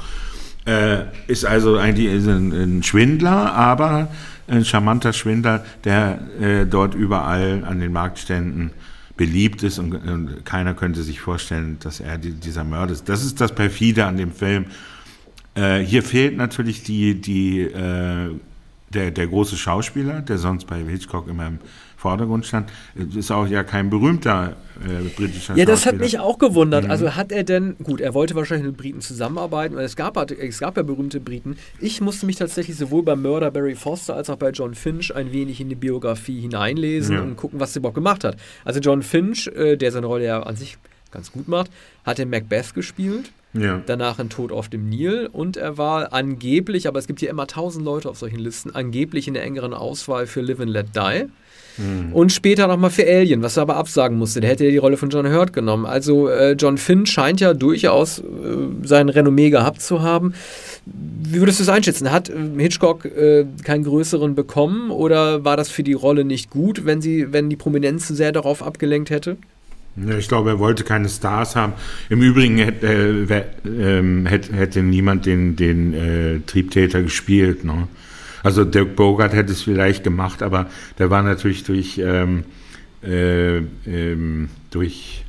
Äh, 0.66 1.04
ist 1.28 1.46
also 1.46 1.78
eigentlich 1.78 2.12
ist 2.12 2.28
ein, 2.28 2.52
ein, 2.52 2.84
Schwindler, 2.84 3.54
aber 3.54 4.08
ein 4.48 4.66
charmanter 4.66 5.14
Schwindler, 5.14 5.64
der 5.84 6.20
äh, 6.42 6.66
dort 6.66 6.96
überall 6.96 7.64
an 7.68 7.80
den 7.80 7.94
Marktständen 7.94 8.72
beliebt 9.18 9.64
ist 9.64 9.80
und, 9.80 9.94
und, 9.94 10.46
keiner 10.46 10.74
könnte 10.74 11.04
sich 11.04 11.22
vorstellen, 11.22 11.78
dass 11.80 12.00
er 12.00 12.18
die, 12.18 12.32
dieser 12.32 12.64
Mörder 12.64 12.94
ist. 12.94 13.08
Das 13.08 13.24
ist 13.24 13.40
das 13.40 13.54
perfide 13.54 14.06
an 14.06 14.18
dem 14.18 14.32
Film. 14.32 14.66
Äh, 15.56 15.80
hier 15.80 16.04
fehlt 16.04 16.36
natürlich 16.36 16.84
die, 16.84 17.20
die, 17.20 17.62
äh, 17.62 18.32
der, 18.94 19.12
der 19.12 19.28
große 19.28 19.58
Schauspieler, 19.58 20.22
der 20.22 20.38
sonst 20.38 20.66
bei 20.66 20.84
Hitchcock 20.84 21.28
immer 21.28 21.48
im 21.48 21.60
Vordergrund 22.06 22.46
stand. 22.46 22.70
Ist 23.16 23.32
auch 23.32 23.48
ja 23.48 23.64
kein 23.64 23.90
berühmter 23.90 24.56
äh, 24.84 25.10
britischer 25.10 25.58
Ja, 25.58 25.66
das 25.66 25.88
hat 25.88 25.98
mich 25.98 26.20
auch 26.20 26.38
gewundert. 26.38 26.84
Mhm. 26.84 26.92
Also 26.92 27.16
hat 27.16 27.32
er 27.32 27.44
denn, 27.44 27.76
gut, 27.82 28.00
er 28.00 28.14
wollte 28.14 28.36
wahrscheinlich 28.36 28.68
mit 28.68 28.78
Briten 28.78 29.02
zusammenarbeiten, 29.02 29.76
weil 29.76 29.86
es 29.86 29.96
gab, 29.96 30.16
es 30.32 30.60
gab 30.60 30.78
ja 30.78 30.84
berühmte 30.84 31.20
Briten. 31.20 31.58
Ich 31.80 32.02
musste 32.02 32.28
mich 32.28 32.36
tatsächlich 32.36 32.78
sowohl 32.78 33.02
bei 33.02 33.16
Murder 33.16 33.50
Barry 33.50 33.74
Foster 33.74 34.16
als 34.16 34.30
auch 34.30 34.36
bei 34.36 34.52
John 34.52 34.76
Finch 34.76 35.16
ein 35.16 35.32
wenig 35.32 35.60
in 35.60 35.70
die 35.70 35.76
Biografie 35.76 36.42
hineinlesen 36.42 37.16
ja. 37.16 37.24
und 37.24 37.38
gucken, 37.38 37.60
was 37.60 37.76
er 37.76 37.80
überhaupt 37.80 37.96
gemacht 37.96 38.24
hat. 38.24 38.38
Also 38.64 38.80
John 38.82 39.02
Finch, 39.02 39.48
äh, 39.48 39.76
der 39.76 39.92
seine 39.92 40.06
Rolle 40.06 40.26
ja 40.26 40.44
an 40.44 40.56
sich 40.56 40.78
ganz 41.10 41.32
gut 41.32 41.48
macht, 41.48 41.72
hat 42.04 42.20
in 42.20 42.30
Macbeth 42.30 42.76
gespielt. 42.76 43.32
Ja. 43.54 43.82
Danach 43.86 44.20
in 44.20 44.30
Tod 44.30 44.52
auf 44.52 44.68
dem 44.68 44.90
Nil 44.90 45.30
und 45.32 45.56
er 45.56 45.78
war 45.78 46.12
angeblich, 46.14 46.88
aber 46.88 47.00
es 47.00 47.08
gibt 47.08 47.22
hier 47.22 47.30
immer 47.30 47.48
tausend 47.48 47.86
Leute 47.86 48.10
auf 48.10 48.18
solchen 48.18 48.40
Listen, 48.40 48.76
angeblich 48.76 49.28
in 49.28 49.34
der 49.34 49.44
engeren 49.44 49.74
Auswahl 49.74 50.28
für 50.28 50.42
Live 50.42 50.60
and 50.60 50.72
Let 50.72 50.88
Die. 50.96 51.30
Mhm. 51.78 52.14
Und 52.14 52.32
später 52.32 52.68
nochmal 52.68 52.90
für 52.90 53.06
Alien, 53.06 53.42
was 53.42 53.58
er 53.58 53.64
aber 53.64 53.76
absagen 53.76 54.18
musste. 54.18 54.42
Der 54.42 54.50
hätte 54.50 54.66
ja 54.66 54.72
die 54.72 54.78
Rolle 54.78 54.98
von 54.98 55.10
John 55.10 55.32
Hurt 55.32 55.54
genommen. 55.54 55.86
Also 55.86 56.30
äh, 56.30 56.54
John 56.54 56.78
Finn 56.78 57.06
scheint 57.06 57.40
ja 57.42 57.54
durchaus 57.54 58.20
äh, 58.20 58.24
sein 58.84 59.10
Renommee 59.10 59.50
gehabt 59.50 59.82
zu 59.82 60.02
haben. 60.02 60.34
Wie 60.86 61.40
würdest 61.40 61.60
du 61.60 61.64
es 61.64 61.70
einschätzen? 61.70 62.12
Hat 62.12 62.30
äh, 62.30 62.34
Hitchcock 62.58 63.06
äh, 63.06 63.46
keinen 63.64 63.84
größeren 63.84 64.36
bekommen 64.36 64.92
oder 64.92 65.44
war 65.44 65.58
das 65.58 65.70
für 65.70 65.84
die 65.84 65.94
Rolle 65.94 66.26
nicht 66.26 66.50
gut, 66.50 66.86
wenn, 66.86 67.02
sie, 67.02 67.34
wenn 67.34 67.50
die 67.50 67.56
Prominenz 67.56 68.08
sehr 68.08 68.32
darauf 68.32 68.64
abgelenkt 68.64 69.10
hätte? 69.10 69.38
Ich 70.18 70.28
glaube, 70.28 70.50
er 70.50 70.60
wollte 70.60 70.84
keine 70.84 71.08
Stars 71.08 71.56
haben. 71.56 71.74
Im 72.10 72.22
Übrigen 72.22 72.58
hätte, 72.58 72.86
äh, 72.86 73.44
ähm, 73.66 74.26
hätte, 74.26 74.54
hätte 74.54 74.84
niemand 74.84 75.26
den, 75.26 75.56
den 75.56 75.94
äh, 75.94 76.40
Triebtäter 76.46 77.02
gespielt. 77.02 77.64
Ne? 77.64 77.88
Also 78.46 78.64
Dirk 78.64 78.96
Bogart 78.96 79.34
hätte 79.34 79.54
es 79.54 79.64
vielleicht 79.64 80.04
gemacht, 80.04 80.44
aber 80.44 80.70
der 81.00 81.10
war 81.10 81.24
natürlich 81.24 81.64
durch, 81.64 81.98
ähm, 81.98 82.44
äh, 83.02 83.58
ähm, 83.88 84.50
durch 84.70 85.26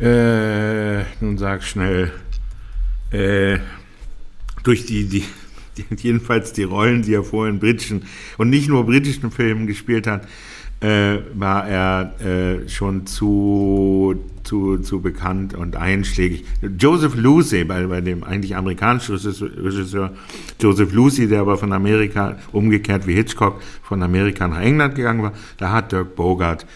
äh, 0.00 1.04
nun 1.20 1.38
sag 1.38 1.62
schnell, 1.62 2.10
äh, 3.12 3.58
durch 4.64 4.86
die, 4.86 5.06
die, 5.06 5.22
die, 5.76 5.84
jedenfalls 5.96 6.52
die 6.52 6.64
Rollen, 6.64 7.02
die 7.02 7.14
er 7.14 7.22
vorher 7.22 7.54
in 7.54 7.60
britischen 7.60 8.06
und 8.38 8.50
nicht 8.50 8.68
nur 8.68 8.84
britischen 8.84 9.30
Filmen 9.30 9.68
gespielt 9.68 10.08
hat, 10.08 10.26
äh, 10.86 11.20
war 11.34 11.66
er 11.66 12.14
äh, 12.20 12.68
schon 12.68 13.06
zu, 13.06 14.14
zu, 14.44 14.78
zu 14.78 15.00
bekannt 15.00 15.52
und 15.54 15.74
einschlägig. 15.74 16.44
Joseph 16.78 17.16
Lucy, 17.16 17.64
bei, 17.64 17.84
bei 17.86 18.00
dem 18.00 18.22
eigentlich 18.22 18.54
amerikanischen 18.54 19.16
Regisseur 19.16 20.12
Joseph 20.60 20.92
Lucy, 20.92 21.26
der 21.26 21.40
aber 21.40 21.56
von 21.56 21.72
Amerika, 21.72 22.38
umgekehrt 22.52 23.06
wie 23.08 23.14
Hitchcock, 23.14 23.60
von 23.82 24.00
Amerika 24.02 24.46
nach 24.46 24.60
England 24.60 24.94
gegangen 24.94 25.24
war, 25.24 25.32
da 25.58 25.72
hat 25.72 25.90
Dirk 25.90 26.14
Bogart 26.14 26.66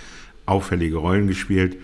auffällige 0.45 0.97
Rollen 0.97 1.29
gespielt 1.29 1.77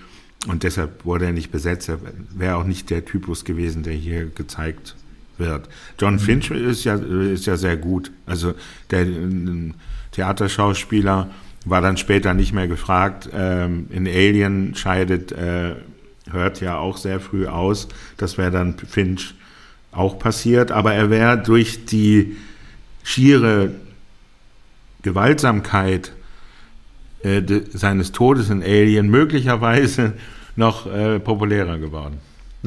und 0.48 0.64
deshalb 0.64 1.04
wurde 1.04 1.26
er 1.26 1.32
nicht 1.32 1.52
besetzt. 1.52 1.88
Er 1.88 2.00
wäre 2.36 2.56
auch 2.56 2.64
nicht 2.64 2.90
der 2.90 3.04
Typus 3.04 3.44
gewesen, 3.44 3.84
der 3.84 3.92
hier 3.92 4.26
gezeigt 4.26 4.96
wird. 5.38 5.68
John 6.00 6.14
mhm. 6.14 6.18
Finch 6.18 6.50
ist 6.50 6.82
ja, 6.82 6.96
ist 6.96 7.46
ja 7.46 7.56
sehr 7.56 7.76
gut. 7.76 8.10
Also 8.26 8.54
der 8.90 9.06
Theaterschauspieler, 10.10 11.30
war 11.66 11.82
dann 11.82 11.96
später 11.96 12.32
nicht 12.32 12.52
mehr 12.52 12.68
gefragt. 12.68 13.28
Ähm, 13.34 13.88
in 13.90 14.06
Alien 14.06 14.74
scheidet, 14.74 15.32
äh, 15.32 15.74
hört 16.30 16.60
ja 16.60 16.78
auch 16.78 16.96
sehr 16.96 17.20
früh 17.20 17.46
aus. 17.46 17.88
Das 18.16 18.38
wäre 18.38 18.50
dann 18.50 18.78
Finch 18.78 19.34
auch 19.92 20.18
passiert. 20.18 20.70
Aber 20.70 20.94
er 20.94 21.10
wäre 21.10 21.36
durch 21.36 21.84
die 21.84 22.36
schiere 23.02 23.72
Gewaltsamkeit 25.02 26.12
äh, 27.22 27.42
de, 27.42 27.64
seines 27.72 28.12
Todes 28.12 28.48
in 28.48 28.62
Alien 28.62 29.08
möglicherweise 29.08 30.14
noch 30.54 30.86
äh, 30.86 31.18
populärer 31.18 31.78
geworden. 31.78 32.18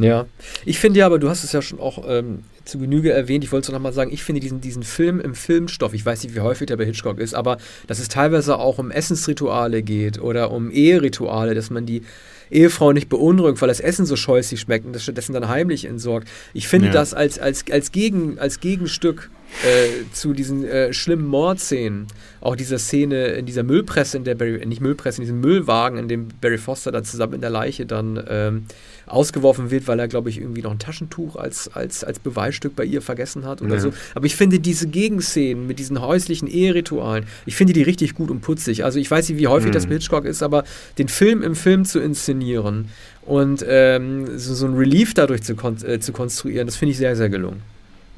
Ja, 0.03 0.25
ich 0.65 0.79
finde 0.79 0.99
ja, 0.99 1.05
aber 1.05 1.19
du 1.19 1.29
hast 1.29 1.43
es 1.43 1.51
ja 1.51 1.61
schon 1.61 1.79
auch 1.79 2.03
ähm, 2.07 2.43
zu 2.65 2.79
Genüge 2.79 3.11
erwähnt. 3.11 3.43
Ich 3.43 3.51
wollte 3.51 3.67
es 3.67 3.73
noch 3.73 3.79
mal 3.79 3.93
sagen, 3.93 4.11
ich 4.13 4.23
finde 4.23 4.41
diesen, 4.41 4.61
diesen 4.61 4.83
Film 4.83 5.19
im 5.19 5.35
Filmstoff, 5.35 5.93
ich 5.93 6.05
weiß 6.05 6.23
nicht, 6.23 6.35
wie 6.35 6.39
häufig 6.39 6.67
der 6.67 6.77
bei 6.77 6.85
Hitchcock 6.85 7.19
ist, 7.19 7.33
aber 7.33 7.57
dass 7.87 7.99
es 7.99 8.07
teilweise 8.07 8.57
auch 8.57 8.77
um 8.77 8.91
Essensrituale 8.91 9.83
geht 9.83 10.21
oder 10.21 10.51
um 10.51 10.71
Eherituale, 10.71 11.55
dass 11.55 11.69
man 11.69 11.85
die 11.85 12.03
Ehefrau 12.51 12.93
nicht 12.93 13.09
beunruhigt, 13.09 13.61
weil 13.61 13.67
das 13.67 13.79
Essen 13.79 14.05
so 14.05 14.15
scheußlich 14.15 14.59
schmeckt 14.59 14.85
und 14.85 14.93
das 14.93 15.03
stattdessen 15.03 15.33
dann 15.33 15.49
heimlich 15.49 15.85
entsorgt. 15.85 16.27
Ich 16.53 16.67
finde 16.67 16.87
ja. 16.87 16.93
das 16.93 17.13
als, 17.13 17.39
als, 17.39 17.65
als, 17.71 17.91
Gegen, 17.91 18.39
als 18.39 18.59
Gegenstück 18.59 19.29
äh, 19.63 20.05
zu 20.13 20.33
diesen 20.33 20.63
äh, 20.63 20.93
schlimmen 20.93 21.27
Mordszenen, 21.27 22.07
auch 22.39 22.55
dieser 22.55 22.79
Szene 22.79 23.27
in 23.27 23.45
dieser 23.45 23.63
Müllpresse, 23.63 24.17
in 24.17 24.23
der 24.23 24.35
Barry, 24.35 24.65
nicht 24.65 24.81
Müllpresse, 24.81 25.17
in 25.17 25.23
diesem 25.23 25.41
Müllwagen, 25.41 25.97
in 25.97 26.07
dem 26.07 26.27
Barry 26.39 26.57
Foster 26.57 26.91
dann 26.91 27.03
zusammen 27.03 27.33
in 27.33 27.41
der 27.41 27.49
Leiche 27.49 27.85
dann 27.85 28.23
ähm, 28.29 28.65
ausgeworfen 29.05 29.71
wird, 29.71 29.87
weil 29.87 29.99
er, 29.99 30.07
glaube 30.07 30.29
ich, 30.29 30.39
irgendwie 30.39 30.61
noch 30.61 30.71
ein 30.71 30.79
Taschentuch 30.79 31.35
als, 31.35 31.67
als, 31.67 32.03
als 32.03 32.19
Beweisstück 32.19 32.75
bei 32.75 32.85
ihr 32.85 33.01
vergessen 33.01 33.45
hat 33.45 33.61
oder 33.61 33.75
ja. 33.75 33.81
so. 33.81 33.93
Aber 34.15 34.25
ich 34.25 34.35
finde 34.35 34.59
diese 34.59 34.87
Gegenszenen 34.87 35.67
mit 35.67 35.79
diesen 35.79 36.01
häuslichen 36.01 36.47
Eheritualen, 36.47 37.25
ich 37.45 37.55
finde 37.55 37.73
die 37.73 37.81
richtig 37.83 38.13
gut 38.13 38.31
und 38.31 38.41
putzig. 38.41 38.85
Also 38.85 38.99
ich 38.99 39.09
weiß 39.11 39.27
nicht, 39.29 39.39
wie 39.39 39.47
häufig 39.47 39.69
mhm. 39.69 39.73
das 39.73 39.87
bei 39.87 39.93
Hitchcock 39.93 40.25
ist, 40.25 40.41
aber 40.41 40.63
den 40.97 41.09
Film 41.09 41.41
im 41.41 41.55
Film 41.55 41.85
zu 41.85 41.99
inszenieren 41.99 42.89
und 43.23 43.65
ähm, 43.67 44.37
so, 44.37 44.53
so 44.53 44.67
ein 44.67 44.75
Relief 44.75 45.13
dadurch 45.13 45.43
zu, 45.43 45.55
kon 45.55 45.77
äh, 45.83 45.99
zu 45.99 46.13
konstruieren, 46.13 46.67
das 46.67 46.77
finde 46.77 46.91
ich 46.91 46.97
sehr, 46.97 47.15
sehr 47.15 47.29
gelungen. 47.29 47.61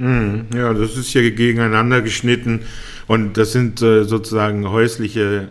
Mhm. 0.01 0.47
Ja, 0.55 0.73
das 0.73 0.97
ist 0.97 1.13
ja 1.13 1.21
gegeneinander 1.21 2.01
geschnitten 2.01 2.61
und 3.05 3.37
das 3.37 3.51
sind 3.51 3.83
äh, 3.83 4.03
sozusagen 4.03 4.67
häusliche, 4.67 5.49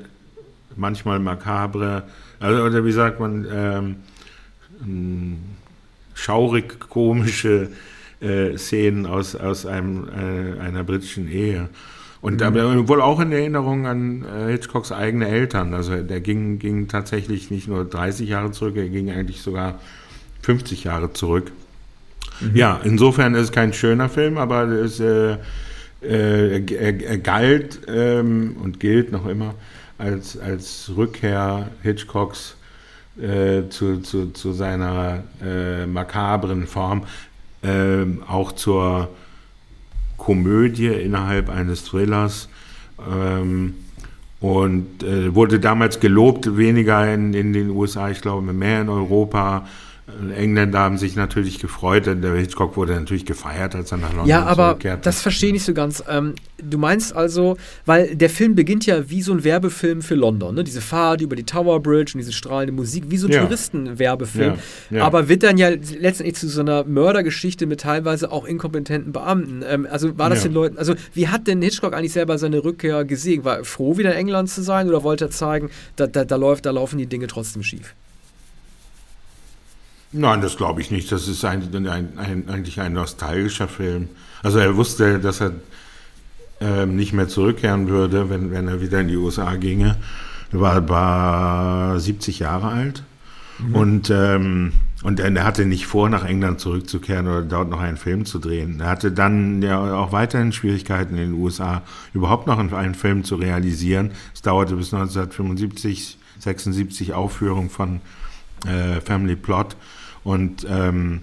manchmal 0.75 1.21
makabre, 1.21 2.03
also, 2.41 2.65
oder 2.65 2.85
wie 2.85 2.91
sagt 2.91 3.21
man, 3.21 3.47
ähm, 4.83 5.39
schaurig 6.15 6.81
komische 6.81 7.69
äh, 8.21 8.57
Szenen 8.59 9.07
aus, 9.07 9.37
aus 9.37 9.67
einem, 9.67 10.09
äh, 10.09 10.61
einer 10.61 10.83
britischen 10.83 11.31
Ehe. 11.31 11.69
Und 12.21 12.41
mhm. 12.41 12.89
wohl 12.89 13.01
auch 13.01 13.21
in 13.21 13.31
Erinnerung 13.31 13.87
an 13.87 14.25
äh, 14.25 14.51
Hitchcocks 14.51 14.91
eigene 14.91 15.29
Eltern. 15.29 15.75
Also 15.75 16.03
der 16.03 16.21
ging, 16.21 16.59
ging 16.59 16.89
tatsächlich 16.89 17.53
nicht 17.53 17.69
nur 17.69 17.85
30 17.85 18.29
Jahre 18.29 18.51
zurück, 18.51 18.77
er 18.77 18.89
ging 18.89 19.11
eigentlich 19.11 19.43
sogar 19.43 19.79
50 20.43 20.85
Jahre 20.85 21.13
zurück. 21.13 21.53
Mhm. 22.41 22.57
Ja, 22.57 22.81
insofern 22.85 23.35
ist 23.35 23.43
es 23.43 23.53
kein 23.53 23.73
schöner 23.73 24.09
Film, 24.09 24.39
aber 24.39 24.65
es, 24.65 25.01
äh, 25.01 25.37
äh, 26.03 26.61
er, 26.61 27.01
er, 27.03 27.19
galt 27.19 27.81
ähm, 27.89 28.57
und 28.63 28.81
gilt 28.81 29.13
noch 29.13 29.27
immer 29.27 29.55
als, 29.99 30.39
als 30.39 30.91
Rückkehr 30.97 31.71
Hitchcocks 31.83 32.57
äh, 33.21 33.69
zu, 33.69 34.01
zu, 34.01 34.33
zu 34.33 34.53
seiner 34.53 35.25
äh, 35.45 35.87
makabren 35.87 36.67
Form, 36.67 37.05
ähm, 37.63 38.23
auch 38.27 38.53
zur 38.53 39.09
Komödie 40.17 40.87
innerhalb 40.87 41.51
eines 41.51 41.85
Thrillers. 41.85 42.49
Ähm, 43.11 43.75
und 44.41 45.03
äh, 45.03 45.35
wurde 45.35 45.61
damals 45.61 46.01
gelobt, 46.01 46.57
weniger 46.57 47.13
in, 47.13 47.35
in 47.35 47.53
den 47.53 47.71
USA, 47.71 48.11
ich 48.11 48.23
glaube 48.23 48.55
mehr 48.55 48.81
in 48.81 48.89
Europa. 48.89 49.67
Engländer 50.37 50.79
haben 50.79 50.99
sich 50.99 51.17
natürlich 51.17 51.59
gefreut, 51.59 52.07
denn 52.07 52.23
der 52.23 52.35
Hitchcock 52.35 52.77
wurde 52.77 52.95
natürlich 52.95 53.25
gefeiert, 53.25 53.75
als 53.75 53.93
er 53.93 53.99
nach 53.99 54.11
London 54.11 54.29
Ja, 54.29 54.45
aber 54.45 54.79
das 55.03 55.21
verstehe 55.23 55.49
ich 55.49 55.55
nicht 55.55 55.65
so 55.65 55.75
ganz. 55.75 56.03
Ähm, 56.09 56.35
du 56.59 56.79
meinst 56.79 57.15
also, 57.15 57.57
weil 57.87 58.15
der 58.17 58.31
Film 58.31 58.55
beginnt 58.55 58.87
ja 58.87 59.09
wie 59.11 59.23
so 59.23 59.33
ein 59.33 59.45
Werbefilm 59.45 60.03
für 60.03 60.15
London, 60.15 60.55
ne? 60.55 60.65
diese 60.65 60.81
Fahrt 60.81 61.21
über 61.21 61.37
die 61.37 61.45
Tower 61.45 61.81
Bridge 61.81 62.13
und 62.15 62.19
diese 62.19 62.33
strahlende 62.33 62.73
Musik, 62.73 63.05
wie 63.09 63.17
so 63.17 63.27
ein 63.27 63.33
ja. 63.33 63.43
Touristenwerbefilm. 63.43 64.55
Ja, 64.91 64.97
ja. 64.99 65.05
Aber 65.05 65.29
wird 65.29 65.43
dann 65.43 65.59
ja 65.59 65.69
letztendlich 65.69 66.37
zu 66.37 66.49
so 66.49 66.61
einer 66.61 66.85
Mördergeschichte 66.85 67.67
mit 67.67 67.81
teilweise 67.81 68.31
auch 68.33 68.45
inkompetenten 68.45 69.13
Beamten. 69.13 69.63
Ähm, 69.67 69.87
also 69.91 70.19
war 70.19 70.31
das 70.31 70.43
den 70.43 70.53
Leuten, 70.53 70.79
also 70.79 70.95
wie 71.15 71.29
hat 71.29 71.47
denn 71.47 71.63
Hitchcock 71.63 71.95
eigentlich 71.95 72.13
selber 72.13 72.39
seine 72.39 72.65
Rückkehr 72.65 73.05
gesehen? 73.05 73.45
War 73.45 73.59
er 73.59 73.65
froh, 73.65 73.99
wieder 73.99 74.13
in 74.13 74.19
England 74.19 74.51
zu 74.51 74.63
sein 74.63 74.89
oder 74.89 75.03
wollte 75.03 75.27
er 75.27 75.31
zeigen, 75.31 75.71
da, 75.97 76.07
da, 76.07 76.25
da, 76.25 76.37
läuft, 76.37 76.67
da 76.67 76.71
laufen 76.71 76.99
die 76.99 77.07
Dinge 77.07 77.27
trotzdem 77.27 77.63
schief? 77.63 77.95
Nein, 80.13 80.41
das 80.41 80.57
glaube 80.57 80.81
ich 80.81 80.91
nicht. 80.91 81.13
Das 81.13 81.29
ist 81.29 81.45
ein, 81.45 81.63
ein, 81.75 82.19
ein, 82.19 82.49
eigentlich 82.49 82.81
ein 82.81 82.93
nostalgischer 82.93 83.69
Film. 83.69 84.09
Also 84.43 84.59
er 84.59 84.77
wusste, 84.77 85.21
dass 85.21 85.41
er 85.41 85.53
ähm, 86.61 86.97
nicht 86.97 87.13
mehr 87.13 87.29
zurückkehren 87.29 87.89
würde, 87.89 88.29
wenn, 88.29 88.51
wenn 88.51 88.69
er 88.69 88.81
wieder 88.81 89.01
in 89.01 89.09
die 89.09 89.17
USA 89.17 89.55
ginge. 89.57 89.97
Er 90.53 90.61
war, 90.61 90.89
war 90.89 92.01
70 92.01 92.41
Jahre 92.41 92.69
alt 92.69 93.05
mhm. 93.59 93.75
und, 93.75 94.11
ähm, 94.11 94.73
und 95.05 95.21
er 95.21 95.45
hatte 95.45 95.65
nicht 95.65 95.87
vor, 95.87 96.09
nach 96.09 96.25
England 96.25 96.59
zurückzukehren 96.59 97.29
oder 97.29 97.43
dort 97.43 97.71
noch 97.71 97.81
einen 97.81 97.97
Film 97.97 98.25
zu 98.25 98.41
drehen. 98.41 98.81
Er 98.81 98.89
hatte 98.89 99.13
dann 99.13 99.63
ja 99.63 99.95
auch 99.95 100.11
weiterhin 100.11 100.53
Schwierigkeiten 100.53 101.17
in 101.17 101.31
den 101.31 101.41
USA, 101.41 101.83
überhaupt 102.13 102.49
noch 102.49 102.59
einen 102.59 102.95
Film 102.95 103.23
zu 103.23 103.37
realisieren. 103.37 104.11
Es 104.35 104.43
dauerte 104.43 104.75
bis 104.75 104.93
1975, 104.93 106.19
76 106.41 107.15
Aufführung 107.15 107.71
von 107.71 108.01
äh, 108.67 109.01
Family 109.01 109.37
Plot. 109.37 109.77
Und, 110.31 110.65
ähm, 110.71 111.23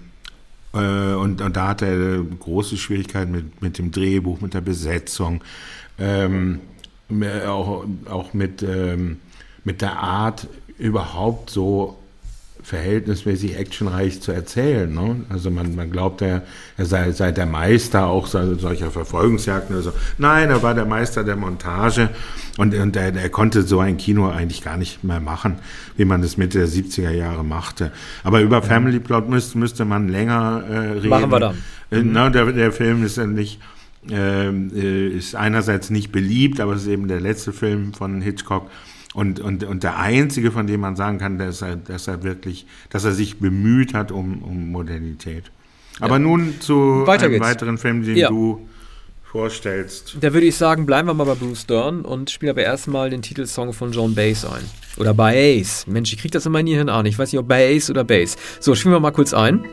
äh, 0.74 1.14
und, 1.14 1.40
und, 1.40 1.56
da 1.56 1.68
hat 1.68 1.80
er 1.80 2.22
große 2.22 2.76
Schwierigkeiten 2.76 3.32
mit, 3.32 3.62
mit 3.62 3.78
dem 3.78 3.90
Drehbuch, 3.90 4.42
mit 4.42 4.52
der 4.52 4.60
Besetzung, 4.60 5.42
ähm, 5.98 6.60
auch, 7.46 7.86
auch 8.10 8.34
mit, 8.34 8.62
ähm, 8.62 9.16
mit 9.64 9.80
der 9.80 9.98
Art, 9.98 10.46
überhaupt 10.76 11.48
so 11.48 11.97
verhältnismäßig 12.68 13.56
actionreich 13.56 14.20
zu 14.20 14.30
erzählen. 14.30 14.92
Ne? 14.92 15.16
Also 15.30 15.50
man, 15.50 15.74
man 15.74 15.90
glaubt, 15.90 16.20
er, 16.20 16.42
er 16.76 16.84
sei, 16.84 17.12
sei 17.12 17.32
der 17.32 17.46
Meister 17.46 18.06
auch 18.06 18.26
solcher 18.26 18.90
Verfolgungsjagden 18.90 19.74
oder 19.74 19.84
so. 19.84 19.92
Nein, 20.18 20.50
er 20.50 20.62
war 20.62 20.74
der 20.74 20.84
Meister 20.84 21.24
der 21.24 21.36
Montage 21.36 22.10
und, 22.58 22.74
und 22.74 22.94
er, 22.94 23.16
er 23.16 23.30
konnte 23.30 23.62
so 23.62 23.80
ein 23.80 23.96
Kino 23.96 24.28
eigentlich 24.28 24.62
gar 24.62 24.76
nicht 24.76 25.02
mehr 25.02 25.20
machen, 25.20 25.60
wie 25.96 26.04
man 26.04 26.22
es 26.22 26.36
Mitte 26.36 26.58
der 26.58 26.68
70er 26.68 27.10
Jahre 27.10 27.42
machte. 27.42 27.90
Aber 28.22 28.42
über 28.42 28.60
Family 28.60 29.00
Plot 29.00 29.30
müsste, 29.30 29.56
müsste 29.56 29.86
man 29.86 30.10
länger 30.10 30.62
äh, 30.68 30.78
reden. 30.78 31.08
Machen 31.08 31.30
wir 31.30 31.40
dann. 31.40 31.56
Äh, 31.90 32.02
mhm. 32.02 32.12
Na, 32.12 32.28
der, 32.28 32.52
der 32.52 32.70
Film 32.70 33.02
ist 33.02 33.16
ja 33.16 33.26
nicht 33.26 33.60
ähm, 34.10 34.70
äh, 34.74 35.08
ist 35.08 35.34
einerseits 35.34 35.90
nicht 35.90 36.12
beliebt, 36.12 36.60
aber 36.60 36.74
es 36.74 36.82
ist 36.82 36.88
eben 36.88 37.08
der 37.08 37.20
letzte 37.20 37.52
Film 37.52 37.94
von 37.94 38.20
Hitchcock 38.20 38.70
und, 39.14 39.40
und, 39.40 39.64
und 39.64 39.82
der 39.82 39.98
einzige, 39.98 40.52
von 40.52 40.66
dem 40.66 40.80
man 40.80 40.96
sagen 40.96 41.18
kann, 41.18 41.38
dass 41.38 41.62
er, 41.62 41.76
dass 41.76 42.08
er 42.08 42.22
wirklich, 42.22 42.66
dass 42.90 43.04
er 43.04 43.12
sich 43.12 43.38
bemüht 43.38 43.94
hat 43.94 44.12
um, 44.12 44.42
um 44.42 44.70
Modernität. 44.70 45.44
Aber 46.00 46.16
ja. 46.16 46.18
nun 46.20 46.60
zu 46.60 47.06
Weiter 47.06 47.24
einem 47.24 47.32
geht's. 47.34 47.46
weiteren 47.46 47.78
Film, 47.78 48.04
den 48.04 48.16
ja. 48.16 48.28
du 48.28 48.68
vorstellst. 49.24 50.16
Da 50.20 50.32
würde 50.32 50.46
ich 50.46 50.56
sagen, 50.56 50.86
bleiben 50.86 51.08
wir 51.08 51.14
mal 51.14 51.24
bei 51.24 51.34
Bruce 51.34 51.66
Dern 51.66 52.02
und 52.02 52.30
spielen 52.30 52.50
aber 52.50 52.62
erstmal 52.62 53.10
den 53.10 53.22
Titelsong 53.22 53.72
von 53.72 53.92
John 53.92 54.14
Bass 54.14 54.44
ein. 54.44 54.64
Oder 54.96 55.14
Bass. 55.14 55.86
Mensch, 55.86 56.12
ich 56.12 56.18
krieg 56.18 56.30
das 56.30 56.46
immer 56.46 56.60
in 56.60 56.66
Hirn 56.66 56.88
an. 56.88 57.04
Ich 57.06 57.18
weiß 57.18 57.32
nicht, 57.32 57.38
ob 57.38 57.48
Bass 57.48 57.90
oder 57.90 58.04
Bass. 58.04 58.36
So, 58.60 58.74
spielen 58.74 58.94
wir 58.94 59.00
mal 59.00 59.10
kurz 59.10 59.34
ein. 59.34 59.64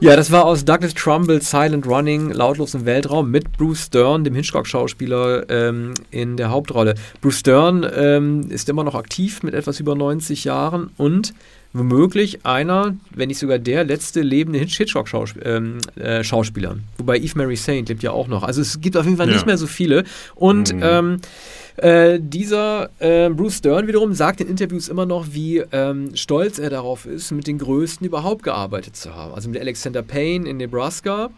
Ja, 0.00 0.16
das 0.16 0.30
war 0.30 0.46
aus 0.46 0.64
Douglas 0.64 0.94
Trumbull's 0.94 1.50
Silent 1.50 1.86
Running, 1.86 2.30
lautlos 2.30 2.72
im 2.72 2.86
Weltraum 2.86 3.30
mit 3.30 3.52
Bruce 3.52 3.90
Dern, 3.90 4.24
dem 4.24 4.34
Hitchcock-Schauspieler, 4.34 5.50
ähm, 5.50 5.92
in 6.10 6.38
der 6.38 6.48
Hauptrolle. 6.48 6.94
Bruce 7.20 7.42
Dern 7.42 7.86
ähm, 7.94 8.46
ist 8.48 8.70
immer 8.70 8.82
noch 8.82 8.94
aktiv 8.94 9.42
mit 9.42 9.52
etwas 9.52 9.78
über 9.78 9.94
90 9.94 10.44
Jahren 10.44 10.88
und 10.96 11.34
womöglich 11.74 12.46
einer, 12.46 12.96
wenn 13.10 13.28
nicht 13.28 13.38
sogar 13.38 13.58
der 13.58 13.84
letzte 13.84 14.22
lebende 14.22 14.58
Hitchcock-Schauspieler. 14.58 15.46
Ähm, 15.46 15.78
äh, 15.96 16.24
Wobei 16.96 17.18
Eve 17.18 17.36
Mary 17.36 17.56
Saint 17.56 17.90
lebt 17.90 18.02
ja 18.02 18.12
auch 18.12 18.26
noch. 18.26 18.42
Also 18.42 18.62
es 18.62 18.80
gibt 18.80 18.96
auf 18.96 19.04
jeden 19.04 19.18
Fall 19.18 19.28
ja. 19.28 19.34
nicht 19.34 19.44
mehr 19.44 19.58
so 19.58 19.66
viele. 19.66 20.04
Und 20.34 20.74
mhm. 20.74 20.82
ähm, 20.82 21.16
äh, 21.76 22.18
dieser 22.20 22.90
äh, 22.98 23.30
Bruce 23.30 23.60
Dern 23.62 23.86
wiederum 23.86 24.14
sagt 24.14 24.40
in 24.40 24.48
Interviews 24.48 24.88
immer 24.88 25.06
noch, 25.06 25.26
wie 25.32 25.62
ähm, 25.72 26.14
stolz 26.14 26.58
er 26.58 26.70
darauf 26.70 27.06
ist, 27.06 27.30
mit 27.30 27.46
den 27.46 27.58
Größten 27.58 28.06
überhaupt 28.06 28.42
gearbeitet 28.42 28.96
zu 28.96 29.14
haben. 29.14 29.34
Also 29.34 29.48
mit 29.48 29.60
Alexander 29.60 30.02
Payne 30.02 30.48
in 30.48 30.56
Nebraska, 30.56 31.30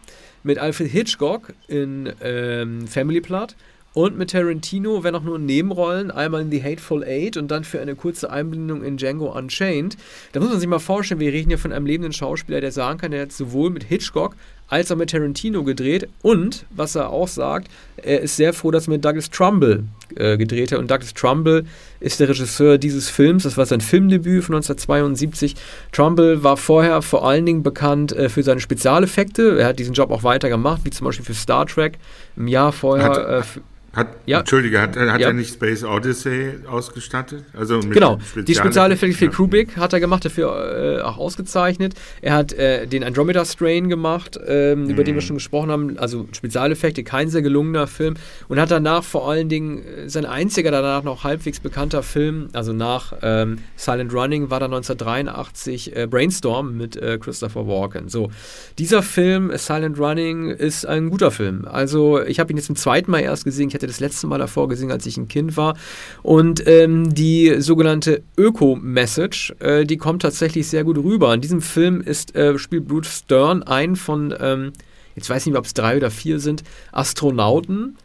mit 0.43 0.57
Alfred 0.57 0.91
Hitchcock 0.91 1.53
in 1.67 2.11
ähm, 2.21 2.87
Family 2.87 3.21
Plot 3.21 3.55
und 3.93 4.17
mit 4.17 4.31
Tarantino, 4.31 5.03
wenn 5.03 5.15
auch 5.15 5.23
nur 5.23 5.35
in 5.35 5.45
Nebenrollen, 5.45 6.11
einmal 6.11 6.41
in 6.41 6.51
The 6.51 6.63
Hateful 6.63 7.03
Eight 7.03 7.37
und 7.37 7.49
dann 7.51 7.63
für 7.63 7.79
eine 7.79 7.95
kurze 7.95 8.29
Einblendung 8.31 8.83
in 8.83 8.97
Django 8.97 9.37
Unchained. 9.37 9.97
Da 10.31 10.39
muss 10.39 10.49
man 10.49 10.59
sich 10.59 10.67
mal 10.67 10.79
vorstellen, 10.79 11.19
wir 11.19 11.31
reden 11.31 11.49
hier 11.49 11.59
von 11.59 11.71
einem 11.71 11.85
lebenden 11.85 12.13
Schauspieler, 12.13 12.59
der 12.59 12.71
sagen 12.71 12.99
kann, 12.99 13.11
der 13.11 13.21
hat 13.23 13.31
sowohl 13.31 13.69
mit 13.69 13.83
Hitchcock 13.83 14.35
als 14.73 14.91
auch 14.91 14.95
mit 14.95 15.11
Tarantino 15.11 15.63
gedreht 15.63 16.09
und, 16.23 16.65
was 16.71 16.95
er 16.95 17.11
auch 17.11 17.27
sagt, 17.27 17.69
er 17.97 18.21
ist 18.21 18.37
sehr 18.37 18.53
froh, 18.53 18.71
dass 18.71 18.87
er 18.87 18.93
mit 18.93 19.05
Douglas 19.05 19.29
Trumbull 19.29 19.83
äh, 20.15 20.35
gedreht 20.35 20.71
hat 20.71 20.79
und 20.79 20.89
Douglas 20.89 21.13
Trumbull 21.13 21.65
ist 21.99 22.19
der 22.19 22.27
Regisseur 22.27 22.79
dieses 22.79 23.07
Films, 23.07 23.43
das 23.43 23.55
war 23.55 23.67
sein 23.67 23.81
Filmdebüt 23.81 24.43
von 24.43 24.55
1972. 24.55 25.55
Trumbull 25.91 26.43
war 26.43 26.57
vorher 26.57 27.03
vor 27.03 27.27
allen 27.27 27.45
Dingen 27.45 27.61
bekannt 27.61 28.13
äh, 28.13 28.29
für 28.29 28.41
seine 28.41 28.61
Spezialeffekte, 28.61 29.59
er 29.59 29.67
hat 29.67 29.77
diesen 29.77 29.93
Job 29.93 30.09
auch 30.09 30.23
weiter 30.23 30.49
gemacht, 30.49 30.81
wie 30.85 30.89
zum 30.89 31.05
Beispiel 31.05 31.25
für 31.25 31.35
Star 31.35 31.67
Trek 31.67 31.99
im 32.35 32.47
Jahr 32.47 32.71
vorher. 32.71 33.05
Hat, 33.05 33.17
äh, 33.17 33.61
hat, 33.93 34.07
ja. 34.25 34.39
Entschuldige, 34.39 34.81
hat, 34.81 34.97
hat 34.97 35.21
ja. 35.21 35.27
er 35.27 35.33
nicht 35.33 35.53
Space 35.53 35.83
Odyssey 35.83 36.53
ausgestattet? 36.67 37.45
Also 37.53 37.79
genau, 37.79 38.17
Spezial 38.19 38.45
die 38.45 38.55
Spezialeffekte 38.55 39.15
für 39.15 39.29
Kubrick 39.29 39.77
hat 39.77 39.93
er 39.93 39.99
gemacht, 39.99 40.25
dafür 40.25 40.97
äh, 40.99 41.01
auch 41.01 41.19
ausgezeichnet. 41.19 41.93
Er 42.21 42.33
hat 42.33 42.53
äh, 42.53 42.87
den 42.87 43.03
Andromeda 43.03 43.45
Strain 43.45 43.89
gemacht, 43.89 44.39
ähm, 44.47 44.85
mm. 44.85 44.89
über 44.89 45.03
den 45.03 45.13
wir 45.13 45.21
mhm. 45.21 45.25
schon 45.27 45.35
gesprochen 45.35 45.69
haben, 45.69 45.99
also 45.99 46.27
Spezialeffekte, 46.31 47.03
kein 47.03 47.29
sehr 47.29 47.43
gelungener 47.43 47.85
Film. 47.85 48.15
Und 48.47 48.59
hat 48.59 48.71
danach 48.71 49.03
vor 49.03 49.29
allen 49.29 49.47
Dingen 49.47 49.83
äh, 49.85 50.09
sein 50.09 50.25
einziger 50.25 50.71
danach 50.71 51.03
noch 51.03 51.23
halbwegs 51.23 51.59
bekannter 51.59 52.01
Film, 52.01 52.49
also 52.53 52.73
nach 52.73 53.13
ähm, 53.21 53.59
Silent 53.75 54.11
Running, 54.11 54.49
war 54.49 54.59
dann 54.59 54.73
1983 54.73 55.95
äh, 55.95 56.07
Brainstorm 56.07 56.75
mit 56.75 56.95
äh, 56.95 57.19
Christopher 57.19 57.67
Walken. 57.67 58.09
So, 58.09 58.31
dieser 58.79 59.03
Film, 59.03 59.51
Silent 59.55 59.99
Running, 59.99 60.49
ist 60.49 60.87
ein 60.87 61.11
guter 61.11 61.29
Film. 61.29 61.67
Also 61.69 62.23
ich 62.23 62.39
habe 62.39 62.51
ihn 62.51 62.57
jetzt 62.57 62.65
zum 62.65 62.75
zweiten 62.75 63.11
Mal 63.11 63.19
erst 63.19 63.43
gesehen. 63.43 63.67
Ich 63.67 63.82
hatte 63.83 63.91
das 63.91 63.99
letzte 63.99 64.27
Mal 64.27 64.39
davor 64.39 64.67
gesehen, 64.69 64.91
als 64.91 65.05
ich 65.05 65.17
ein 65.17 65.27
Kind 65.27 65.57
war. 65.57 65.75
Und 66.21 66.65
ähm, 66.67 67.13
die 67.13 67.55
sogenannte 67.59 68.23
Öko-Message, 68.37 69.55
äh, 69.59 69.85
die 69.85 69.97
kommt 69.97 70.21
tatsächlich 70.21 70.67
sehr 70.67 70.83
gut 70.83 70.97
rüber. 70.97 71.33
In 71.33 71.41
diesem 71.41 71.61
Film 71.61 72.01
ist, 72.01 72.35
äh, 72.35 72.57
spielt 72.57 72.87
Bruce 72.87 73.19
Stern 73.19 73.63
einen 73.63 73.95
von 73.95 74.33
ähm, 74.39 74.73
jetzt 75.15 75.29
weiß 75.29 75.43
ich 75.43 75.51
nicht, 75.51 75.59
ob 75.59 75.65
es 75.65 75.73
drei 75.73 75.97
oder 75.97 76.09
vier 76.09 76.39
sind, 76.39 76.63
Astronauten, 76.91 77.97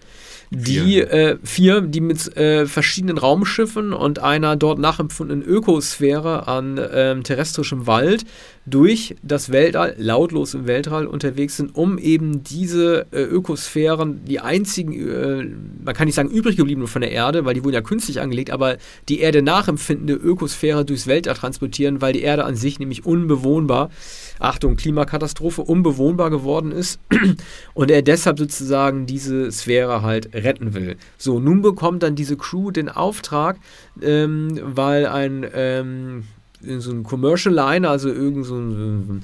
die 0.51 0.80
vier, 0.80 1.12
äh, 1.12 1.36
vier 1.42 1.80
die 1.82 2.01
mit 2.01 2.36
äh, 2.36 2.66
verschiedenen 2.66 3.18
Raumschiffen 3.18 3.92
und 3.92 4.18
einer 4.18 4.57
dort 4.57 4.78
nachempfundenen 4.78 5.44
Ökosphäre 5.44 6.49
an 6.49 6.80
ähm, 6.92 7.22
terrestrischem 7.22 7.86
Wald 7.86 8.24
durch 8.70 9.16
das 9.22 9.51
Weltall, 9.51 9.94
lautlos 9.99 10.55
im 10.55 10.66
Weltall 10.66 11.07
unterwegs 11.07 11.57
sind, 11.57 11.74
um 11.74 11.99
eben 11.99 12.42
diese 12.42 13.07
äh, 13.12 13.22
Ökosphären, 13.22 14.24
die 14.24 14.40
einzigen, 14.40 14.92
äh, 14.92 15.49
man 15.84 15.94
kann 15.94 16.07
nicht 16.07 16.14
sagen 16.14 16.30
übrig 16.30 16.57
gebliebenen 16.57 16.88
von 16.88 17.03
der 17.03 17.12
Erde, 17.12 17.44
weil 17.44 17.55
die 17.55 17.64
wurden 17.64 17.74
ja 17.74 17.80
künstlich 17.80 18.20
angelegt, 18.20 18.51
aber 18.51 18.76
die 19.09 19.20
Erde 19.20 19.42
nachempfindende 19.42 20.14
Ökosphäre 20.14 20.84
durchs 20.84 21.07
Weltall 21.07 21.34
transportieren, 21.34 22.01
weil 22.01 22.12
die 22.12 22.22
Erde 22.22 22.44
an 22.44 22.57
sich 22.57 22.78
nämlich 22.78 23.07
unbewohnbar, 23.07 23.90
Achtung, 24.38 24.76
Klimakatastrophe, 24.76 25.62
unbewohnbar 25.62 26.30
geworden 26.30 26.72
ist 26.72 27.01
und 27.74 27.90
er 27.90 28.03
deshalb 28.03 28.38
sozusagen 28.38 29.07
diese 29.07 29.51
Sphäre 29.51 30.03
halt 30.03 30.34
retten 30.39 30.74
will. 30.74 30.97
So, 31.16 31.41
nun 31.41 31.62
bekommt 31.62 32.03
dann 32.03 32.14
diese 32.14 32.36
Crew 32.36 32.70
den 32.70 32.89
Auftrag, 32.89 33.57
ähm, 34.03 34.59
weil 34.62 35.07
ein 35.07 35.47
ähm, 35.55 36.24
so 36.61 36.91
ein 36.91 37.05
Commercial 37.05 37.55
Line, 37.55 37.89
also 37.89 38.09
irgend 38.09 38.47
so 38.47 38.57
ein, 38.57 39.22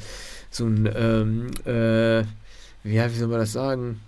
so 0.51 0.65
ein 0.67 0.89
ähm, 0.95 1.47
äh, 1.67 2.21
ja, 2.85 3.11
wie 3.11 3.19
soll 3.19 3.29
man 3.29 3.41
das 3.41 3.53
sagen? 3.53 4.01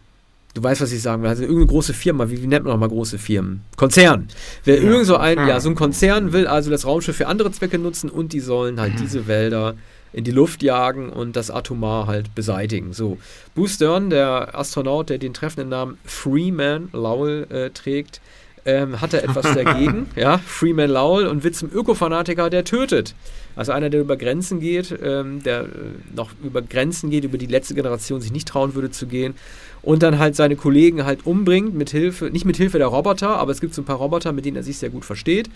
Du 0.54 0.62
weißt, 0.62 0.80
was 0.80 0.92
ich 0.92 1.02
sagen 1.02 1.22
will. 1.22 1.28
Also 1.28 1.42
irgendeine 1.42 1.66
große 1.66 1.92
Firma, 1.92 2.30
wie, 2.30 2.42
wie 2.42 2.46
nennt 2.46 2.64
man 2.64 2.72
nochmal 2.72 2.88
große 2.88 3.18
Firmen? 3.18 3.60
Konzern. 3.76 4.28
Wer 4.64 4.76
ja, 4.76 4.90
irgend 4.90 5.06
so 5.06 5.16
ein, 5.16 5.36
ja, 5.46 5.60
so 5.60 5.68
ein 5.68 5.74
Konzern 5.74 6.32
will 6.32 6.46
also 6.46 6.70
das 6.70 6.86
Raumschiff 6.86 7.16
für 7.16 7.26
andere 7.26 7.50
Zwecke 7.52 7.78
nutzen 7.78 8.08
und 8.08 8.32
die 8.32 8.40
sollen 8.40 8.80
halt 8.80 8.94
mhm. 8.94 8.98
diese 8.98 9.26
Wälder 9.26 9.74
in 10.16 10.24
die 10.24 10.30
Luft 10.30 10.62
jagen 10.62 11.10
und 11.10 11.36
das 11.36 11.50
Atomar 11.50 12.06
halt 12.06 12.34
beseitigen. 12.34 12.94
So, 12.94 13.18
Bruce 13.54 13.74
Stern, 13.74 14.08
der 14.08 14.58
Astronaut, 14.58 15.10
der 15.10 15.18
den 15.18 15.34
treffenden 15.34 15.68
Namen 15.68 15.98
Freeman 16.06 16.88
Lowell 16.94 17.46
äh, 17.50 17.68
trägt, 17.68 18.22
ähm, 18.64 19.02
hat 19.02 19.12
er 19.12 19.24
etwas 19.24 19.54
dagegen. 19.54 20.06
ja, 20.16 20.38
Freeman 20.38 20.88
Lowell 20.88 21.26
und 21.26 21.44
wird 21.44 21.54
zum 21.54 21.70
Ökofanatiker, 21.70 22.48
der 22.48 22.64
tötet. 22.64 23.14
Also 23.56 23.72
einer, 23.72 23.90
der 23.90 24.00
über 24.00 24.16
Grenzen 24.16 24.58
geht, 24.58 24.98
ähm, 25.02 25.42
der 25.42 25.64
äh, 25.64 25.66
noch 26.14 26.30
über 26.42 26.62
Grenzen 26.62 27.10
geht, 27.10 27.24
über 27.24 27.36
die 27.36 27.46
letzte 27.46 27.74
Generation 27.74 28.22
sich 28.22 28.32
nicht 28.32 28.48
trauen 28.48 28.74
würde 28.74 28.90
zu 28.90 29.06
gehen 29.06 29.34
und 29.82 30.02
dann 30.02 30.18
halt 30.18 30.34
seine 30.34 30.56
Kollegen 30.56 31.04
halt 31.04 31.26
umbringt 31.26 31.74
mit 31.74 31.90
Hilfe, 31.90 32.30
nicht 32.30 32.46
mit 32.46 32.56
Hilfe 32.56 32.78
der 32.78 32.86
Roboter, 32.86 33.36
aber 33.36 33.52
es 33.52 33.60
gibt 33.60 33.74
so 33.74 33.82
ein 33.82 33.84
paar 33.84 33.96
Roboter, 33.96 34.32
mit 34.32 34.46
denen 34.46 34.56
er 34.56 34.62
sich 34.62 34.78
sehr 34.78 34.90
gut 34.90 35.04
versteht 35.04 35.50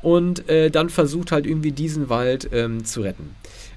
und 0.00 0.48
äh, 0.48 0.70
dann 0.70 0.88
versucht 0.88 1.32
halt 1.32 1.46
irgendwie 1.46 1.72
diesen 1.72 2.08
Wald 2.08 2.48
ähm, 2.52 2.84
zu 2.84 3.02
retten. 3.02 3.34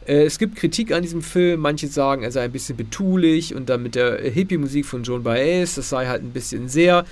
Äh, 0.10 0.24
es 0.24 0.40
gibt 0.40 0.56
Kritik 0.56 0.92
an 0.92 1.04
diesem 1.04 1.22
Film. 1.22 1.62
Manche 1.62 1.88
sagen, 1.88 2.24
er 2.24 2.32
sei 2.32 2.42
ein 2.42 2.52
bisschen 2.52 2.76
betulich 2.76 3.54
und 3.54 3.70
dann 3.70 3.84
mit 3.84 3.96
der 3.96 4.20
Hippie-Musik 4.20 4.86
von 4.86 5.04
Joan 5.04 5.24
Baez, 5.24 5.76
das 5.76 5.90
sei 5.90 6.08
halt 6.08 6.24
ein 6.24 6.32
bisschen 6.32 6.68
sehr 6.68 7.06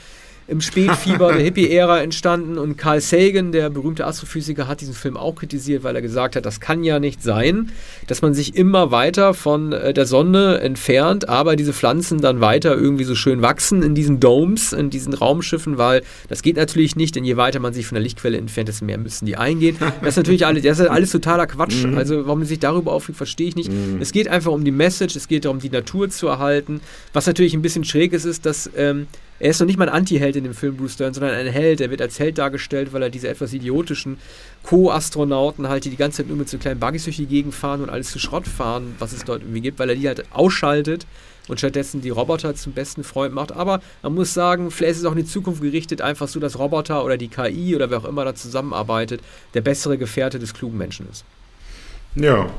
im 0.48 0.62
Spätfieber 0.62 1.34
der 1.34 1.43
Hippie-Ära 1.43 2.02
entstanden 2.02 2.58
und 2.58 2.78
Carl 2.78 3.02
Sagan, 3.02 3.52
der 3.52 3.70
berühmte 3.70 4.06
Astrophysiker, 4.06 4.68
hat 4.68 4.80
diesen 4.80 4.93
Film 4.93 5.18
auch 5.18 5.36
kritisiert, 5.36 5.84
weil 5.84 5.95
er 5.95 6.02
gesagt 6.02 6.36
hat, 6.36 6.45
das 6.45 6.62
kann 6.62 6.84
ja 6.84 7.00
nicht 7.00 7.22
sein, 7.22 7.72
dass 8.08 8.22
man 8.22 8.34
sich 8.34 8.56
immer 8.56 8.91
weiter 8.91 9.34
von 9.34 9.74
äh, 9.74 9.93
der 9.93 10.06
Sonne 10.06 10.60
entfernt, 10.60 11.28
aber 11.28 11.56
diese 11.58 11.74
Pflanzen 11.74 12.22
dann 12.22 12.39
weiter 12.39 12.76
irgendwie 12.76 13.04
so 13.04 13.14
schön 13.14 13.41
wachsen 13.41 13.84
in 13.84 13.93
diesen 13.93 14.20
Domes, 14.20 14.72
in 14.72 14.89
diesen 14.89 15.14
Raumschiffen, 15.14 15.78
weil 15.78 16.02
das 16.30 16.41
geht 16.41 16.56
natürlich 16.56 16.95
nicht, 16.95 17.16
denn 17.16 17.26
je 17.26 17.36
weiter 17.36 17.60
man 17.60 17.74
sich 17.74 17.86
von 17.86 17.95
der 17.95 18.04
Lichtquelle 18.04 18.38
entfernt, 18.38 18.70
desto 18.70 18.86
mehr 18.86 18.98
müssen 18.98 19.26
die 19.26 19.36
eingehen. 19.36 19.76
Das 20.02 20.10
ist 20.10 20.18
natürlich 20.18 20.45
alles, 20.45 20.64
das 20.64 20.80
ist 20.80 20.88
alles 20.88 21.12
totaler 21.12 21.48
Quatsch. 21.48 21.84
Mhm. 21.84 21.98
Also 21.98 22.26
warum 22.26 22.39
man 22.39 22.48
sich 22.48 22.60
darüber 22.60 22.93
aufregt, 22.93 23.18
verstehe 23.18 23.50
ich 23.50 23.56
nicht. 23.56 23.72
Mhm. 23.72 24.00
Es 24.02 24.12
geht 24.12 24.28
einfach 24.30 24.52
um 24.52 24.64
die 24.64 24.72
Message, 24.72 25.16
es 25.16 25.28
geht 25.28 25.43
darum, 25.43 25.60
die 25.60 25.70
Natur 25.70 26.10
zu 26.10 26.28
erhalten. 26.28 26.80
Was 27.12 27.28
natürlich 27.28 27.54
ein 27.54 27.62
bisschen 27.62 27.84
schräg 27.84 28.14
ist, 28.14 28.26
ist, 28.26 28.45
dass 28.45 28.70
ähm, 28.78 29.08
er 29.40 29.52
ist 29.52 29.60
noch 29.60 29.68
nicht 29.68 29.78
mal 29.78 29.88
ein 29.88 29.96
Anti-Held 29.96 30.36
in 30.36 30.44
dem 30.44 30.54
Film 30.54 30.78
Bruce 30.78 30.94
Stern, 30.94 31.14
sondern 31.14 31.34
ein 31.34 31.48
Held. 31.48 31.80
Er 31.82 31.92
wird 31.92 32.02
als 32.02 32.20
Held 32.20 32.38
dargestellt, 32.38 32.94
weil 32.94 33.04
er 33.04 33.10
diese 33.10 33.28
etwas 33.28 33.54
idiotischen 33.54 34.18
Co-Astronauten 34.64 35.70
halt, 35.70 35.86
die 35.86 35.90
die 35.90 35.98
ganze 35.98 36.18
Zeit 36.18 36.28
nur 36.28 36.38
mit 36.38 36.50
so 36.50 36.58
kleinen 36.58 36.80
Buggys 36.80 37.04
durch 37.04 37.18
die 37.18 37.28
Gegend 37.28 37.54
fahren 37.54 37.82
und 37.82 37.90
alles 37.90 38.12
zu 38.12 38.20
Schrott 38.20 38.48
fahren, 38.48 38.96
was 39.00 39.14
es 39.14 39.24
dort 39.24 39.44
irgendwie 39.44 39.62
gibt, 39.62 39.80
weil 39.80 39.90
er 39.90 39.96
die 39.96 40.08
halt 40.08 40.26
ausschaltet 40.32 41.06
und 41.48 41.60
stattdessen 41.60 42.02
die 42.02 42.10
Roboter 42.10 42.56
zum 42.56 42.74
besten 42.74 43.04
Freund 43.04 43.34
macht. 43.34 43.52
Aber 43.52 43.82
man 44.04 44.16
muss 44.16 44.34
sagen, 44.34 44.72
vielleicht 44.72 44.94
ist 44.94 45.00
es 45.00 45.06
auch 45.06 45.12
in 45.12 45.20
die 45.20 45.26
Zukunft 45.26 45.62
gerichtet, 45.62 46.02
einfach 46.02 46.28
so, 46.28 46.40
dass 46.40 46.58
Roboter 46.60 47.06
oder 47.06 47.18
die 47.18 47.30
KI 47.30 47.76
oder 47.76 47.90
wer 47.90 48.00
auch 48.00 48.06
immer 48.06 48.26
da 48.26 48.36
zusammenarbeitet, 48.36 49.22
der 49.54 49.62
bessere 49.62 49.98
Gefährte 49.98 50.40
des 50.40 50.54
klugen 50.54 50.78
Menschen 50.78 51.08
ist. 51.10 51.24
Ja, 52.16 52.50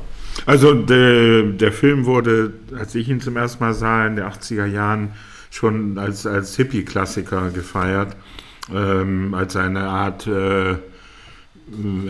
also 0.47 0.73
der, 0.73 1.43
der 1.43 1.73
Film 1.73 2.07
wurde, 2.07 2.53
als 2.79 2.95
ich 2.95 3.09
ihn 3.09 3.21
zum 3.21 3.37
ersten 3.37 3.63
Mal 3.63 3.75
sah, 3.75 4.07
in 4.07 4.17
den 4.17 4.25
80er 4.25 4.67
Jahren, 4.67 5.13
schon 5.51 5.99
als, 5.99 6.27
als 6.27 6.57
Hippie-Klassiker 6.57 7.51
gefeiert, 7.51 8.17
ähm, 8.73 9.35
als 9.35 9.57
eine 9.57 9.89
Art, 9.89 10.27
äh, 10.27 10.77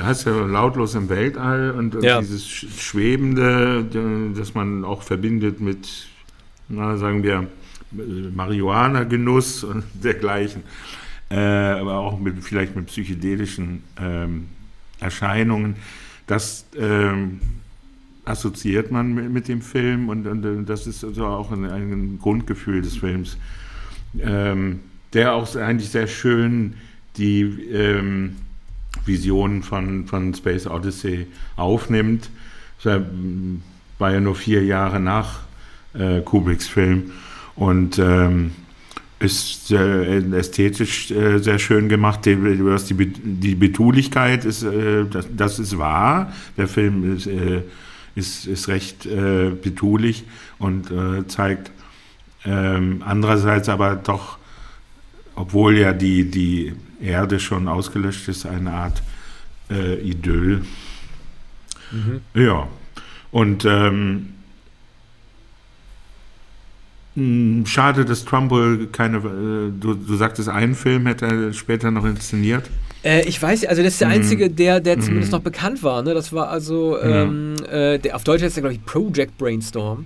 heißt 0.01 0.27
ja 0.27 0.33
lautlos 0.33 0.95
im 0.95 1.09
Weltall 1.09 1.73
und, 1.73 1.97
und 1.97 2.05
ja. 2.05 2.21
dieses 2.21 2.47
Schwebende, 2.47 3.85
das 4.37 4.55
man 4.55 4.85
auch 4.85 5.03
verbindet 5.03 5.61
mit, 5.61 5.89
na, 6.69 6.97
sagen 6.97 7.23
wir, 7.23 7.49
Marihuana-Genuss 7.91 9.65
und 9.65 9.85
dergleichen, 10.03 10.63
äh, 11.31 11.37
aber 11.37 11.99
auch 11.99 12.19
mit, 12.19 12.43
vielleicht 12.43 12.77
mit 12.77 12.87
psychedelischen 12.87 13.83
ähm, 14.01 14.49
Erscheinungen, 15.01 15.77
das 16.27 16.67
ähm, 16.77 17.41
assoziiert 18.29 18.91
man 18.91 19.15
mit, 19.15 19.31
mit 19.31 19.49
dem 19.49 19.63
Film 19.63 20.09
und, 20.09 20.27
und, 20.27 20.67
das 20.67 20.87
ist 20.87 21.05
also 21.05 21.27
auch 21.27 21.51
ein, 21.51 21.65
ein 21.65 22.19
Grundgefühl 22.21 22.83
des 22.83 22.97
Films, 22.97 23.39
ähm, 24.21 24.81
der 25.13 25.33
auch 25.33 25.55
eigentlich 25.57 25.91
sehr 25.91 26.07
schön 26.07 26.75
die 27.17 27.43
ähm, 27.43 28.37
Visionen 29.05 29.63
von, 29.63 30.07
von 30.07 30.35
Space 30.35 30.67
Odyssey 30.67 31.27
aufnimmt. 31.57 32.31
Das 32.83 33.03
war 33.99 34.13
ja 34.13 34.21
nur 34.21 34.37
vier 34.37 34.65
Jahre 34.65 35.01
nach 35.01 35.41
äh, 35.95 36.21
Kubricks 36.21 36.69
Film 36.69 37.11
und 37.57 37.99
ähm, 37.99 38.53
ist 39.21 39.73
äh, 39.73 40.19
ästhetisch 40.19 41.11
äh, 41.11 41.39
sehr 41.39 41.59
schön 41.59 41.89
gemacht. 41.89 42.25
Die, 42.25 42.37
die, 42.37 42.95
die 43.23 43.55
Betulichkeit 43.57 44.45
ist, 44.45 44.63
äh, 44.63 45.07
das, 45.11 45.27
das, 45.37 45.59
ist 45.59 45.77
wahr. 45.77 46.33
Der 46.57 46.69
Film 46.69 47.17
ist 47.17 47.27
äh, 47.27 47.63
ist, 48.19 48.47
ist 48.47 48.69
recht 48.69 49.07
äh, 49.07 49.51
betulich 49.51 50.25
und 50.59 50.91
äh, 50.91 51.27
zeigt 51.27 51.71
ähm, 52.45 53.03
andererseits 53.05 53.69
aber 53.69 53.97
doch, 53.97 54.39
obwohl 55.35 55.79
ja 55.79 55.93
die, 55.93 56.31
die 56.31 56.75
Erde 57.01 57.41
schon 57.41 57.69
ausgelöscht 57.69 58.29
ist, 58.29 58.47
eine 58.47 58.73
Art 58.73 59.03
äh, 59.71 60.01
Idyll. 60.01 60.65
Mhm. 61.93 62.21
Ja, 62.35 62.69
und 63.31 63.65
ähm, 63.65 64.35
hm, 67.15 67.67
Schade, 67.67 68.05
dass 68.05 68.25
Trumbull 68.25 68.89
keine, 68.93 69.19
äh, 69.19 69.73
du, 69.79 69.95
du 69.95 70.17
sagtest, 70.17 70.49
einen 70.49 70.75
Film 70.75 71.07
hätte 71.07 71.27
er 71.27 71.53
später 71.53 71.91
noch 71.91 72.05
inszeniert. 72.05 72.71
Äh, 73.09 73.23
ich 73.23 73.41
weiß, 73.41 73.65
also 73.65 73.83
das 73.83 73.95
ist 73.95 74.01
der 74.03 74.09
mhm. 74.09 74.15
einzige, 74.15 74.51
der, 74.51 74.81
der 74.81 75.01
zumindest 75.01 75.33
mm. 75.33 75.37
noch 75.37 75.43
bekannt 75.43 75.83
war. 75.83 76.03
Ne? 76.03 76.13
Das 76.13 76.31
war 76.35 76.51
also, 76.51 77.01
ähm, 77.01 77.55
äh, 77.71 77.99
der, 77.99 78.15
auf 78.15 78.25
Deutsch 78.25 78.43
heißt 78.43 78.57
der, 78.57 78.63
glaube 78.63 78.75
ich, 78.75 78.85
Project 78.85 79.39
Brainstorm. 79.39 80.05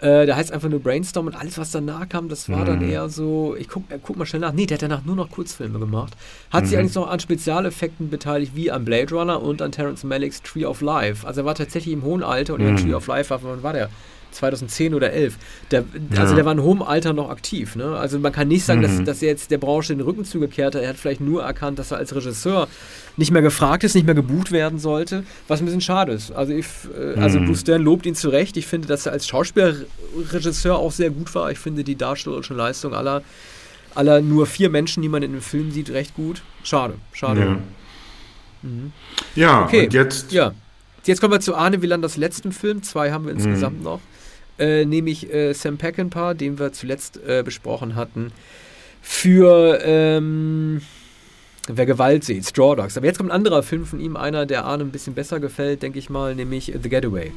Äh, 0.00 0.26
da 0.26 0.36
heißt 0.36 0.52
einfach 0.52 0.68
nur 0.68 0.80
Brainstorm 0.80 1.28
und 1.28 1.34
alles, 1.34 1.56
was 1.56 1.70
danach 1.70 2.08
kam, 2.08 2.28
das 2.28 2.50
war 2.50 2.64
dann 2.66 2.80
mhm. 2.80 2.90
eher 2.90 3.08
so, 3.08 3.56
ich 3.58 3.68
guck, 3.68 3.84
äh, 3.90 3.98
guck 4.02 4.16
mal 4.18 4.26
schnell 4.26 4.40
nach. 4.40 4.52
Nee, 4.52 4.66
der 4.66 4.74
hat 4.74 4.82
danach 4.82 5.04
nur 5.06 5.16
noch 5.16 5.30
Kurzfilme 5.30 5.78
gemacht. 5.78 6.14
Hat 6.50 6.66
sich 6.66 6.74
mhm. 6.74 6.80
eigentlich 6.80 6.94
noch 6.96 7.08
an 7.08 7.20
Spezialeffekten 7.20 8.10
beteiligt, 8.10 8.52
wie 8.54 8.70
an 8.70 8.84
Blade 8.84 9.14
Runner 9.14 9.40
und 9.40 9.62
an 9.62 9.72
Terence 9.72 10.04
Malicks 10.04 10.42
Tree 10.42 10.66
of 10.66 10.82
Life. 10.82 11.26
Also 11.26 11.40
er 11.42 11.44
war 11.46 11.54
tatsächlich 11.54 11.94
im 11.94 12.02
hohen 12.02 12.22
Alter 12.22 12.54
und 12.54 12.64
mm. 12.64 12.76
Tree 12.76 12.94
of 12.94 13.06
Life 13.06 13.30
war, 13.30 13.42
wann 13.44 13.62
war 13.62 13.72
der? 13.72 13.88
2010 14.32 14.94
oder 14.94 15.12
11. 15.12 15.36
Der, 15.70 15.84
ja. 16.14 16.20
Also 16.20 16.34
der 16.34 16.44
war 16.44 16.52
in 16.52 16.62
hohem 16.62 16.82
Alter 16.82 17.12
noch 17.12 17.30
aktiv. 17.30 17.76
Ne? 17.76 17.96
Also 17.96 18.18
man 18.18 18.32
kann 18.32 18.48
nicht 18.48 18.64
sagen, 18.64 18.80
mhm. 18.80 18.84
dass, 18.84 19.04
dass 19.04 19.22
er 19.22 19.28
jetzt 19.28 19.50
der 19.50 19.58
Branche 19.58 19.94
den 19.94 20.00
Rücken 20.00 20.24
zugekehrt 20.24 20.74
hat. 20.74 20.82
Er 20.82 20.88
hat 20.90 20.96
vielleicht 20.96 21.20
nur 21.20 21.42
erkannt, 21.42 21.78
dass 21.78 21.90
er 21.90 21.98
als 21.98 22.14
Regisseur 22.14 22.68
nicht 23.16 23.30
mehr 23.30 23.42
gefragt 23.42 23.84
ist, 23.84 23.94
nicht 23.94 24.06
mehr 24.06 24.14
gebucht 24.14 24.52
werden 24.52 24.78
sollte, 24.78 25.24
was 25.48 25.60
ein 25.60 25.66
bisschen 25.66 25.80
schade 25.80 26.12
ist. 26.12 26.32
Also, 26.32 26.52
ich, 26.52 26.66
äh, 26.96 27.18
also 27.20 27.38
mhm. 27.38 27.46
Bruce 27.46 27.60
Stern 27.60 27.82
lobt 27.82 28.06
ihn 28.06 28.14
zu 28.14 28.30
Recht. 28.30 28.56
Ich 28.56 28.66
finde, 28.66 28.88
dass 28.88 29.06
er 29.06 29.12
als 29.12 29.26
Schauspielregisseur 29.26 30.76
auch 30.76 30.92
sehr 30.92 31.10
gut 31.10 31.34
war. 31.34 31.50
Ich 31.50 31.58
finde 31.58 31.84
die 31.84 31.96
darstellerische 31.96 32.54
Leistung 32.54 32.94
aller, 32.94 33.22
aller 33.94 34.20
nur 34.20 34.46
vier 34.46 34.70
Menschen, 34.70 35.02
die 35.02 35.08
man 35.08 35.22
in 35.22 35.32
dem 35.32 35.42
Film 35.42 35.70
sieht, 35.70 35.90
recht 35.90 36.14
gut. 36.14 36.42
Schade, 36.62 36.94
schade. 37.12 37.40
Ja, 37.40 37.58
mhm. 38.62 38.92
ja 39.34 39.64
okay. 39.64 39.84
und 39.84 39.94
jetzt... 39.94 40.32
Ja. 40.32 40.52
Jetzt 41.04 41.20
kommen 41.20 41.32
wir 41.32 41.40
zu 41.40 41.56
Arne 41.56 41.82
Wielanders 41.82 42.16
letzten 42.16 42.52
Film. 42.52 42.84
Zwei 42.84 43.10
haben 43.10 43.24
wir 43.24 43.32
insgesamt 43.32 43.78
mhm. 43.78 43.82
noch 43.82 44.00
äh, 44.62 44.84
nämlich 44.84 45.32
äh, 45.32 45.52
Sam 45.52 45.76
Peckinpah, 45.76 46.34
den 46.34 46.58
wir 46.58 46.72
zuletzt 46.72 47.18
äh, 47.26 47.42
besprochen 47.42 47.96
hatten, 47.96 48.32
für 49.02 49.80
ähm, 49.82 50.80
Wer 51.68 51.86
Gewalt 51.86 52.24
sieht, 52.24 52.44
Straw 52.44 52.74
Dogs. 52.74 52.96
Aber 52.96 53.06
jetzt 53.06 53.18
kommt 53.18 53.30
ein 53.30 53.36
anderer 53.36 53.62
Film 53.62 53.86
von 53.86 54.00
ihm, 54.00 54.16
einer, 54.16 54.46
der 54.46 54.64
Arne 54.64 54.84
ein 54.84 54.90
bisschen 54.90 55.14
besser 55.14 55.38
gefällt, 55.38 55.82
denke 55.82 55.98
ich 55.98 56.10
mal, 56.10 56.34
nämlich 56.34 56.72
The 56.80 56.88
Getaway. 56.88 57.32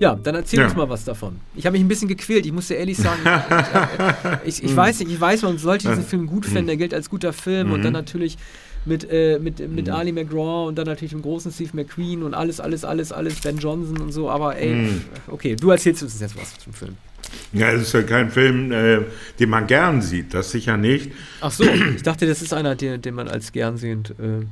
Ja, 0.00 0.14
dann 0.14 0.34
erzähl 0.34 0.58
ja. 0.60 0.64
uns 0.64 0.74
mal 0.74 0.88
was 0.88 1.04
davon. 1.04 1.38
Ich 1.54 1.66
habe 1.66 1.74
mich 1.74 1.84
ein 1.84 1.88
bisschen 1.88 2.08
gequält, 2.08 2.46
ich 2.46 2.52
muss 2.52 2.68
dir 2.68 2.76
ehrlich 2.76 2.96
sagen. 2.96 3.20
ich, 4.46 4.64
ich, 4.64 4.74
weiß 4.74 5.00
nicht, 5.00 5.12
ich 5.12 5.20
weiß, 5.20 5.42
man 5.42 5.58
sollte 5.58 5.88
diesen 5.88 6.04
Film 6.04 6.26
gut 6.26 6.46
finden, 6.46 6.68
der 6.68 6.78
gilt 6.78 6.94
als 6.94 7.10
guter 7.10 7.34
Film 7.34 7.68
mhm. 7.68 7.74
und 7.74 7.84
dann 7.84 7.92
natürlich 7.92 8.38
mit, 8.86 9.06
äh, 9.10 9.38
mit, 9.38 9.58
mit 9.58 9.88
mhm. 9.88 9.92
Ali 9.92 10.12
McGraw 10.12 10.66
und 10.66 10.78
dann 10.78 10.86
natürlich 10.86 11.10
dem 11.10 11.20
großen 11.20 11.52
Steve 11.52 11.70
McQueen 11.74 12.22
und 12.22 12.32
alles, 12.32 12.60
alles, 12.60 12.82
alles, 12.82 13.12
alles, 13.12 13.40
Ben 13.40 13.58
Johnson 13.58 13.98
und 13.98 14.12
so, 14.12 14.30
aber 14.30 14.56
ey, 14.56 14.74
mhm. 14.74 15.02
okay, 15.26 15.54
du 15.54 15.68
erzählst 15.68 16.02
uns 16.02 16.18
jetzt 16.18 16.34
was 16.34 16.58
zum 16.58 16.72
Film. 16.72 16.96
Ja, 17.52 17.70
es 17.70 17.82
ist 17.82 17.92
ja 17.92 18.02
kein 18.02 18.30
Film, 18.30 18.72
äh, 18.72 19.00
den 19.38 19.50
man 19.50 19.66
gern 19.66 20.00
sieht, 20.00 20.32
das 20.32 20.50
sicher 20.50 20.78
nicht. 20.78 21.12
Ach 21.42 21.50
so, 21.50 21.64
ich 21.64 22.02
dachte, 22.02 22.26
das 22.26 22.40
ist 22.40 22.54
einer, 22.54 22.74
den, 22.74 23.02
den 23.02 23.14
man 23.14 23.28
als 23.28 23.52
gern 23.52 23.76
sehend 23.76 24.10
äh, 24.18 24.46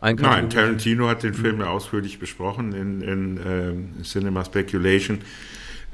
Nein, 0.00 0.50
Tarantino 0.50 1.08
hat 1.08 1.22
den 1.22 1.34
Film 1.34 1.60
ja 1.60 1.68
ausführlich 1.68 2.18
besprochen 2.18 2.72
in, 2.72 3.00
in 3.00 4.00
äh, 4.00 4.02
Cinema 4.02 4.44
Speculation. 4.44 5.20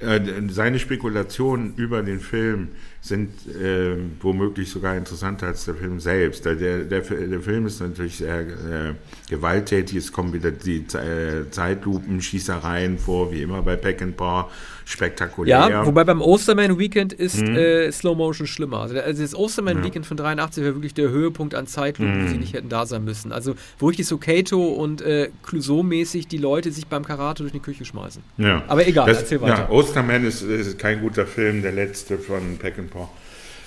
Äh, 0.00 0.20
seine 0.48 0.80
Spekulationen 0.80 1.74
über 1.76 2.02
den 2.02 2.18
Film 2.18 2.68
sind 3.02 3.30
äh, 3.48 3.96
womöglich 4.20 4.70
sogar 4.70 4.96
interessanter 4.96 5.48
als 5.48 5.64
der 5.64 5.74
Film 5.74 5.98
selbst. 5.98 6.44
Der, 6.44 6.54
der, 6.54 6.84
der, 6.84 7.02
Film 7.02 7.66
ist 7.66 7.80
natürlich 7.80 8.18
sehr 8.18 8.40
äh, 8.42 8.94
gewalttätig, 9.28 9.96
es 9.96 10.12
kommen 10.12 10.32
wieder 10.32 10.52
die 10.52 10.86
äh, 10.94 11.50
Zeitlupen, 11.50 12.22
Schießereien 12.22 12.98
vor, 12.98 13.32
wie 13.32 13.42
immer 13.42 13.60
bei 13.62 13.74
Peck 13.74 14.02
and 14.02 14.16
Paw 14.16 14.48
spektakulär. 14.84 15.68
Ja, 15.70 15.86
wobei 15.86 16.04
beim 16.04 16.20
Osterman 16.20 16.78
Weekend 16.78 17.12
ist 17.12 17.40
mhm. 17.40 17.56
äh, 17.56 17.92
Slow 17.92 18.16
Motion 18.16 18.46
schlimmer. 18.46 18.80
Also, 18.80 18.98
also 18.98 19.22
das 19.22 19.34
Osterman 19.34 19.78
ja. 19.78 19.84
Weekend 19.84 20.06
von 20.06 20.16
83 20.16 20.62
wäre 20.62 20.74
wirklich 20.74 20.94
der 20.94 21.10
Höhepunkt 21.10 21.54
an 21.54 21.66
Zeitlupen, 21.66 22.20
mhm. 22.20 22.24
wo 22.24 22.28
sie 22.28 22.38
nicht 22.38 22.52
hätten 22.52 22.68
da 22.68 22.86
sein 22.86 23.04
müssen. 23.04 23.32
Also 23.32 23.54
wo 23.78 23.88
richtig 23.88 24.06
so 24.06 24.18
Kato 24.18 24.68
und 24.68 25.02
äh, 25.02 25.30
Clouseau-mäßig 25.44 26.28
die 26.28 26.38
Leute 26.38 26.70
sich 26.72 26.86
beim 26.86 27.04
Karate 27.04 27.42
durch 27.42 27.52
die 27.52 27.60
Küche 27.60 27.84
schmeißen. 27.84 28.22
Ja. 28.38 28.62
Aber 28.68 28.86
egal, 28.86 29.06
das, 29.06 29.20
erzähl 29.20 29.40
weiter. 29.40 29.68
Ja, 29.68 29.70
Osterman 29.70 30.24
ist, 30.24 30.42
ist, 30.42 30.78
kein 30.78 31.00
guter 31.00 31.26
Film, 31.26 31.62
der 31.62 31.72
letzte 31.72 32.18
von 32.18 32.58
Peckinpah. 32.92 33.08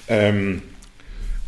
Ähm, 0.08 0.62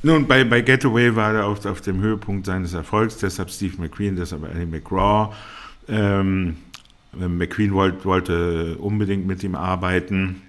nun, 0.03 0.27
bei, 0.27 0.43
bei 0.43 0.61
Getaway 0.61 1.15
war 1.15 1.33
er 1.33 1.45
auf, 1.45 1.65
auf 1.65 1.81
dem 1.81 2.01
Höhepunkt 2.01 2.45
seines 2.45 2.73
Erfolgs, 2.73 3.17
deshalb 3.17 3.49
Steve 3.49 3.75
McQueen, 3.77 4.15
deshalb 4.15 4.43
Annie 4.43 4.65
McGraw. 4.65 5.33
Ähm, 5.87 6.57
äh, 7.19 7.27
McQueen 7.27 7.73
wollt, 7.73 8.05
wollte 8.05 8.77
unbedingt 8.77 9.25
mit 9.25 9.43
ihm 9.43 9.55
arbeiten. 9.55 10.41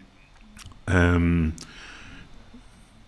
Ähm, 0.87 1.53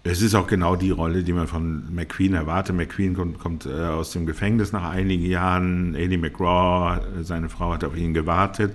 es 0.03 0.23
ist 0.23 0.35
auch 0.35 0.47
genau 0.47 0.77
die 0.77 0.91
Rolle, 0.91 1.23
die 1.23 1.33
man 1.33 1.47
von 1.47 1.95
McQueen 1.95 2.35
erwartet. 2.35 2.75
McQueen 2.75 3.15
kommt, 3.15 3.39
kommt 3.39 3.67
äh, 3.67 3.71
aus 3.71 4.13
dem 4.13 4.25
Gefängnis 4.25 4.73
nach 4.73 4.91
einigen 4.91 5.27
Jahren. 5.27 5.95
Eddie 5.95 6.17
McGraw, 6.17 7.01
seine 7.23 7.51
Frau, 7.51 7.75
hat 7.75 7.85
auf 7.85 7.97
ihn 7.97 8.15
gewartet. 8.15 8.73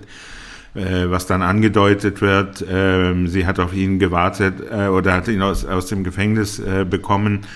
Äh, 0.76 1.10
was 1.10 1.26
dann 1.26 1.40
angedeutet 1.40 2.20
wird, 2.20 2.60
äh, 2.60 3.26
sie 3.26 3.46
hat 3.46 3.58
auf 3.58 3.72
ihn 3.72 3.98
gewartet 3.98 4.60
äh, 4.70 4.88
oder 4.88 5.14
hat 5.14 5.26
ihn 5.26 5.40
aus, 5.40 5.64
aus 5.64 5.86
dem 5.86 6.04
Gefängnis 6.04 6.58
äh, 6.58 6.84
bekommen, 6.84 7.46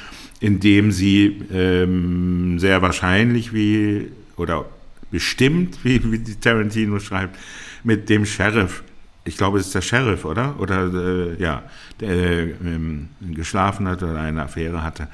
indem 0.41 0.91
sie 0.91 1.43
ähm, 1.53 2.59
sehr 2.59 2.81
wahrscheinlich 2.81 3.53
wie 3.53 4.09
oder 4.37 4.65
bestimmt, 5.11 5.79
wie, 5.83 6.01
wie 6.11 6.35
Tarantino 6.37 6.99
schreibt, 6.99 7.37
mit 7.85 8.09
dem 8.09 8.25
Sheriff. 8.25 8.83
Ich 9.25 9.37
glaube, 9.37 9.59
es 9.59 9.67
ist 9.67 9.75
der 9.75 9.83
Sheriff, 9.83 10.25
oder? 10.25 10.55
Oder 10.59 10.93
äh, 10.93 11.43
ja, 11.43 11.63
der 12.01 12.09
ähm, 12.11 13.11
geschlafen 13.21 13.87
hat 13.87 14.03
oder 14.03 14.19
eine 14.19 14.43
Affäre 14.43 14.83
hatte. 14.83 15.09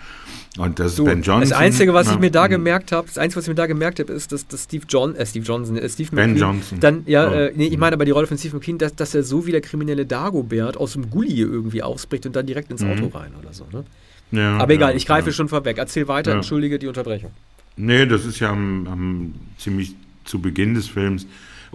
Und 0.58 0.78
das 0.78 0.94
du, 0.94 1.04
ist 1.04 1.10
Ben 1.10 1.22
Johnson. 1.22 1.50
Das 1.50 1.58
Einzige, 1.58 1.92
was 1.92 2.10
ich 2.10 2.18
mir 2.18 2.30
da 2.30 2.46
gemerkt 2.46 2.92
habe, 2.92 3.06
das 3.08 3.18
Einzige, 3.18 3.38
was 3.38 3.44
ich 3.44 3.48
mir 3.48 3.56
da 3.56 3.66
gemerkt 3.66 3.98
habe, 3.98 4.12
ist, 4.12 4.32
dass, 4.32 4.46
dass 4.46 4.64
Steve 4.64 4.84
John, 4.88 5.16
äh, 5.16 5.26
Steve 5.26 5.44
Johnson, 5.44 5.76
äh, 5.76 5.88
Steve 5.88 6.10
Ben 6.14 6.32
McQueen, 6.32 6.40
Johnson. 6.40 6.80
Dann, 6.80 7.02
ja, 7.06 7.28
oh. 7.28 7.32
äh, 7.32 7.52
nee, 7.54 7.66
ich 7.66 7.78
meine 7.78 7.94
aber 7.94 8.04
die 8.04 8.12
Rolle 8.12 8.26
von 8.26 8.38
Steve 8.38 8.56
McQueen, 8.56 8.78
dass, 8.78 8.94
dass 8.94 9.14
er 9.14 9.22
so 9.22 9.46
wie 9.46 9.50
der 9.50 9.60
kriminelle 9.60 10.06
Dagobert 10.06 10.76
aus 10.76 10.92
dem 10.92 11.10
Gully 11.10 11.40
irgendwie 11.40 11.82
ausbricht 11.82 12.26
und 12.26 12.36
dann 12.36 12.46
direkt 12.46 12.70
ins 12.70 12.82
mhm. 12.82 12.92
Auto 12.92 13.18
rein 13.18 13.32
oder 13.40 13.52
so. 13.52 13.66
Ne? 13.72 13.84
Ja, 14.30 14.56
aber 14.58 14.72
egal, 14.72 14.90
ja, 14.90 14.96
ich 14.96 15.06
greife 15.06 15.30
ja. 15.30 15.32
schon 15.32 15.48
vorweg. 15.48 15.78
Erzähl 15.78 16.08
weiter, 16.08 16.32
entschuldige 16.32 16.78
die 16.78 16.86
Unterbrechung. 16.86 17.30
Nee, 17.76 18.06
das 18.06 18.24
ist 18.24 18.40
ja 18.40 18.50
am, 18.50 18.86
am 18.86 19.34
ziemlich 19.58 19.94
zu 20.24 20.40
Beginn 20.40 20.74
des 20.74 20.88
Films. 20.88 21.26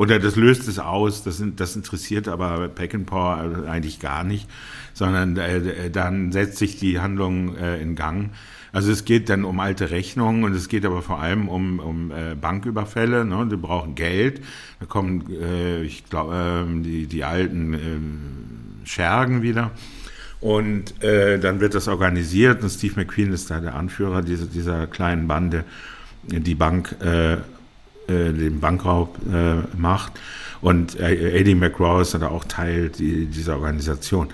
Oder 0.02 0.18
das 0.18 0.36
löst 0.36 0.68
es 0.68 0.80
aus, 0.80 1.22
das, 1.22 1.44
das 1.56 1.76
interessiert 1.76 2.28
aber 2.28 2.70
Peckinpah 2.70 3.68
eigentlich 3.70 4.00
gar 4.00 4.24
nicht, 4.24 4.50
sondern 4.94 5.38
äh, 5.38 5.92
dann 5.92 6.32
setzt 6.32 6.58
sich 6.58 6.80
die 6.80 7.00
Handlung 7.00 7.56
äh, 7.56 7.80
in 7.80 7.94
Gang. 7.94 8.32
Also 8.72 8.92
es 8.92 9.06
geht 9.06 9.30
dann 9.30 9.46
um 9.46 9.60
alte 9.60 9.92
Rechnungen 9.92 10.44
und 10.44 10.56
es 10.56 10.70
geht 10.70 10.88
aber 10.88 11.04
vor 11.04 11.20
allem 11.20 11.48
um, 11.48 11.78
um 11.78 12.10
äh, 12.10 12.34
Banküberfälle. 12.34 13.26
Ne? 13.26 13.48
Die 13.52 13.58
brauchen 13.58 13.94
Geld. 13.94 14.42
Da 14.80 14.88
kommen, 14.88 15.24
äh, 15.40 15.84
ich 15.84 16.06
glaube, 16.06 16.66
äh, 16.68 16.82
die, 16.82 17.06
die 17.06 17.24
alten 17.24 17.74
äh, 17.76 18.88
Schergen 18.88 19.44
wieder. 19.44 19.70
Und 20.40 21.04
äh, 21.04 21.38
dann 21.38 21.60
wird 21.60 21.76
das 21.76 21.88
organisiert 21.88 22.64
und 22.64 22.72
Steve 22.72 22.96
McQueen 22.96 23.32
ist 23.34 23.52
da 23.52 23.60
der 23.60 23.76
Anführer 23.76 24.24
dieser, 24.24 24.48
dieser 24.48 24.88
kleinen 24.88 25.28
Bande, 25.28 25.64
die 26.24 26.56
Bank, 26.56 26.96
äh, 27.02 27.38
äh, 28.12 28.34
den 28.34 28.60
Bankraub 28.60 29.18
äh, 29.32 29.56
macht. 29.78 30.20
Und 30.62 31.00
äh, 31.00 31.40
Eddie 31.40 31.56
McGraw 31.56 32.02
ist 32.02 32.14
da 32.14 32.28
auch 32.28 32.46
Teil 32.46 32.90
die, 32.90 33.26
dieser 33.26 33.56
Organisation. 33.56 34.28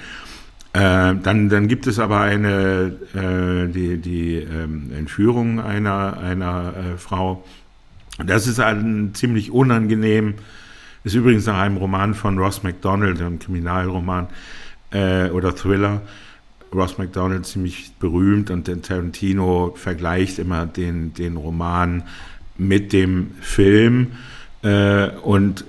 Äh, 0.74 1.16
dann, 1.16 1.50
dann 1.50 1.68
gibt 1.68 1.88
es 1.88 2.00
aber 2.00 2.20
eine, 2.20 2.94
äh, 3.14 3.72
die, 3.72 3.98
die 3.98 4.36
ähm, 4.36 4.92
Entführung 4.98 5.60
einer, 5.60 6.18
einer 6.18 6.74
Frau. 6.98 7.44
Das 8.24 8.48
ist 8.48 8.60
ein 8.60 9.12
ziemlich 9.14 9.52
unangenehm, 9.52 10.36
ist 11.04 11.14
übrigens 11.14 11.46
nach 11.46 11.60
einem 11.60 11.78
Roman 11.78 12.14
von 12.14 12.38
Ross 12.38 12.64
MacDonald, 12.64 13.22
einem 13.22 13.40
Kriminalroman 13.40 14.28
oder 14.92 15.54
Thriller. 15.54 16.02
Ross 16.74 16.98
MacDonald 16.98 17.46
ziemlich 17.46 17.92
berühmt 18.00 18.50
und 18.50 18.66
Tarantino 18.84 19.74
vergleicht 19.76 20.40
immer 20.40 20.66
den, 20.66 21.14
den 21.14 21.38
Roman 21.38 22.04
mit 22.58 22.94
dem 22.94 23.32
Film 23.42 24.14
äh, 24.64 25.10
und 25.10 25.66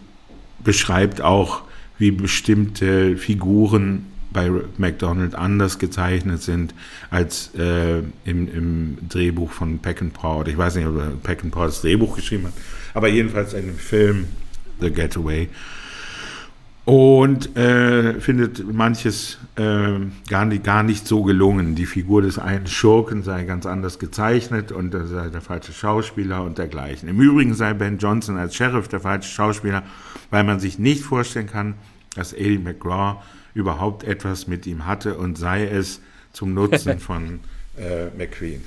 beschreibt 0.63 1.21
auch, 1.21 1.63
wie 1.99 2.11
bestimmte 2.11 3.17
Figuren 3.17 4.07
bei 4.31 4.51
McDonald 4.77 5.35
anders 5.35 5.79
gezeichnet 5.79 6.43
sind 6.43 6.75
als 7.11 7.51
äh, 7.57 7.99
im, 8.25 8.55
im 8.55 8.99
Drehbuch 9.09 9.51
von 9.51 9.79
Peckinpah. 9.79 10.37
Oder 10.37 10.51
ich 10.51 10.59
weiß 10.59 10.77
nicht, 10.77 10.87
ob 10.87 11.23
Peckinpah 11.23 11.67
das 11.67 11.81
Drehbuch 11.81 12.17
geschrieben 12.17 12.47
hat, 12.47 12.53
aber 12.95 13.09
jedenfalls 13.09 13.55
in 13.55 13.67
dem 13.67 13.79
Film 13.79 14.27
The 14.81 14.91
Getaway 14.91 15.49
und 16.89 17.55
äh, 17.55 18.19
findet 18.19 18.73
manches 18.73 19.37
äh, 19.57 19.99
gar, 20.27 20.47
nicht, 20.47 20.65
gar 20.65 20.83
nicht 20.83 21.07
so 21.07 21.23
gelungen. 21.23 21.75
Die 21.75 21.85
Figur 21.85 22.23
des 22.23 22.39
einen 22.39 22.67
Schurken 22.67 23.23
sei 23.23 23.45
ganz 23.45 23.67
anders 23.67 23.99
gezeichnet 23.99 24.73
und 24.73 24.95
er 24.95 25.07
sei 25.07 25.29
der 25.29 25.43
falsche 25.43 25.75
Schauspieler 25.75 26.43
und 26.43 26.57
dergleichen. 26.57 27.07
Im 27.11 27.21
Übrigen 27.21 27.53
sei 27.53 27.75
Ben 27.75 27.99
Johnson 27.99 28.39
als 28.39 28.55
Sheriff 28.55 28.89
der 28.89 29.01
falsche 29.01 29.29
Schauspieler, 29.29 29.83
weil 30.31 30.45
man 30.45 30.61
sich 30.61 30.79
nicht 30.79 31.03
vorstellen 31.03 31.47
kann, 31.47 31.75
dass 32.15 32.33
Eddie 32.33 32.57
McGraw 32.57 33.17
überhaupt 33.53 34.05
etwas 34.05 34.47
mit 34.47 34.67
ihm 34.67 34.87
hatte 34.87 35.19
und 35.19 35.37
sei 35.37 35.67
es 35.69 36.01
zum 36.33 36.55
Nutzen 36.55 36.99
von 37.01 37.41
äh, 37.77 38.07
McQueen. 38.17 38.65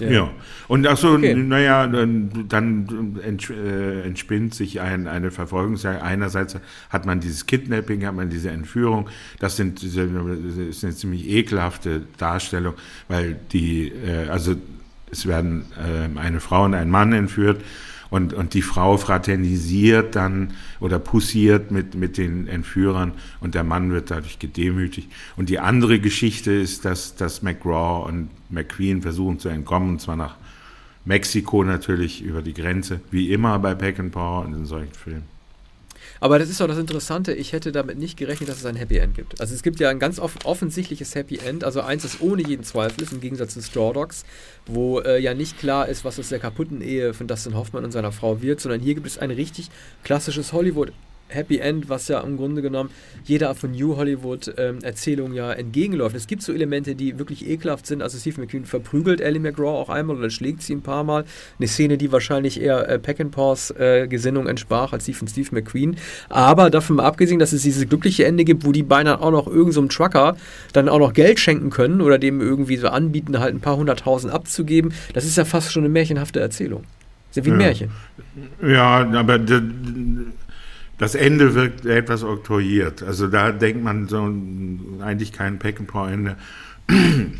Ja. 0.00 0.10
ja. 0.10 0.30
Und 0.66 0.86
ach 0.86 0.96
so, 0.96 1.12
okay. 1.12 1.34
naja, 1.34 1.86
dann, 1.86 2.46
dann 2.48 3.20
äh, 3.24 4.00
entspinnt 4.02 4.54
sich 4.54 4.80
ein, 4.80 5.06
eine 5.06 5.30
Verfolgungsjagd. 5.30 6.02
Einerseits 6.02 6.56
hat 6.90 7.06
man 7.06 7.20
dieses 7.20 7.46
Kidnapping, 7.46 8.04
hat 8.06 8.14
man 8.14 8.30
diese 8.30 8.50
Entführung. 8.50 9.08
Das 9.38 9.56
sind, 9.56 9.82
das 9.82 9.94
ist 9.94 10.84
eine 10.84 10.94
ziemlich 10.94 11.28
ekelhafte 11.28 12.02
Darstellung, 12.18 12.74
weil 13.08 13.36
die, 13.52 13.88
äh, 13.88 14.28
also 14.28 14.56
es 15.10 15.26
werden 15.26 15.66
äh, 15.78 16.18
eine 16.18 16.40
Frau 16.40 16.64
und 16.64 16.74
ein 16.74 16.90
Mann 16.90 17.12
entführt 17.12 17.60
und, 18.14 18.32
und 18.32 18.54
die 18.54 18.62
Frau 18.62 18.96
fraternisiert 18.96 20.14
dann 20.14 20.52
oder 20.78 21.00
pussiert 21.00 21.72
mit, 21.72 21.96
mit 21.96 22.16
den 22.16 22.46
Entführern 22.46 23.10
und 23.40 23.56
der 23.56 23.64
Mann 23.64 23.90
wird 23.90 24.12
dadurch 24.12 24.38
gedemütigt. 24.38 25.10
Und 25.34 25.48
die 25.48 25.58
andere 25.58 25.98
Geschichte 25.98 26.52
ist, 26.52 26.84
dass, 26.84 27.16
dass 27.16 27.42
McGraw 27.42 28.06
und 28.06 28.30
McQueen 28.50 29.02
versuchen 29.02 29.40
zu 29.40 29.48
entkommen, 29.48 29.88
und 29.88 30.00
zwar 30.00 30.14
nach 30.14 30.36
Mexiko 31.04 31.64
natürlich 31.64 32.22
über 32.22 32.40
die 32.40 32.54
Grenze, 32.54 33.00
wie 33.10 33.32
immer 33.32 33.58
bei 33.58 33.74
Peckinpah 33.74 34.42
und 34.42 34.54
in 34.54 34.64
solchen 34.64 34.94
Filmen. 34.94 35.33
Aber 36.24 36.38
das 36.38 36.48
ist 36.48 36.58
doch 36.58 36.66
das 36.66 36.78
Interessante, 36.78 37.34
ich 37.34 37.52
hätte 37.52 37.70
damit 37.70 37.98
nicht 37.98 38.16
gerechnet, 38.16 38.48
dass 38.48 38.56
es 38.56 38.64
ein 38.64 38.76
Happy 38.76 38.96
End 38.96 39.14
gibt. 39.14 39.42
Also 39.42 39.54
es 39.54 39.62
gibt 39.62 39.78
ja 39.78 39.90
ein 39.90 39.98
ganz 39.98 40.18
off 40.18 40.38
offensichtliches 40.44 41.14
Happy 41.14 41.36
End, 41.36 41.64
also 41.64 41.82
eins, 41.82 42.02
das 42.02 42.22
ohne 42.22 42.40
jeden 42.40 42.64
Zweifel 42.64 43.02
ist, 43.02 43.12
im 43.12 43.20
Gegensatz 43.20 43.52
zu 43.52 43.60
Straw 43.60 43.92
Dogs, 43.92 44.24
wo 44.64 45.00
äh, 45.00 45.20
ja 45.20 45.34
nicht 45.34 45.58
klar 45.58 45.86
ist, 45.86 46.02
was 46.02 46.18
aus 46.18 46.30
der 46.30 46.38
kaputten 46.38 46.80
Ehe 46.80 47.12
von 47.12 47.28
Dustin 47.28 47.54
Hoffmann 47.54 47.84
und 47.84 47.92
seiner 47.92 48.10
Frau 48.10 48.40
wird, 48.40 48.58
sondern 48.58 48.80
hier 48.80 48.94
gibt 48.94 49.06
es 49.06 49.18
ein 49.18 49.30
richtig 49.30 49.68
klassisches 50.02 50.54
Hollywood 50.54 50.94
Happy 51.28 51.58
End, 51.58 51.88
was 51.88 52.08
ja 52.08 52.20
im 52.20 52.36
Grunde 52.36 52.62
genommen 52.62 52.90
jeder 53.24 53.54
von 53.54 53.72
New 53.72 53.96
Hollywood 53.96 54.54
ähm, 54.58 54.78
ja 55.32 55.52
entgegenläuft. 55.52 56.14
Es 56.14 56.26
gibt 56.26 56.42
so 56.42 56.52
Elemente, 56.52 56.94
die 56.94 57.18
wirklich 57.18 57.48
ekelhaft 57.48 57.86
sind. 57.86 58.02
Also 58.02 58.18
Steve 58.18 58.40
McQueen 58.40 58.64
verprügelt 58.64 59.20
Ellie 59.20 59.40
McGraw 59.40 59.78
auch 59.78 59.88
einmal 59.88 60.16
oder 60.16 60.30
schlägt 60.30 60.62
sie 60.62 60.74
ein 60.74 60.82
paar 60.82 61.04
Mal. 61.04 61.24
Eine 61.58 61.68
Szene, 61.68 61.98
die 61.98 62.12
wahrscheinlich 62.12 62.60
eher 62.60 62.88
äh, 62.88 62.98
Peckinpahs 62.98 63.70
äh, 63.72 64.06
Gesinnung 64.08 64.46
entsprach 64.46 64.92
als 64.92 65.04
die 65.04 65.14
von 65.14 65.28
Steve 65.28 65.48
McQueen. 65.52 65.96
Aber 66.28 66.70
davon 66.70 67.00
abgesehen, 67.00 67.38
dass 67.38 67.52
es 67.52 67.62
dieses 67.62 67.88
glückliche 67.88 68.24
Ende 68.24 68.44
gibt, 68.44 68.64
wo 68.64 68.72
die 68.72 68.82
beinahe 68.82 69.20
auch 69.20 69.30
noch 69.30 69.46
irgendeinem 69.46 69.90
so 69.90 69.96
Trucker 69.96 70.36
dann 70.72 70.88
auch 70.88 70.98
noch 70.98 71.12
Geld 71.12 71.40
schenken 71.40 71.70
können 71.70 72.00
oder 72.00 72.18
dem 72.18 72.40
irgendwie 72.40 72.76
so 72.76 72.88
anbieten, 72.88 73.38
halt 73.40 73.54
ein 73.54 73.60
paar 73.60 73.76
hunderttausend 73.76 74.32
abzugeben, 74.32 74.92
das 75.12 75.24
ist 75.24 75.36
ja 75.36 75.44
fast 75.44 75.72
schon 75.72 75.82
eine 75.82 75.90
märchenhafte 75.90 76.40
Erzählung. 76.40 76.84
Ist 77.30 77.36
ja 77.36 77.44
wie 77.44 77.50
ein 77.50 77.60
ja. 77.60 77.66
Märchen. 77.66 77.90
Ja, 78.62 79.10
aber 79.18 79.38
das 80.98 81.14
Ende 81.14 81.54
wirkt 81.54 81.86
etwas 81.86 82.22
oktroyiert. 82.22 83.02
Also 83.02 83.26
da 83.26 83.52
denkt 83.52 83.82
man 83.82 84.08
so 84.08 84.22
eigentlich 85.02 85.32
kein 85.32 85.58
Peckinpah-Ende. 85.58 86.36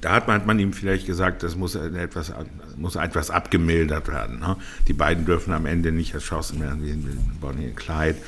Da 0.00 0.14
hat 0.14 0.26
man, 0.26 0.40
hat 0.40 0.48
man, 0.48 0.58
ihm 0.58 0.72
vielleicht 0.72 1.06
gesagt, 1.06 1.44
das 1.44 1.54
muss 1.54 1.76
etwas, 1.76 2.32
muss 2.76 2.96
etwas 2.96 3.30
abgemildert 3.30 4.08
werden. 4.08 4.40
Ne? 4.40 4.56
Die 4.88 4.94
beiden 4.94 5.26
dürfen 5.26 5.52
am 5.52 5.64
Ende 5.64 5.92
nicht 5.92 6.12
erschossen 6.12 6.60
werden 6.60 6.82
wie 6.82 6.90
in 6.90 7.06
Bonnie 7.40 7.68
und 7.68 7.76
Clyde. 7.76 8.18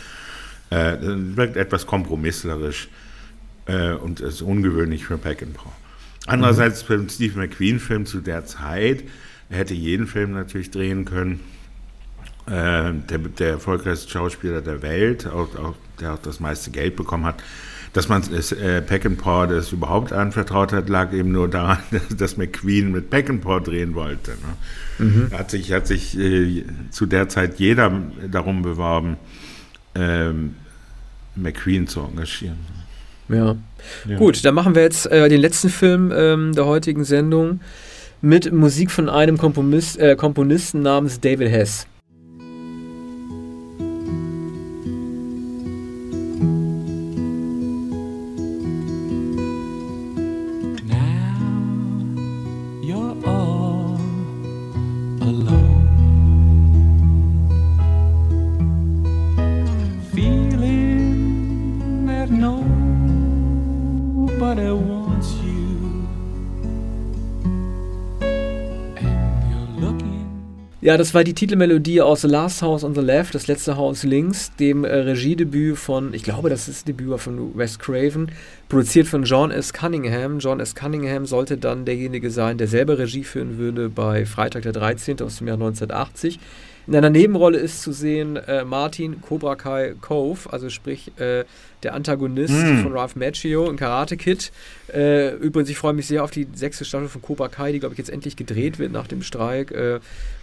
Äh, 0.71 0.99
wirkt 1.01 1.57
etwas 1.57 1.85
kompromisslerisch 1.85 2.89
äh, 3.67 3.91
und 3.91 4.21
ist 4.21 4.41
ungewöhnlich 4.41 5.05
für 5.05 5.19
Peckinpah. 5.19 5.73
Andererseits 6.29 6.85
mhm. 6.85 6.87
für 6.87 6.95
einen 6.95 7.09
Steve 7.09 7.41
McQueen-Film 7.41 8.07
zu 8.07 8.21
der 8.21 8.47
Zeit, 8.47 9.03
er 9.51 9.59
hätte 9.59 9.75
jeden 9.75 10.07
Film 10.07 10.31
natürlich 10.31 10.71
drehen 10.71 11.05
können 11.05 11.41
der, 12.47 13.19
der 13.39 13.49
erfolgreichste 13.49 14.11
Schauspieler 14.11 14.61
der 14.61 14.83
Welt, 14.83 15.27
auch, 15.27 15.55
auch, 15.57 15.75
der 16.01 16.15
auch 16.15 16.19
das 16.19 16.41
meiste 16.41 16.71
Geld 16.71 16.97
bekommen 16.97 17.25
hat. 17.25 17.43
Dass 17.95 18.09
man 18.09 18.23
es 18.23 18.51
äh, 18.51 18.83
Peckinpah 18.83 19.47
das 19.47 19.71
überhaupt 19.71 20.13
anvertraut 20.13 20.73
hat, 20.73 20.89
lag 20.89 21.13
eben 21.13 21.31
nur 21.31 21.49
daran, 21.49 21.79
dass 22.19 22.37
McQueen 22.37 22.91
mit 22.91 23.09
Peckinpah 23.09 23.61
drehen 23.61 23.95
wollte. 23.95 24.33
Ne? 24.33 25.07
Mhm. 25.07 25.31
Hat 25.33 25.51
sich, 25.51 25.73
hat 25.73 25.87
sich 25.87 26.19
äh, 26.19 26.65
zu 26.91 27.07
der 27.07 27.29
Zeit 27.29 27.61
jeder 27.61 27.93
darum 28.31 28.63
beworben, 28.63 29.17
ähm, 29.95 30.57
McQueen 31.37 31.87
zu 31.87 32.01
engagieren. 32.01 32.59
Ja. 33.29 33.57
ja. 34.07 34.17
Gut, 34.17 34.45
dann 34.45 34.55
machen 34.55 34.75
wir 34.75 34.83
jetzt 34.83 35.07
äh, 35.07 35.29
den 35.29 35.41
letzten 35.41 35.69
Film 35.69 36.13
ähm, 36.15 36.53
der 36.53 36.67
heutigen 36.67 37.05
Sendung 37.05 37.61
mit 38.21 38.53
Musik 38.53 38.91
von 38.91 39.09
einem 39.09 39.39
Komponist, 39.39 39.99
äh, 39.99 40.17
Komponisten 40.17 40.83
namens 40.83 41.21
David 41.21 41.51
Hess. 41.51 41.87
Ja, 70.85 70.99
das 70.99 71.15
war 71.15 71.25
die 71.25 71.33
Titelmelodie 71.33 72.03
aus 72.03 72.21
The 72.21 72.29
Last 72.29 72.61
House 72.61 72.85
on 72.85 72.95
the 72.95 73.01
Left, 73.01 73.35
das 73.35 73.47
letzte 73.47 73.79
Haus 73.79 74.03
links, 74.03 74.55
dem 74.57 74.85
äh, 74.85 74.95
Regiedebüt 74.95 75.79
von, 75.79 76.13
ich 76.13 76.25
glaube, 76.25 76.51
das 76.51 76.69
ist 76.69 76.87
Debüt 76.87 77.19
von 77.21 77.57
Wes 77.57 77.79
Craven, 77.79 78.31
produziert 78.69 79.07
von 79.07 79.23
John 79.23 79.51
S. 79.51 79.73
Cunningham. 79.73 80.41
John 80.41 80.61
S. 80.61 80.75
Cunningham 80.75 81.25
sollte 81.25 81.57
dann 81.57 81.87
derjenige 81.87 82.31
sein, 82.31 82.59
der 82.59 82.69
selber 82.69 82.99
Regie 82.99 83.25
führen 83.25 83.57
würde 83.57 83.89
bei 83.89 84.27
Freitag 84.27 84.65
der 84.65 84.73
13. 84.73 85.23
aus 85.23 85.39
dem 85.39 85.47
Jahr 85.47 85.57
1980. 85.57 86.39
In 86.87 86.95
einer 86.95 87.09
Nebenrolle 87.09 87.59
ist 87.59 87.81
zu 87.81 87.93
sehen 87.93 88.37
äh, 88.37 88.65
Martin 88.65 89.23
Cobra 89.23 89.57
Kai 89.57 89.95
Cove, 90.03 90.53
also 90.53 90.69
sprich 90.69 91.13
äh, 91.19 91.45
der 91.83 91.95
Antagonist 91.95 92.53
mm. 92.53 92.83
von 92.83 92.93
Ralph 92.93 93.17
Macchio 93.17 93.71
in 93.71 93.77
Karate 93.77 94.19
Kid. 94.19 94.53
Äh, 94.93 95.35
übrigens, 95.37 95.71
ich 95.71 95.79
freue 95.79 95.95
mich 95.95 96.07
sehr 96.07 96.23
auf 96.23 96.31
die 96.31 96.47
sechste 96.55 96.85
Staffel 96.85 97.09
von 97.09 97.23
Cobra 97.23 97.49
Kai, 97.49 97.73
die, 97.73 97.81
glaube 97.81 97.95
ich, 97.95 97.99
jetzt 97.99 98.11
endlich 98.11 98.37
gedreht 98.37 98.79
wird 98.79 98.93
nach 98.93 99.07
dem 99.07 99.23
Streik. 99.23 99.73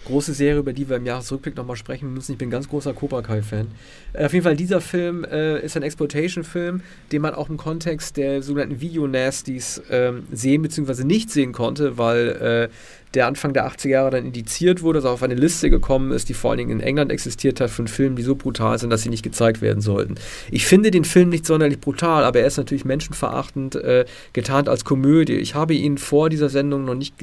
Äh, 0.04 0.08
große 0.08 0.34
Serie, 0.34 0.60
über 0.60 0.74
die 0.74 0.90
wir 0.90 0.98
im 0.98 1.06
Jahresrückblick 1.06 1.56
nochmal 1.56 1.76
sprechen 1.76 2.14
müssen. 2.14 2.34
Ich 2.34 2.38
bin 2.38 2.50
ein 2.50 2.52
ganz 2.52 2.70
großer 2.70 2.94
Cobra 2.94 3.22
Kai-Fan. 3.22 3.68
Äh, 4.14 4.26
auf 4.26 4.34
jeden 4.34 4.44
Fall, 4.44 4.56
dieser 4.56 4.82
Film 4.82 5.24
äh, 5.24 5.60
ist 5.60 5.78
ein 5.78 5.84
Exploitation-Film, 5.84 6.82
den 7.12 7.22
man 7.22 7.34
auch 7.34 7.50
im 7.50 7.58
Kontext 7.58 8.18
der 8.18 8.42
sogenannten 8.42 8.82
Video-Nasties 8.82 9.82
ähm, 9.90 10.24
sehen 10.32 10.62
bzw. 10.62 11.04
nicht 11.04 11.30
sehen 11.30 11.52
konnte, 11.52 11.98
weil 11.98 12.70
der 13.14 13.28
Anfang 13.28 13.54
der 13.54 13.68
80er 13.68 13.90
Jahre 13.90 14.12
dann 14.12 14.26
indiziert 14.26 14.82
wurde, 14.84 15.00
also 15.00 15.10
auf 15.10 15.24
eine 15.24 15.36
Liste 15.36 15.70
gekommen 15.70 16.12
ist, 16.12 16.30
die 16.30 16.34
vor 16.34 16.52
allen 16.52 16.60
Dingen 16.60 16.72
in 16.72 16.80
England 16.80 17.12
existiert 17.12 17.60
hat, 17.60 17.70
von 17.70 17.88
Filmen, 17.88 18.16
die 18.16 18.24
so 18.24 18.36
brutal 18.36 18.80
sind, 18.80 18.90
dass 18.90 19.02
sie 19.02 19.10
nicht 19.10 19.24
gezeigt 19.24 19.62
werden 19.62 19.82
sollten. 19.82 20.16
Ich 20.50 20.66
finde 20.66 20.92
den 20.92 21.04
Film 21.04 21.30
nicht 21.30 21.46
sonderlich 21.46 21.80
brutal, 21.82 22.24
aber 22.24 22.40
er 22.40 22.48
ist 22.48 22.58
natürlich 22.58 22.86
menschenverachtend, 22.86 23.76
äh, 23.76 24.06
getarnt 24.32 24.70
als 24.70 24.86
Komödie. 24.86 25.34
Ich 25.34 25.56
habe 25.56 25.74
ihn 25.74 25.98
vor 25.98 26.30
dieser 26.30 26.50
Sendung 26.50 26.86
noch 26.86 26.96
nicht, 26.96 27.16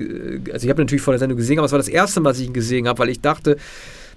also 0.52 0.64
ich 0.66 0.70
habe 0.70 0.82
natürlich 0.82 1.02
vor 1.02 1.12
der 1.12 1.18
Sendung 1.18 1.38
gesehen, 1.38 1.58
aber 1.58 1.66
es 1.66 1.72
war 1.72 1.78
das 1.78 1.88
erste 1.88 2.20
Mal, 2.20 2.30
dass 2.30 2.40
ich 2.40 2.46
ihn 2.46 2.52
gesehen 2.52 2.67
habe, 2.76 2.98
weil 2.98 3.08
ich 3.08 3.20
dachte, 3.20 3.56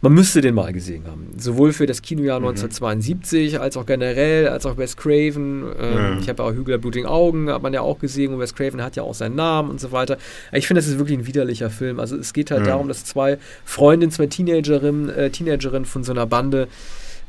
man 0.03 0.13
müsste 0.13 0.41
den 0.41 0.55
mal 0.55 0.73
gesehen 0.73 1.05
haben. 1.05 1.27
Sowohl 1.37 1.73
für 1.73 1.85
das 1.85 2.01
Kinojahr 2.01 2.39
mhm. 2.39 2.47
1972 2.47 3.59
als 3.59 3.77
auch 3.77 3.85
generell, 3.85 4.47
als 4.47 4.65
auch 4.65 4.77
Wes 4.77 4.97
Craven. 4.97 5.63
Ähm, 5.79 5.95
ja. 5.95 6.17
Ich 6.19 6.27
habe 6.27 6.43
auch 6.43 6.51
Hügel 6.51 6.73
der 6.73 6.77
blutigen 6.79 7.07
Augen, 7.07 7.49
hat 7.51 7.61
man 7.61 7.71
ja 7.71 7.81
auch 7.81 7.99
gesehen 7.99 8.33
und 8.33 8.39
Wes 8.39 8.55
Craven 8.55 8.81
hat 8.81 8.95
ja 8.95 9.03
auch 9.03 9.13
seinen 9.13 9.35
Namen 9.35 9.69
und 9.69 9.79
so 9.79 9.91
weiter. 9.91 10.17
Ich 10.51 10.65
finde, 10.65 10.81
das 10.81 10.89
ist 10.89 10.97
wirklich 10.97 11.19
ein 11.19 11.27
widerlicher 11.27 11.69
Film. 11.69 11.99
Also 11.99 12.15
es 12.17 12.33
geht 12.33 12.49
halt 12.49 12.61
ja. 12.61 12.67
darum, 12.67 12.87
dass 12.87 13.05
zwei 13.05 13.37
Freundinnen, 13.63 14.11
zwei 14.11 14.25
Teenagerinnen, 14.25 15.09
äh, 15.09 15.29
Teenagerinnen 15.29 15.85
von 15.85 16.03
so 16.03 16.11
einer 16.11 16.25
Bande 16.25 16.67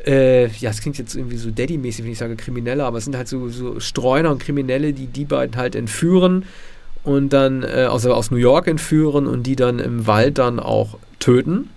äh, 0.06 0.48
ja, 0.48 0.70
es 0.70 0.80
klingt 0.80 0.98
jetzt 0.98 1.14
irgendwie 1.14 1.36
so 1.36 1.50
Daddy-mäßig, 1.50 2.04
wenn 2.04 2.10
ich 2.10 2.18
sage 2.18 2.34
Kriminelle, 2.34 2.84
aber 2.84 2.98
es 2.98 3.04
sind 3.04 3.16
halt 3.16 3.28
so, 3.28 3.48
so 3.50 3.78
Streuner 3.78 4.32
und 4.32 4.42
Kriminelle, 4.42 4.92
die 4.92 5.06
die 5.06 5.24
beiden 5.24 5.56
halt 5.56 5.76
entführen 5.76 6.44
und 7.04 7.32
dann 7.32 7.62
äh, 7.62 7.88
also 7.88 8.12
aus 8.12 8.30
New 8.30 8.38
York 8.38 8.66
entführen 8.66 9.28
und 9.28 9.44
die 9.44 9.54
dann 9.54 9.78
im 9.78 10.06
Wald 10.06 10.38
dann 10.38 10.58
auch 10.58 10.98
töten. 11.22 11.70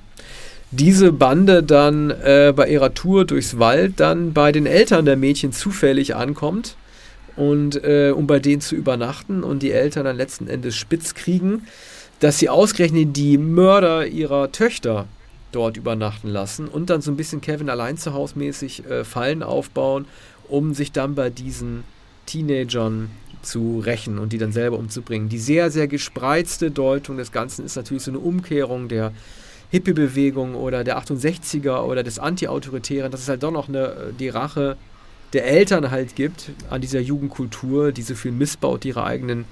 Diese 0.71 1.13
Bande 1.13 1.63
dann 1.63 2.09
äh, 2.09 2.51
bei 2.53 2.67
ihrer 2.67 2.93
Tour 2.93 3.25
durchs 3.25 3.59
Wald 3.59 3.99
dann 3.99 4.33
bei 4.33 4.51
den 4.51 4.65
Eltern 4.65 5.05
der 5.05 5.15
Mädchen 5.15 5.53
zufällig 5.53 6.15
ankommt 6.15 6.75
und 7.35 7.81
äh, 7.83 8.11
um 8.11 8.27
bei 8.27 8.39
denen 8.39 8.61
zu 8.61 8.75
übernachten 8.75 9.43
und 9.43 9.61
die 9.61 9.71
Eltern 9.71 10.05
dann 10.05 10.17
letzten 10.17 10.47
Endes 10.47 10.75
spitz 10.75 11.13
kriegen, 11.13 11.67
dass 12.19 12.39
sie 12.39 12.49
ausgerechnet 12.49 13.15
die 13.15 13.37
Mörder 13.37 14.07
ihrer 14.07 14.51
Töchter 14.51 15.05
dort 15.51 15.77
übernachten 15.77 16.27
lassen 16.27 16.67
und 16.67 16.89
dann 16.89 17.01
so 17.01 17.11
ein 17.11 17.17
bisschen 17.17 17.41
Kevin 17.41 17.69
allein 17.69 17.97
zu 17.97 18.13
Hause 18.13 18.37
mäßig 18.37 18.85
äh, 18.89 19.03
Fallen 19.05 19.43
aufbauen, 19.43 20.05
um 20.49 20.73
sich 20.73 20.91
dann 20.91 21.15
bei 21.15 21.29
diesen 21.29 21.83
Teenagern 22.25 23.11
zu 23.45 23.79
rächen 23.79 24.19
und 24.19 24.33
die 24.33 24.37
dann 24.37 24.51
selber 24.51 24.77
umzubringen. 24.77 25.29
Die 25.29 25.37
sehr, 25.37 25.71
sehr 25.71 25.87
gespreizte 25.87 26.71
Deutung 26.71 27.17
des 27.17 27.31
Ganzen 27.31 27.65
ist 27.65 27.75
natürlich 27.75 28.03
so 28.03 28.11
eine 28.11 28.19
Umkehrung 28.19 28.87
der 28.87 29.13
Hippie-Bewegung 29.71 30.55
oder 30.55 30.83
der 30.83 30.99
68er 30.99 31.83
oder 31.83 32.03
des 32.03 32.19
Anti-Autoritären, 32.19 33.11
dass 33.11 33.21
es 33.21 33.29
halt 33.29 33.43
doch 33.43 33.51
noch 33.51 33.67
eine, 33.67 34.13
die 34.19 34.29
Rache 34.29 34.77
der 35.33 35.45
Eltern 35.45 35.91
halt 35.91 36.15
gibt 36.15 36.51
an 36.69 36.81
dieser 36.81 36.99
Jugendkultur, 36.99 37.91
die 37.91 38.01
so 38.01 38.15
viel 38.15 38.31
missbaut, 38.31 38.85
ihre 38.85 39.03
eigenen 39.03 39.45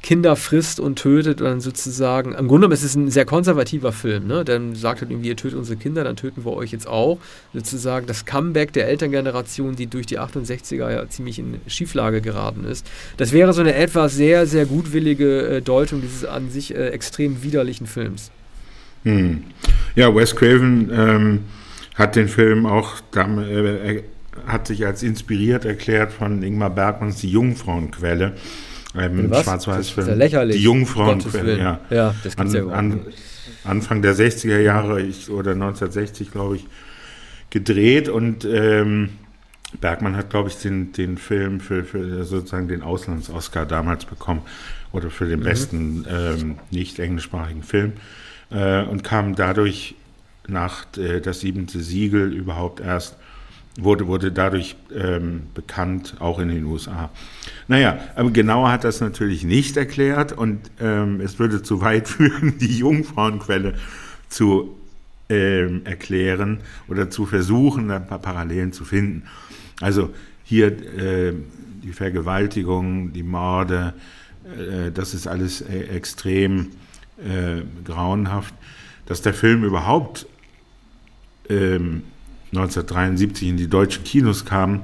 Kinder 0.00 0.36
frisst 0.36 0.78
und 0.78 0.96
tötet 0.96 1.40
und 1.40 1.46
dann 1.46 1.60
sozusagen, 1.60 2.30
im 2.30 2.48
Grunde 2.48 2.66
genommen 2.66 2.72
ist 2.72 2.84
es 2.84 2.94
ein 2.94 3.10
sehr 3.10 3.24
konservativer 3.24 3.92
Film, 3.92 4.28
ne? 4.28 4.44
Dann 4.44 4.74
sagt 4.74 5.00
halt 5.00 5.10
irgendwie, 5.10 5.28
ihr 5.28 5.36
tötet 5.36 5.58
unsere 5.58 5.76
Kinder, 5.76 6.04
dann 6.04 6.16
töten 6.16 6.44
wir 6.44 6.52
euch 6.52 6.70
jetzt 6.70 6.86
auch. 6.86 7.18
Sozusagen 7.52 8.06
das 8.06 8.24
Comeback 8.24 8.72
der 8.72 8.88
Elterngeneration, 8.88 9.74
die 9.74 9.86
durch 9.86 10.06
die 10.06 10.20
68er 10.20 10.90
ja 10.90 11.08
ziemlich 11.08 11.38
in 11.38 11.60
Schieflage 11.66 12.20
geraten 12.20 12.64
ist. 12.64 12.86
Das 13.16 13.32
wäre 13.32 13.52
so 13.52 13.60
eine 13.60 13.74
etwas 13.74 14.14
sehr, 14.14 14.46
sehr 14.46 14.66
gutwillige 14.66 15.48
äh, 15.48 15.62
Deutung 15.62 16.00
dieses 16.00 16.24
an 16.24 16.50
sich 16.50 16.74
äh, 16.74 16.88
extrem 16.90 17.42
widerlichen 17.42 17.86
Films. 17.86 18.30
Hm. 19.04 19.42
Ja, 19.96 20.14
Wes 20.14 20.36
Craven 20.36 20.90
ähm, 20.92 21.40
hat 21.96 22.14
den 22.14 22.28
Film 22.28 22.66
auch, 22.66 22.94
äh, 23.16 24.02
hat 24.46 24.68
sich 24.68 24.86
als 24.86 25.02
inspiriert 25.02 25.64
erklärt 25.64 26.12
von 26.12 26.42
Ingmar 26.42 26.70
Bergmanns 26.70 27.16
Die 27.16 27.30
Jungfrauenquelle. 27.30 28.34
Ähm, 28.96 29.32
Schwarz-Weiß-Film. 29.32 30.08
Ja 30.08 30.14
lächerlich. 30.14 30.56
Die 30.56 30.62
Jungfrauenquelle, 30.62 31.58
ja. 31.58 31.80
Ja, 31.90 32.14
das 32.22 32.36
gibt's 32.36 32.54
an, 32.54 32.68
ja 32.68 32.74
an, 32.74 33.00
Anfang 33.64 34.02
der 34.02 34.14
60er 34.14 34.58
Jahre 34.58 35.02
ich, 35.02 35.30
oder 35.30 35.52
1960, 35.52 36.30
glaube 36.30 36.56
ich, 36.56 36.66
gedreht 37.50 38.08
und 38.08 38.44
ähm, 38.44 39.10
Bergmann 39.80 40.16
hat, 40.16 40.30
glaube 40.30 40.48
ich, 40.48 40.56
den, 40.56 40.92
den 40.92 41.18
Film 41.18 41.60
für, 41.60 41.84
für 41.84 42.24
sozusagen 42.24 42.68
den 42.68 42.82
Auslands-Oscar 42.82 43.66
damals 43.66 44.06
bekommen 44.06 44.42
oder 44.92 45.10
für 45.10 45.26
den 45.26 45.40
mhm. 45.40 45.44
besten 45.44 46.06
ähm, 46.08 46.58
nicht 46.70 46.98
englischsprachigen 46.98 47.62
Film 47.62 47.92
äh, 48.50 48.82
und 48.82 49.04
kam 49.04 49.34
dadurch 49.34 49.94
nach 50.46 50.86
äh, 50.96 51.20
das 51.20 51.40
siebente 51.40 51.80
Siegel 51.80 52.32
überhaupt 52.32 52.80
erst 52.80 53.16
wurde, 53.78 54.08
wurde 54.08 54.32
dadurch 54.32 54.76
ähm, 54.94 55.44
bekannt, 55.54 56.16
auch 56.18 56.40
in 56.40 56.48
den 56.48 56.64
USA. 56.64 57.10
Naja, 57.68 57.98
aber 58.16 58.30
genauer 58.30 58.70
hat 58.70 58.84
das 58.84 59.00
natürlich 59.00 59.44
nicht 59.44 59.76
erklärt 59.76 60.32
und 60.32 60.58
ähm, 60.80 61.20
es 61.20 61.38
würde 61.38 61.62
zu 61.62 61.80
weit 61.80 62.08
führen, 62.08 62.58
die 62.58 62.78
Jungfrauenquelle 62.78 63.74
zu 64.28 64.76
ähm, 65.28 65.82
erklären 65.84 66.60
oder 66.88 67.08
zu 67.08 67.24
versuchen, 67.24 67.90
ein 67.90 68.06
paar 68.06 68.18
Parallelen 68.18 68.72
zu 68.72 68.84
finden. 68.84 69.24
Also 69.80 70.10
hier 70.42 70.68
äh, 70.98 71.34
die 71.82 71.92
Vergewaltigung, 71.92 73.12
die 73.12 73.22
Morde, 73.22 73.94
äh, 74.44 74.90
das 74.90 75.14
ist 75.14 75.28
alles 75.28 75.60
äh, 75.60 75.84
extrem 75.94 76.70
äh, 77.18 77.62
grauenhaft. 77.84 78.54
Dass 79.06 79.22
der 79.22 79.32
Film 79.32 79.64
überhaupt 79.64 80.26
1973 82.52 83.42
ähm, 83.42 83.50
in 83.50 83.56
die 83.56 83.68
deutschen 83.68 84.04
Kinos 84.04 84.44
kam, 84.44 84.82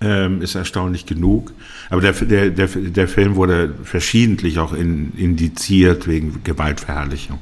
ähm, 0.00 0.42
ist 0.42 0.54
erstaunlich 0.54 1.06
genug. 1.06 1.52
Aber 1.90 2.00
der, 2.00 2.12
der, 2.12 2.50
der, 2.50 2.68
der 2.68 3.08
Film 3.08 3.36
wurde 3.36 3.74
verschiedentlich 3.84 4.58
auch 4.58 4.72
in, 4.72 5.12
indiziert 5.16 6.06
wegen 6.06 6.42
Gewaltverherrlichung. 6.44 7.38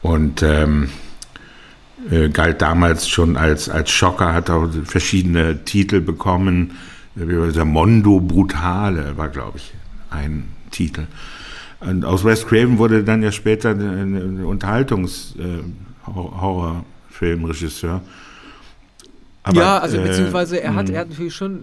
Und 0.00 0.42
ähm, 0.42 0.88
äh, 2.10 2.28
galt 2.28 2.62
damals 2.62 3.08
schon 3.08 3.36
als, 3.36 3.68
als 3.68 3.90
Schocker, 3.90 4.32
hat 4.32 4.50
auch 4.50 4.68
verschiedene 4.84 5.64
Titel 5.64 6.00
bekommen. 6.00 6.72
Der 7.14 7.64
Mondo 7.64 8.20
Brutale 8.20 9.16
war, 9.16 9.28
glaube 9.28 9.58
ich, 9.58 9.72
ein 10.10 10.48
Titel. 10.70 11.06
Und 11.80 12.04
aus 12.04 12.24
West 12.24 12.46
Craven 12.48 12.78
wurde 12.78 13.04
dann 13.04 13.22
ja 13.22 13.30
später 13.32 13.70
ein 13.70 14.44
Unterhaltungs-Horrorfilmregisseur. 14.44 16.80
Äh, 16.80 16.84
Filmregisseur 17.18 18.00
ja, 19.52 19.78
also 19.78 19.98
äh, 19.98 20.02
beziehungsweise 20.02 20.60
er 20.60 20.74
hat, 20.74 20.88
hm. 20.88 20.94
er 20.94 21.00
hat 21.02 21.10
natürlich 21.10 21.34
schon 21.34 21.60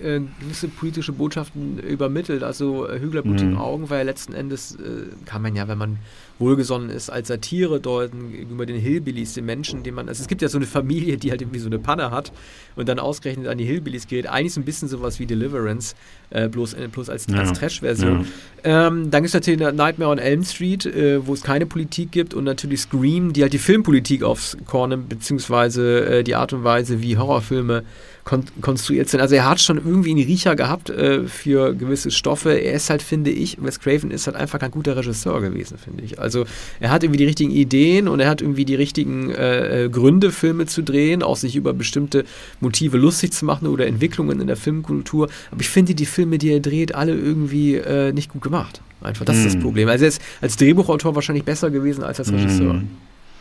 äh, 0.00 0.20
gewisse 0.40 0.68
politische 0.68 1.12
Botschaften 1.12 1.78
übermittelt. 1.78 2.42
Also 2.42 2.88
äh, 2.88 3.00
Hügler 3.00 3.22
blutigen 3.22 3.52
hm. 3.52 3.60
Augen 3.60 3.90
war 3.90 3.98
ja 3.98 4.02
letzten 4.04 4.32
Endes, 4.32 4.76
äh, 4.76 5.06
kann 5.24 5.42
man 5.42 5.54
ja, 5.56 5.68
wenn 5.68 5.78
man 5.78 5.98
wohlgesonnen 6.38 6.90
ist, 6.90 7.10
als 7.10 7.28
Satire 7.28 7.80
deuten 7.80 8.32
gegenüber 8.32 8.66
den 8.66 8.80
Hillbillies, 8.80 9.34
den 9.34 9.44
Menschen, 9.44 9.82
den 9.82 9.94
man. 9.94 10.08
Also 10.08 10.22
es 10.22 10.28
gibt 10.28 10.42
ja 10.42 10.48
so 10.48 10.58
eine 10.58 10.66
Familie, 10.66 11.16
die 11.16 11.30
halt 11.30 11.40
irgendwie 11.40 11.60
so 11.60 11.66
eine 11.66 11.78
Panne 11.78 12.10
hat 12.10 12.32
und 12.76 12.88
dann 12.88 12.98
ausgerechnet 12.98 13.46
an 13.46 13.58
die 13.58 13.64
Hillbillies 13.64 14.08
geht. 14.08 14.26
Eigentlich 14.26 14.54
so 14.54 14.60
ein 14.60 14.64
bisschen 14.64 14.88
sowas 14.88 15.20
wie 15.20 15.26
Deliverance, 15.26 15.94
äh, 16.30 16.48
bloß, 16.48 16.74
äh, 16.74 16.88
bloß 16.90 17.08
als, 17.08 17.26
ja. 17.28 17.36
als 17.36 17.52
Trash-Version. 17.52 18.26
Ja. 18.64 18.88
Ähm, 18.88 19.10
dann 19.10 19.22
gibt 19.22 19.28
es 19.28 19.34
natürlich 19.34 19.60
Nightmare 19.60 20.10
on 20.10 20.18
Elm 20.18 20.42
Street, 20.42 20.86
äh, 20.86 21.24
wo 21.24 21.34
es 21.34 21.42
keine 21.42 21.66
Politik 21.66 22.10
gibt 22.10 22.34
und 22.34 22.44
natürlich 22.44 22.80
Scream, 22.80 23.32
die 23.32 23.42
halt 23.42 23.52
die 23.52 23.58
Filmpolitik 23.58 24.24
aufs 24.24 24.56
Korn 24.66 24.90
nimmt, 24.90 25.08
beziehungsweise 25.08 26.04
äh, 26.06 26.24
die 26.24 26.34
Art 26.34 26.52
und 26.52 26.64
Weise, 26.64 27.00
wie 27.04 27.16
Horrorfilme 27.16 27.84
kon 28.24 28.44
konstruiert 28.60 29.08
sind. 29.08 29.20
Also 29.20 29.34
er 29.34 29.48
hat 29.48 29.60
schon 29.60 29.76
irgendwie 29.76 30.10
einen 30.10 30.24
Riecher 30.24 30.56
gehabt 30.56 30.90
äh, 30.90 31.28
für 31.28 31.74
gewisse 31.74 32.10
Stoffe. 32.10 32.52
Er 32.52 32.72
ist 32.72 32.90
halt, 32.90 33.02
finde 33.02 33.30
ich, 33.30 33.58
Wes 33.62 33.78
Craven 33.80 34.10
ist 34.10 34.26
halt 34.26 34.36
einfach 34.36 34.58
kein 34.58 34.70
guter 34.70 34.96
Regisseur 34.96 35.40
gewesen, 35.40 35.78
finde 35.78 36.02
ich. 36.02 36.18
Also 36.18 36.44
er 36.80 36.90
hat 36.90 37.04
irgendwie 37.04 37.18
die 37.18 37.26
richtigen 37.26 37.50
Ideen 37.50 38.08
und 38.08 38.20
er 38.20 38.28
hat 38.28 38.40
irgendwie 38.40 38.64
die 38.64 38.74
richtigen 38.74 39.30
äh, 39.30 39.84
äh, 39.84 39.88
Gründe, 39.90 40.32
Filme 40.32 40.66
zu 40.66 40.82
drehen, 40.82 41.22
auch 41.22 41.36
sich 41.36 41.54
über 41.54 41.74
bestimmte 41.74 42.24
Motive 42.60 42.96
lustig 42.96 43.32
zu 43.32 43.44
machen 43.44 43.68
oder 43.68 43.86
Entwicklungen 43.86 44.40
in 44.40 44.46
der 44.46 44.56
Filmkultur. 44.56 45.28
Aber 45.50 45.60
ich 45.60 45.68
finde 45.68 45.94
die 45.94 46.06
Filme, 46.06 46.38
die 46.38 46.50
er 46.50 46.60
dreht, 46.60 46.94
alle 46.94 47.14
irgendwie 47.14 47.74
äh, 47.76 48.12
nicht 48.12 48.30
gut 48.30 48.42
gemacht. 48.42 48.80
Einfach, 49.02 49.26
das 49.26 49.36
mm. 49.36 49.38
ist 49.40 49.44
das 49.46 49.54
hm. 49.54 49.62
Problem. 49.62 49.88
Also 49.88 50.06
er 50.06 50.08
ist 50.08 50.22
als 50.40 50.56
Drehbuchautor 50.56 51.14
wahrscheinlich 51.14 51.44
besser 51.44 51.70
gewesen 51.70 52.02
als 52.02 52.18
als 52.18 52.32
Regisseur. 52.32 52.74
Mm. 52.74 52.88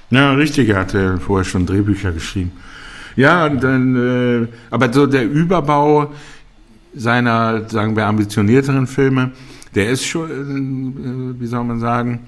Ja, 0.09 0.33
richtig, 0.33 0.69
er 0.69 0.79
hat 0.79 0.93
ja 0.93 1.17
vorher 1.17 1.45
schon 1.45 1.65
Drehbücher 1.65 2.11
geschrieben. 2.11 2.51
Ja, 3.15 3.49
dann, 3.49 3.95
äh, 3.95 4.47
aber 4.69 4.91
so 4.91 5.05
der 5.05 5.29
Überbau 5.29 6.11
seiner, 6.95 7.67
sagen 7.69 7.95
wir, 7.95 8.05
ambitionierteren 8.05 8.87
Filme, 8.87 9.31
der 9.75 9.89
ist 9.89 10.05
schon, 10.05 11.35
äh, 11.35 11.41
wie 11.41 11.47
soll 11.47 11.63
man 11.63 11.79
sagen, 11.79 12.27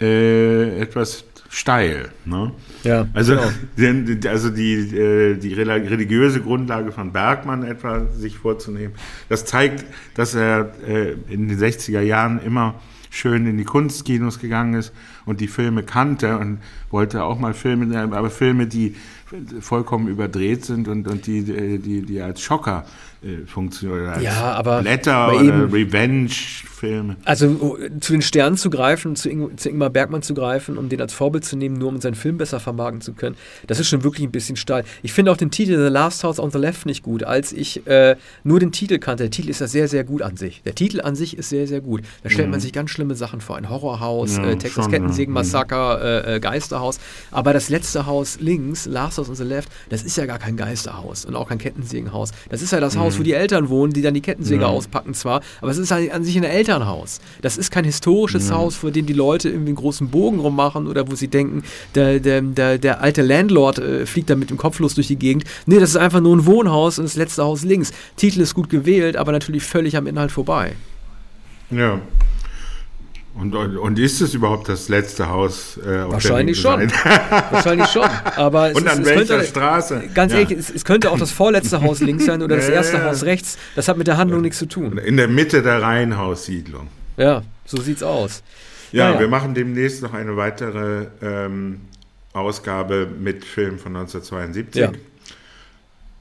äh, 0.00 0.80
etwas 0.80 1.24
steil. 1.48 2.08
Ne? 2.24 2.52
Ja, 2.82 3.06
also, 3.14 3.36
genau. 3.76 4.28
also 4.28 4.50
die, 4.50 4.74
äh, 4.74 5.36
die 5.36 5.54
religiöse 5.54 6.40
Grundlage 6.40 6.90
von 6.90 7.12
Bergmann 7.12 7.62
etwa 7.62 8.06
sich 8.06 8.38
vorzunehmen, 8.38 8.94
das 9.28 9.44
zeigt, 9.44 9.84
dass 10.14 10.34
er 10.34 10.72
äh, 10.86 11.12
in 11.28 11.48
den 11.48 11.58
60er 11.58 12.00
Jahren 12.00 12.40
immer 12.42 12.74
schön 13.10 13.46
in 13.46 13.56
die 13.56 13.64
Kunstkinos 13.64 14.40
gegangen 14.40 14.74
ist 14.74 14.92
und 15.24 15.40
die 15.40 15.46
Filme 15.46 15.84
kannte 15.84 16.36
und 16.38 16.58
wollte 16.90 17.22
auch 17.22 17.38
mal 17.38 17.54
Filme, 17.54 17.96
aber 17.96 18.30
Filme, 18.30 18.66
die 18.66 18.96
vollkommen 19.60 20.08
überdreht 20.08 20.64
sind 20.64 20.88
und, 20.88 21.08
und 21.08 21.26
die, 21.26 21.42
die, 21.78 22.02
die 22.02 22.20
als 22.20 22.40
Schocker 22.40 22.84
äh, 23.24 23.46
funktionieren. 23.46 24.08
Als 24.08 24.22
ja, 24.22 24.52
aber 24.52 24.82
Blätter 24.82 25.32
oder 25.32 25.72
Revenge-Filme. 25.72 27.16
Also 27.24 27.78
zu 28.00 28.12
den 28.12 28.22
Sternen 28.22 28.56
zu 28.56 28.70
greifen, 28.70 29.16
zu, 29.16 29.30
Ing 29.30 29.56
zu, 29.56 29.70
Ingmar 29.70 29.90
Bergmann 29.90 30.22
zu 30.22 30.34
greifen, 30.34 30.76
um 30.76 30.88
den 30.88 31.00
als 31.00 31.14
Vorbild 31.14 31.44
zu 31.44 31.56
nehmen, 31.56 31.76
nur 31.76 31.88
um 31.88 32.00
seinen 32.00 32.16
Film 32.16 32.36
besser 32.36 32.60
vermarkten 32.60 33.00
zu 33.00 33.14
können, 33.14 33.36
das 33.66 33.80
ist 33.80 33.88
schon 33.88 34.04
wirklich 34.04 34.26
ein 34.26 34.30
bisschen 34.30 34.56
steil. 34.56 34.84
Ich 35.02 35.12
finde 35.12 35.32
auch 35.32 35.36
den 35.36 35.50
Titel 35.50 35.76
The 35.76 35.90
Last 35.90 36.22
House 36.24 36.38
on 36.38 36.50
the 36.50 36.58
Left 36.58 36.86
nicht 36.86 37.02
gut, 37.02 37.24
als 37.24 37.52
ich 37.52 37.86
äh, 37.86 38.16
nur 38.42 38.60
den 38.60 38.72
Titel 38.72 38.98
kannte. 38.98 39.24
Der 39.24 39.30
Titel 39.30 39.48
ist 39.48 39.60
ja 39.60 39.66
sehr, 39.66 39.88
sehr 39.88 40.04
gut 40.04 40.22
an 40.22 40.36
sich. 40.36 40.62
Der 40.64 40.74
Titel 40.74 41.00
an 41.00 41.16
sich 41.16 41.38
ist 41.38 41.48
sehr, 41.48 41.66
sehr 41.66 41.80
gut. 41.80 42.02
Da 42.22 42.30
stellt 42.30 42.48
mhm. 42.48 42.52
man 42.52 42.60
sich 42.60 42.72
ganz 42.72 42.90
schlimme 42.90 43.14
Sachen 43.14 43.40
vor. 43.40 43.56
Ein 43.56 43.70
Horrorhaus, 43.70 44.36
ja, 44.36 44.44
äh, 44.44 44.56
Texas 44.56 44.88
Kettensägen-Massaker, 44.90 45.96
mhm. 45.96 46.04
Äh, 46.04 46.36
äh, 46.36 46.40
Geisterhaus. 46.40 47.00
Aber 47.30 47.52
das 47.52 47.70
letzte 47.70 48.06
Haus 48.06 48.38
links, 48.40 48.86
Last 48.86 49.18
House 49.18 49.28
on 49.28 49.34
the 49.34 49.44
Left, 49.44 49.70
das 49.88 50.02
ist 50.02 50.16
ja 50.16 50.26
gar 50.26 50.38
kein 50.38 50.56
Geisterhaus 50.56 51.24
und 51.24 51.36
auch 51.36 51.48
kein 51.48 51.58
Kettensägenhaus. 51.58 52.32
Das 52.50 52.62
ist 52.62 52.72
ja 52.72 52.80
das 52.80 52.94
mhm. 52.94 53.00
Haus, 53.00 53.13
wo 53.18 53.22
die 53.22 53.32
Eltern 53.32 53.68
wohnen, 53.68 53.92
die 53.92 54.02
dann 54.02 54.14
die 54.14 54.20
Kettensäge 54.20 54.62
ja. 54.62 54.68
auspacken 54.68 55.14
zwar, 55.14 55.42
aber 55.60 55.70
es 55.70 55.78
ist 55.78 55.90
halt 55.90 56.12
an 56.12 56.24
sich 56.24 56.36
ein 56.36 56.44
Elternhaus. 56.44 57.20
Das 57.42 57.56
ist 57.56 57.70
kein 57.70 57.84
historisches. 57.84 58.44
Haus, 58.54 58.76
vor 58.76 58.90
dem 58.90 59.06
die 59.06 59.12
Leute 59.12 59.48
irgendwie 59.48 59.70
einen 59.70 59.76
großen 59.76 60.08
Bogen 60.08 60.38
rummachen 60.38 60.86
oder 60.86 61.10
wo 61.10 61.14
sie 61.14 61.28
denken, 61.28 61.62
der, 61.94 62.20
der, 62.20 62.40
der, 62.40 62.78
der 62.78 63.00
alte 63.00 63.22
Landlord 63.22 63.78
äh, 63.78 64.06
fliegt 64.06 64.30
da 64.30 64.36
mit 64.36 64.50
dem 64.50 64.56
Kopflos 64.56 64.94
durch 64.94 65.08
die 65.08 65.16
Gegend. 65.16 65.44
Nee, 65.66 65.78
das 65.78 65.90
ist 65.90 65.96
einfach 65.96 66.20
nur 66.20 66.36
ein 66.36 66.46
Wohnhaus 66.46 66.98
und 66.98 67.04
das 67.04 67.16
letzte 67.16 67.42
Haus 67.42 67.64
links. 67.64 67.92
Titel 68.16 68.40
ist 68.40 68.54
gut 68.54 68.70
gewählt, 68.70 69.16
aber 69.16 69.32
natürlich 69.32 69.62
völlig 69.62 69.96
am 69.96 70.06
Inhalt 70.06 70.32
vorbei. 70.32 70.72
Ja. 71.70 72.00
Und, 73.36 73.54
und, 73.56 73.76
und, 73.76 73.98
ist 73.98 74.20
es 74.20 74.32
überhaupt 74.32 74.68
das 74.68 74.88
letzte 74.88 75.28
Haus 75.28 75.76
äh, 75.78 76.08
Wahrscheinlich 76.08 76.60
schon. 76.60 76.80
Wahrscheinlich 77.50 77.88
schon. 77.88 78.08
Aber 78.36 78.70
und 78.74 78.86
an 78.86 79.00
ist, 79.00 79.08
welcher 79.08 79.36
könnte, 79.36 79.46
Straße? 79.48 80.02
Ganz 80.14 80.32
ja. 80.32 80.38
ehrlich, 80.38 80.56
es, 80.56 80.70
es, 80.70 80.84
könnte 80.84 81.10
auch 81.10 81.18
das 81.18 81.32
vorletzte 81.32 81.82
Haus 81.82 82.00
links 82.00 82.26
sein 82.26 82.42
oder 82.42 82.56
das 82.56 82.68
erste 82.68 83.04
Haus 83.04 83.24
rechts. 83.24 83.58
Das 83.74 83.88
hat 83.88 83.96
mit 83.96 84.06
der 84.06 84.18
Handlung 84.18 84.42
nichts 84.42 84.58
zu 84.58 84.66
tun. 84.66 84.98
In 84.98 85.16
der 85.16 85.26
Mitte 85.26 85.62
der 85.62 85.82
Reihenhaussiedlung. 85.82 86.86
Ja, 87.16 87.42
so 87.66 87.80
sieht's 87.80 88.04
aus. 88.04 88.44
Ja, 88.92 89.08
naja. 89.08 89.20
wir 89.20 89.28
machen 89.28 89.54
demnächst 89.54 90.02
noch 90.02 90.14
eine 90.14 90.36
weitere 90.36 91.06
ähm, 91.20 91.80
Ausgabe 92.32 93.08
mit 93.18 93.44
Film 93.44 93.78
von 93.80 93.96
1972. 93.96 94.80
Ja. 94.80 94.92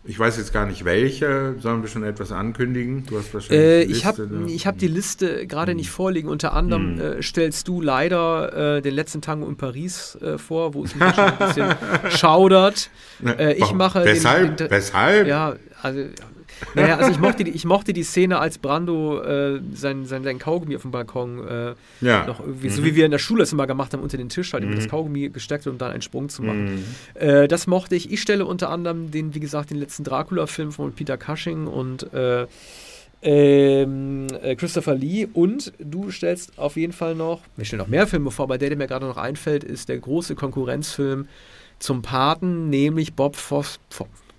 Ich 0.06 0.20
weiß 0.20 0.38
jetzt 0.38 0.51
gar 0.51 0.66
nicht 0.66 0.84
welche. 0.84 1.56
Sollen 1.60 1.82
wir 1.82 1.88
schon 1.88 2.04
etwas 2.04 2.34
ankündigen? 2.34 3.06
Du 3.06 3.18
hast 3.18 3.34
wahrscheinlich. 3.34 3.66
Äh, 3.66 3.84
ich 3.84 4.06
habe 4.06 4.28
hab 4.66 4.78
die 4.78 4.88
Liste 4.88 5.47
gerade 5.47 5.72
hm. 5.72 5.78
nicht 5.78 5.91
vorliegen. 5.91 6.28
Unter 6.28 6.54
anderem 6.54 6.97
hm. 6.97 7.20
äh, 7.20 7.24
stellst 7.24 7.68
du 7.70 7.82
leider 7.82 8.78
äh, 8.78 8.82
den 8.82 8.93
letzten 8.93 9.22
Tango 9.22 9.47
in 9.47 9.56
Paris 9.56 10.18
äh, 10.22 10.38
vor, 10.38 10.74
wo 10.74 10.84
es 10.84 10.93
mich 10.93 11.16
schon 11.16 11.24
ein 11.24 11.38
bisschen 11.38 11.76
schaudert. 12.10 12.89
Äh, 13.26 13.54
ich 13.54 13.72
mache. 13.74 14.04
Weshalb? 14.04 14.58
Den, 14.58 14.68
den, 14.68 14.72
Weshalb? 14.72 15.28
Ja, 15.28 15.56
also 15.82 16.01
naja, 16.76 16.97
also 16.97 17.11
ich 17.11 17.20
mochte 17.20 17.43
die, 17.43 17.51
ich 17.51 17.66
mochte 17.66 17.93
die 17.93 18.03
Szene, 18.03 18.39
als 18.39 18.57
Brando 18.57 19.22
äh, 19.22 19.61
sein, 19.74 20.05
sein, 20.05 20.24
sein 20.24 20.39
Kaugummi 20.39 20.76
auf 20.76 20.82
dem 20.84 20.91
Balkon 20.91 21.47
äh, 21.47 21.74
ja. 22.01 22.26
noch 22.26 22.39
irgendwie, 22.39 22.70
mhm. 22.70 22.74
so 22.74 22.86
wie 22.86 22.95
wir 22.95 23.05
in 23.05 23.11
der 23.11 23.20
Schule 23.20 23.43
es 23.43 23.53
immer 23.53 23.68
gemacht 23.68 23.93
haben, 23.93 24.01
unter 24.01 24.18
den 24.18 24.30
Tisch 24.30 24.53
halt 24.53 24.64
mhm. 24.64 24.76
das 24.76 24.88
Kaugummi 24.88 25.30
gesteckt, 25.30 25.68
um 25.68 25.78
dann 25.78 25.91
einen 25.91 26.01
Sprung 26.01 26.30
zu 26.30 26.43
machen. 26.43 26.76
Mhm. 26.76 26.84
Äh, 27.16 27.47
das 27.47 27.68
mochte 27.68 27.95
ich. 27.95 28.11
Ich 28.11 28.22
stelle 28.22 28.45
unter 28.45 28.70
anderem 28.70 29.11
den, 29.11 29.36
wie 29.36 29.39
gesagt, 29.39 29.70
den 29.70 29.78
letzten 29.78 30.03
Dracula-Film 30.03 30.72
von 30.72 30.93
Peter 30.93 31.18
Cushing 31.18 31.68
und 31.68 32.11
äh, 32.14 32.47
ähm, 33.24 34.28
äh, 34.41 34.55
Christopher 34.55 34.95
Lee 34.95 35.28
und 35.32 35.72
du 35.80 36.11
stellst 36.11 36.59
auf 36.59 36.76
jeden 36.76 36.93
Fall 36.93 37.16
noch, 37.16 37.41
wir 37.55 37.66
stellen 37.66 37.80
noch 37.80 37.88
mehr 37.88 38.05
Filme 38.05 38.32
vor, 38.32 38.43
aber 38.43 38.57
der, 38.57 38.70
der 38.70 38.78
mir 38.78 38.88
gerade 38.88 39.05
noch 39.05 39.18
einfällt, 39.18 39.64
ist 39.64 39.88
der 39.88 39.97
große 39.97 40.36
Konkurrenzfilm 40.36 41.28
zum 41.80 42.01
Paten, 42.01 42.70
nämlich 42.70 43.14
Bob 43.14 43.36
Foss, 43.36 43.80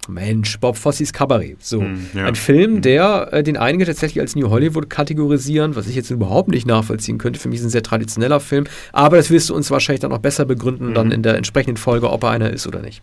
Mensch, 0.08 0.58
Bob 0.60 0.76
Fossis 0.76 1.12
Cabaret. 1.12 1.56
So. 1.60 1.80
Mm, 1.80 2.06
ja. 2.14 2.26
Ein 2.26 2.34
Film, 2.34 2.74
hm. 2.74 2.82
der, 2.82 3.28
äh, 3.32 3.42
den 3.42 3.56
einige 3.56 3.84
tatsächlich 3.84 4.20
als 4.20 4.36
New 4.36 4.50
Hollywood 4.50 4.90
kategorisieren, 4.90 5.76
was 5.76 5.86
ich 5.86 5.96
jetzt 5.96 6.10
überhaupt 6.10 6.48
nicht 6.48 6.66
nachvollziehen 6.66 7.18
könnte. 7.18 7.40
Für 7.40 7.48
mich 7.48 7.60
ist 7.60 7.66
ein 7.66 7.70
sehr 7.70 7.82
traditioneller 7.82 8.40
Film. 8.40 8.64
Aber 8.92 9.16
das 9.16 9.30
wirst 9.30 9.50
du 9.50 9.54
uns 9.54 9.70
wahrscheinlich 9.70 10.00
dann 10.00 10.10
noch 10.10 10.18
besser 10.18 10.44
begründen, 10.44 10.90
mm. 10.90 10.94
dann 10.94 11.10
in 11.10 11.22
der 11.22 11.36
entsprechenden 11.36 11.76
Folge, 11.76 12.10
ob 12.10 12.22
er 12.24 12.30
einer 12.30 12.50
ist 12.50 12.66
oder 12.66 12.80
nicht. 12.80 13.02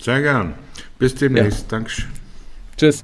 Sehr 0.00 0.22
gern. 0.22 0.54
Bis 0.98 1.14
demnächst. 1.14 1.62
Ja. 1.62 1.78
Dankeschön. 1.78 2.06
Tschüss. 2.76 3.02